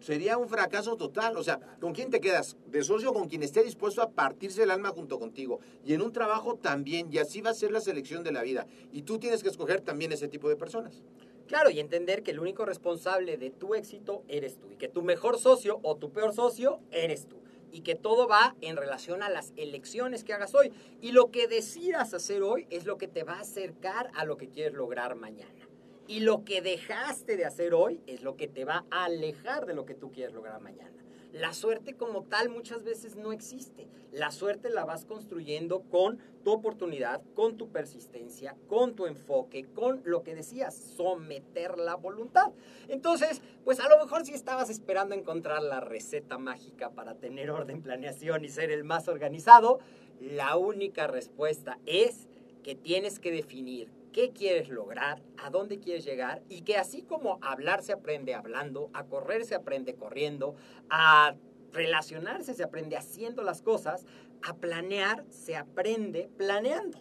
sería 0.00 0.36
un 0.36 0.48
fracaso 0.48 0.96
total. 0.96 1.36
O 1.36 1.44
sea, 1.44 1.60
¿con 1.80 1.92
quién 1.92 2.10
te 2.10 2.20
quedas? 2.20 2.56
De 2.66 2.82
socio 2.82 3.12
con 3.12 3.28
quien 3.28 3.44
esté 3.44 3.62
dispuesto 3.62 4.02
a 4.02 4.10
partirse 4.10 4.64
el 4.64 4.72
alma 4.72 4.88
junto 4.88 5.20
contigo. 5.20 5.60
Y 5.86 5.94
en 5.94 6.02
un 6.02 6.10
trabajo 6.10 6.56
también, 6.56 7.12
y 7.12 7.18
así 7.18 7.42
va 7.42 7.50
a 7.50 7.54
ser 7.54 7.70
la 7.70 7.80
selección 7.80 8.24
de 8.24 8.32
la 8.32 8.42
vida. 8.42 8.66
Y 8.90 9.02
tú 9.02 9.20
tienes 9.20 9.44
que 9.44 9.50
escoger 9.50 9.82
también 9.82 10.10
ese 10.10 10.26
tipo 10.26 10.48
de 10.48 10.56
personas. 10.56 11.00
Claro, 11.46 11.70
y 11.70 11.78
entender 11.78 12.22
que 12.22 12.30
el 12.30 12.40
único 12.40 12.64
responsable 12.64 13.36
de 13.36 13.50
tu 13.50 13.74
éxito 13.74 14.22
eres 14.28 14.58
tú 14.58 14.70
y 14.70 14.76
que 14.76 14.88
tu 14.88 15.02
mejor 15.02 15.38
socio 15.38 15.78
o 15.82 15.96
tu 15.96 16.10
peor 16.10 16.32
socio 16.32 16.80
eres 16.90 17.26
tú. 17.28 17.36
Y 17.70 17.80
que 17.80 17.94
todo 17.96 18.28
va 18.28 18.54
en 18.60 18.76
relación 18.76 19.22
a 19.22 19.28
las 19.28 19.52
elecciones 19.56 20.24
que 20.24 20.32
hagas 20.32 20.54
hoy. 20.54 20.72
Y 21.00 21.12
lo 21.12 21.30
que 21.30 21.48
decidas 21.48 22.14
hacer 22.14 22.42
hoy 22.42 22.66
es 22.70 22.86
lo 22.86 22.98
que 22.98 23.08
te 23.08 23.24
va 23.24 23.34
a 23.34 23.40
acercar 23.40 24.10
a 24.14 24.24
lo 24.24 24.36
que 24.36 24.48
quieres 24.48 24.74
lograr 24.74 25.16
mañana. 25.16 25.68
Y 26.06 26.20
lo 26.20 26.44
que 26.44 26.62
dejaste 26.62 27.36
de 27.36 27.44
hacer 27.44 27.74
hoy 27.74 28.00
es 28.06 28.22
lo 28.22 28.36
que 28.36 28.46
te 28.46 28.64
va 28.64 28.84
a 28.90 29.04
alejar 29.04 29.66
de 29.66 29.74
lo 29.74 29.84
que 29.84 29.94
tú 29.94 30.12
quieres 30.12 30.34
lograr 30.34 30.60
mañana. 30.60 31.03
La 31.34 31.52
suerte 31.52 31.94
como 31.94 32.22
tal 32.22 32.48
muchas 32.48 32.84
veces 32.84 33.16
no 33.16 33.32
existe. 33.32 33.88
La 34.12 34.30
suerte 34.30 34.70
la 34.70 34.84
vas 34.84 35.04
construyendo 35.04 35.80
con 35.80 36.20
tu 36.44 36.52
oportunidad, 36.52 37.22
con 37.34 37.56
tu 37.56 37.72
persistencia, 37.72 38.54
con 38.68 38.94
tu 38.94 39.06
enfoque, 39.06 39.64
con 39.74 40.00
lo 40.04 40.22
que 40.22 40.36
decías, 40.36 40.76
someter 40.76 41.76
la 41.76 41.96
voluntad. 41.96 42.52
Entonces, 42.86 43.42
pues 43.64 43.80
a 43.80 43.88
lo 43.88 43.98
mejor 43.98 44.24
si 44.24 44.32
estabas 44.32 44.70
esperando 44.70 45.16
encontrar 45.16 45.60
la 45.60 45.80
receta 45.80 46.38
mágica 46.38 46.90
para 46.90 47.16
tener 47.16 47.50
orden, 47.50 47.82
planeación 47.82 48.44
y 48.44 48.48
ser 48.48 48.70
el 48.70 48.84
más 48.84 49.08
organizado, 49.08 49.80
la 50.20 50.56
única 50.56 51.08
respuesta 51.08 51.80
es 51.84 52.28
que 52.62 52.76
tienes 52.76 53.18
que 53.18 53.32
definir 53.32 53.90
qué 54.14 54.30
quieres 54.30 54.68
lograr, 54.68 55.20
a 55.38 55.50
dónde 55.50 55.80
quieres 55.80 56.04
llegar 56.04 56.40
y 56.48 56.62
que 56.62 56.76
así 56.76 57.02
como 57.02 57.40
hablar 57.42 57.82
se 57.82 57.92
aprende 57.92 58.32
hablando, 58.32 58.88
a 58.94 59.06
correr 59.06 59.44
se 59.44 59.56
aprende 59.56 59.96
corriendo, 59.96 60.54
a 60.88 61.34
relacionarse 61.72 62.54
se 62.54 62.62
aprende 62.62 62.96
haciendo 62.96 63.42
las 63.42 63.60
cosas, 63.60 64.06
a 64.42 64.54
planear 64.54 65.24
se 65.30 65.56
aprende 65.56 66.30
planeando, 66.36 67.00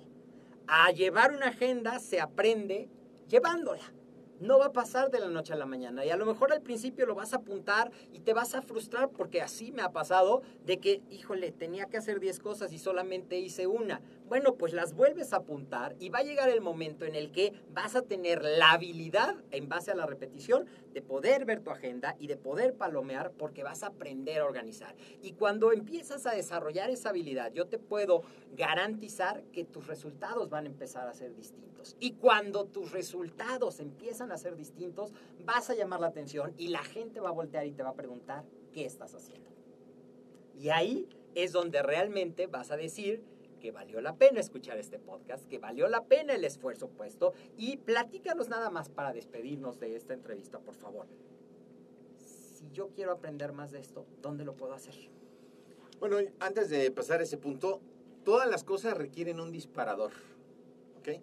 a 0.66 0.90
llevar 0.90 1.34
una 1.34 1.50
agenda 1.50 2.00
se 2.00 2.20
aprende 2.20 2.90
llevándola. 3.30 3.94
No 4.40 4.58
va 4.58 4.66
a 4.66 4.74
pasar 4.74 5.12
de 5.12 5.20
la 5.20 5.30
noche 5.30 5.54
a 5.54 5.56
la 5.56 5.68
mañana 5.68 6.04
y 6.04 6.10
a 6.10 6.18
lo 6.18 6.26
mejor 6.26 6.52
al 6.52 6.62
principio 6.62 7.06
lo 7.06 7.16
vas 7.16 7.32
a 7.34 7.38
apuntar 7.38 7.92
y 8.12 8.20
te 8.22 8.34
vas 8.34 8.56
a 8.56 8.62
frustrar 8.64 9.10
porque 9.10 9.42
así 9.42 9.72
me 9.72 9.84
ha 9.84 9.92
pasado 9.92 10.42
de 10.66 10.80
que, 10.80 11.02
híjole, 11.12 11.52
tenía 11.52 11.86
que 11.86 11.98
hacer 11.98 12.20
10 12.20 12.40
cosas 12.40 12.74
y 12.74 12.80
solamente 12.80 13.38
hice 13.38 13.68
una. 13.68 14.02
Bueno, 14.28 14.56
pues 14.56 14.74
las 14.74 14.94
vuelves 14.94 15.34
a 15.34 15.38
apuntar 15.38 15.96
y 16.00 16.10
va 16.10 16.20
a 16.20 16.24
llegar 16.24 16.50
el 16.50 16.62
momento 16.62 17.06
en 17.06 17.16
el 17.16 17.32
que 17.32 17.54
vas 17.72 17.96
a 17.96 18.04
tener 18.04 18.44
la 18.44 18.72
habilidad, 18.72 19.36
en 19.52 19.70
base 19.70 19.92
a 19.92 19.96
la 19.96 20.06
repetición, 20.06 20.66
de 20.94 21.02
poder 21.02 21.46
ver 21.46 21.62
tu 21.62 21.72
agenda 21.72 22.16
y 22.20 22.28
de 22.28 22.38
poder 22.38 22.74
palomear 22.74 23.32
porque 23.32 23.64
vas 23.64 23.84
a 23.84 23.88
aprender 23.88 24.42
a 24.42 24.46
organizar. 24.46 24.96
Y 25.22 25.34
cuando 25.34 25.72
empiezas 25.72 26.26
a 26.26 26.32
desarrollar 26.32 26.90
esa 26.90 27.10
habilidad, 27.10 27.52
yo 27.54 27.68
te 27.68 27.78
puedo 27.78 28.22
garantizar 28.56 29.44
que 29.52 29.66
tus 29.66 29.88
resultados 29.88 30.50
van 30.50 30.66
a 30.66 30.70
empezar 30.70 31.08
a 31.08 31.14
ser 31.14 31.36
distintos. 31.36 31.96
Y 32.00 32.14
cuando 32.14 32.66
tus 32.66 32.92
resultados 32.92 33.80
empiezan 33.80 34.32
a 34.32 34.38
ser 34.38 34.56
distintos, 34.56 35.14
vas 35.46 35.70
a 35.70 35.76
llamar 35.76 36.00
la 36.00 36.08
atención 36.08 36.54
y 36.58 36.70
la 36.70 36.84
gente 36.84 37.20
va 37.20 37.30
a 37.30 37.34
voltear 37.34 37.66
y 37.66 37.72
te 37.72 37.84
va 37.84 37.90
a 37.90 37.96
preguntar, 37.96 38.46
¿qué 38.72 38.86
estás 38.86 39.14
haciendo? 39.14 39.50
Y 40.58 40.70
ahí 40.70 41.08
es 41.36 41.52
donde 41.52 41.82
realmente 41.82 42.48
vas 42.48 42.72
a 42.72 42.78
decir, 42.78 43.24
que 43.64 43.72
valió 43.72 44.02
la 44.02 44.18
pena 44.18 44.42
escuchar 44.42 44.78
este 44.78 45.00
podcast, 45.00 45.48
que 45.48 45.58
valió 45.58 45.88
la 45.88 46.04
pena 46.04 46.36
el 46.36 46.44
esfuerzo 46.44 46.90
puesto 46.90 47.34
y 47.58 47.78
platícanos 47.78 48.50
nada 48.50 48.70
más 48.70 48.90
para 48.90 49.14
despedirnos 49.14 49.80
de 49.80 49.96
esta 49.96 50.14
entrevista, 50.14 50.60
por 50.60 50.76
favor. 50.76 51.08
Si 52.18 52.70
yo 52.74 52.90
quiero 52.90 53.14
aprender 53.14 53.54
más 53.54 53.72
de 53.72 53.80
esto, 53.80 54.06
¿dónde 54.22 54.44
lo 54.44 54.54
puedo 54.58 54.74
hacer? 54.74 54.96
Bueno, 56.02 56.18
antes 56.42 56.70
de 56.70 56.92
pasar 56.92 57.22
ese 57.22 57.38
punto, 57.38 57.80
todas 58.26 58.50
las 58.50 58.66
cosas 58.66 58.98
requieren 58.98 59.40
un 59.40 59.54
disparador, 59.54 60.12
¿ok? 60.98 61.22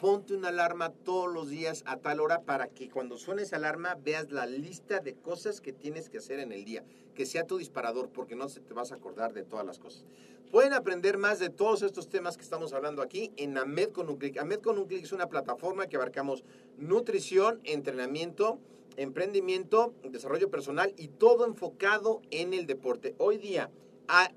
Ponte 0.00 0.32
una 0.32 0.48
alarma 0.48 0.94
todos 1.04 1.30
los 1.30 1.50
días 1.50 1.82
a 1.84 1.98
tal 1.98 2.20
hora 2.20 2.40
para 2.40 2.68
que 2.68 2.88
cuando 2.88 3.18
suene 3.18 3.42
esa 3.42 3.56
alarma 3.56 3.98
veas 4.02 4.30
la 4.32 4.46
lista 4.46 5.00
de 5.00 5.12
cosas 5.12 5.60
que 5.60 5.74
tienes 5.74 6.08
que 6.08 6.16
hacer 6.16 6.40
en 6.40 6.52
el 6.52 6.64
día, 6.64 6.84
que 7.14 7.26
sea 7.26 7.46
tu 7.46 7.58
disparador, 7.58 8.08
porque 8.08 8.34
no 8.34 8.48
se 8.48 8.60
te 8.60 8.72
vas 8.72 8.92
a 8.92 8.94
acordar 8.94 9.34
de 9.34 9.42
todas 9.42 9.66
las 9.66 9.78
cosas. 9.78 10.06
Pueden 10.50 10.72
aprender 10.72 11.18
más 11.18 11.38
de 11.38 11.50
todos 11.50 11.82
estos 11.82 12.08
temas 12.08 12.38
que 12.38 12.42
estamos 12.42 12.72
hablando 12.72 13.02
aquí 13.02 13.30
en 13.36 13.58
AMED 13.58 13.90
con 13.90 14.08
un 14.08 14.16
clic. 14.16 14.38
AMED 14.38 14.60
con 14.60 14.78
un 14.78 14.86
clic 14.86 15.04
es 15.04 15.12
una 15.12 15.28
plataforma 15.28 15.86
que 15.86 15.96
abarcamos 15.96 16.44
nutrición, 16.78 17.60
entrenamiento, 17.64 18.58
emprendimiento, 18.96 19.92
desarrollo 20.02 20.48
personal 20.48 20.94
y 20.96 21.08
todo 21.08 21.44
enfocado 21.44 22.22
en 22.30 22.54
el 22.54 22.66
deporte. 22.66 23.14
Hoy 23.18 23.36
día, 23.36 23.70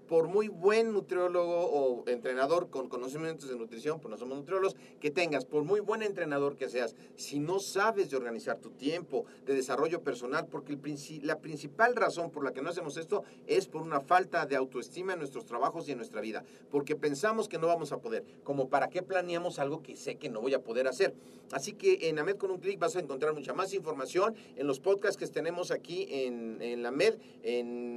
por 0.07 0.27
muy 0.27 0.47
buen 0.47 0.93
nutriólogo 0.93 1.65
o 1.65 2.07
entrenador 2.07 2.69
con 2.69 2.89
conocimientos 2.89 3.49
de 3.49 3.55
nutrición, 3.55 3.99
pues 3.99 4.11
no 4.11 4.17
somos 4.17 4.37
nutriólogos, 4.37 4.75
que 4.99 5.09
tengas, 5.09 5.45
por 5.45 5.63
muy 5.63 5.79
buen 5.79 6.03
entrenador 6.03 6.55
que 6.55 6.69
seas, 6.69 6.95
si 7.15 7.39
no 7.39 7.59
sabes 7.59 8.09
de 8.09 8.17
organizar 8.17 8.57
tu 8.57 8.69
tiempo, 8.71 9.25
de 9.45 9.55
desarrollo 9.55 10.01
personal, 10.01 10.47
porque 10.47 10.77
la 11.23 11.39
principal 11.39 11.95
razón 11.95 12.29
por 12.29 12.43
la 12.43 12.53
que 12.53 12.61
no 12.61 12.69
hacemos 12.69 12.97
esto 12.97 13.23
es 13.47 13.67
por 13.67 13.81
una 13.81 13.99
falta 13.99 14.45
de 14.45 14.55
autoestima 14.55 15.13
en 15.13 15.19
nuestros 15.19 15.45
trabajos 15.45 15.87
y 15.87 15.91
en 15.91 15.97
nuestra 15.97 16.21
vida, 16.21 16.43
porque 16.69 16.95
pensamos 16.95 17.47
que 17.47 17.57
no 17.57 17.67
vamos 17.67 17.91
a 17.91 17.97
poder, 17.97 18.23
como 18.43 18.69
para 18.69 18.89
qué 18.89 19.01
planeamos 19.01 19.59
algo 19.59 19.81
que 19.81 19.95
sé 19.95 20.15
que 20.15 20.29
no 20.29 20.41
voy 20.41 20.53
a 20.53 20.59
poder 20.59 20.87
hacer. 20.87 21.13
Así 21.51 21.73
que 21.73 22.09
en 22.09 22.17
AMED 22.17 22.37
con 22.37 22.51
un 22.51 22.59
clic 22.59 22.79
vas 22.79 22.95
a 22.95 22.99
encontrar 22.99 23.33
mucha 23.33 23.53
más 23.53 23.73
información 23.73 24.35
en 24.55 24.65
los 24.65 24.79
podcasts 24.79 25.17
que 25.17 25.27
tenemos 25.27 25.71
aquí 25.71 26.07
en, 26.09 26.61
en 26.61 26.81
la 26.81 26.91
MED, 26.91 27.15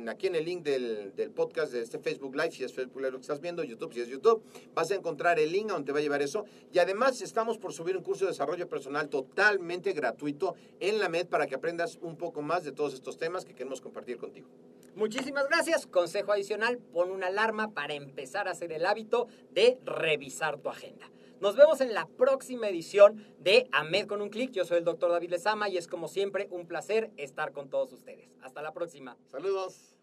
aquí 0.08 0.26
en 0.26 0.34
el 0.34 0.44
link 0.44 0.62
del, 0.62 1.14
del 1.14 1.30
podcast 1.66 1.72
de 1.72 1.82
este 1.82 1.98
Facebook 1.98 2.34
Live, 2.34 2.52
si 2.52 2.64
es 2.64 2.72
Facebook 2.72 2.98
Live 2.98 3.12
lo 3.12 3.18
que 3.18 3.22
estás 3.22 3.40
viendo, 3.40 3.62
YouTube, 3.64 3.92
si 3.92 4.00
es 4.00 4.08
YouTube, 4.08 4.42
vas 4.74 4.90
a 4.90 4.94
encontrar 4.94 5.38
el 5.38 5.50
link 5.52 5.70
a 5.70 5.74
donde 5.74 5.86
te 5.86 5.92
va 5.92 5.98
a 5.98 6.02
llevar 6.02 6.22
eso. 6.22 6.44
Y 6.72 6.78
además 6.78 7.20
estamos 7.20 7.58
por 7.58 7.72
subir 7.72 7.96
un 7.96 8.02
curso 8.02 8.24
de 8.24 8.30
desarrollo 8.30 8.68
personal 8.68 9.08
totalmente 9.08 9.92
gratuito 9.92 10.54
en 10.80 10.98
la 10.98 11.08
MED 11.08 11.26
para 11.26 11.46
que 11.46 11.54
aprendas 11.54 11.98
un 12.00 12.16
poco 12.16 12.42
más 12.42 12.64
de 12.64 12.72
todos 12.72 12.94
estos 12.94 13.16
temas 13.16 13.44
que 13.44 13.54
queremos 13.54 13.80
compartir 13.80 14.16
contigo. 14.16 14.48
Muchísimas 14.94 15.46
gracias. 15.48 15.86
Consejo 15.86 16.32
adicional, 16.32 16.78
pon 16.78 17.10
una 17.10 17.26
alarma 17.26 17.72
para 17.72 17.94
empezar 17.94 18.48
a 18.48 18.52
hacer 18.52 18.72
el 18.72 18.86
hábito 18.86 19.28
de 19.50 19.78
revisar 19.84 20.58
tu 20.58 20.70
agenda. 20.70 21.10
Nos 21.40 21.54
vemos 21.54 21.82
en 21.82 21.92
la 21.92 22.06
próxima 22.06 22.68
edición 22.68 23.22
de 23.38 23.68
AMED 23.72 24.06
con 24.06 24.22
un 24.22 24.30
clic. 24.30 24.52
Yo 24.52 24.64
soy 24.64 24.78
el 24.78 24.84
doctor 24.84 25.10
David 25.10 25.30
Lezama 25.30 25.68
y 25.68 25.76
es 25.76 25.86
como 25.86 26.08
siempre 26.08 26.48
un 26.50 26.66
placer 26.66 27.10
estar 27.18 27.52
con 27.52 27.68
todos 27.68 27.92
ustedes. 27.92 28.30
Hasta 28.40 28.62
la 28.62 28.72
próxima. 28.72 29.18
Saludos. 29.26 29.95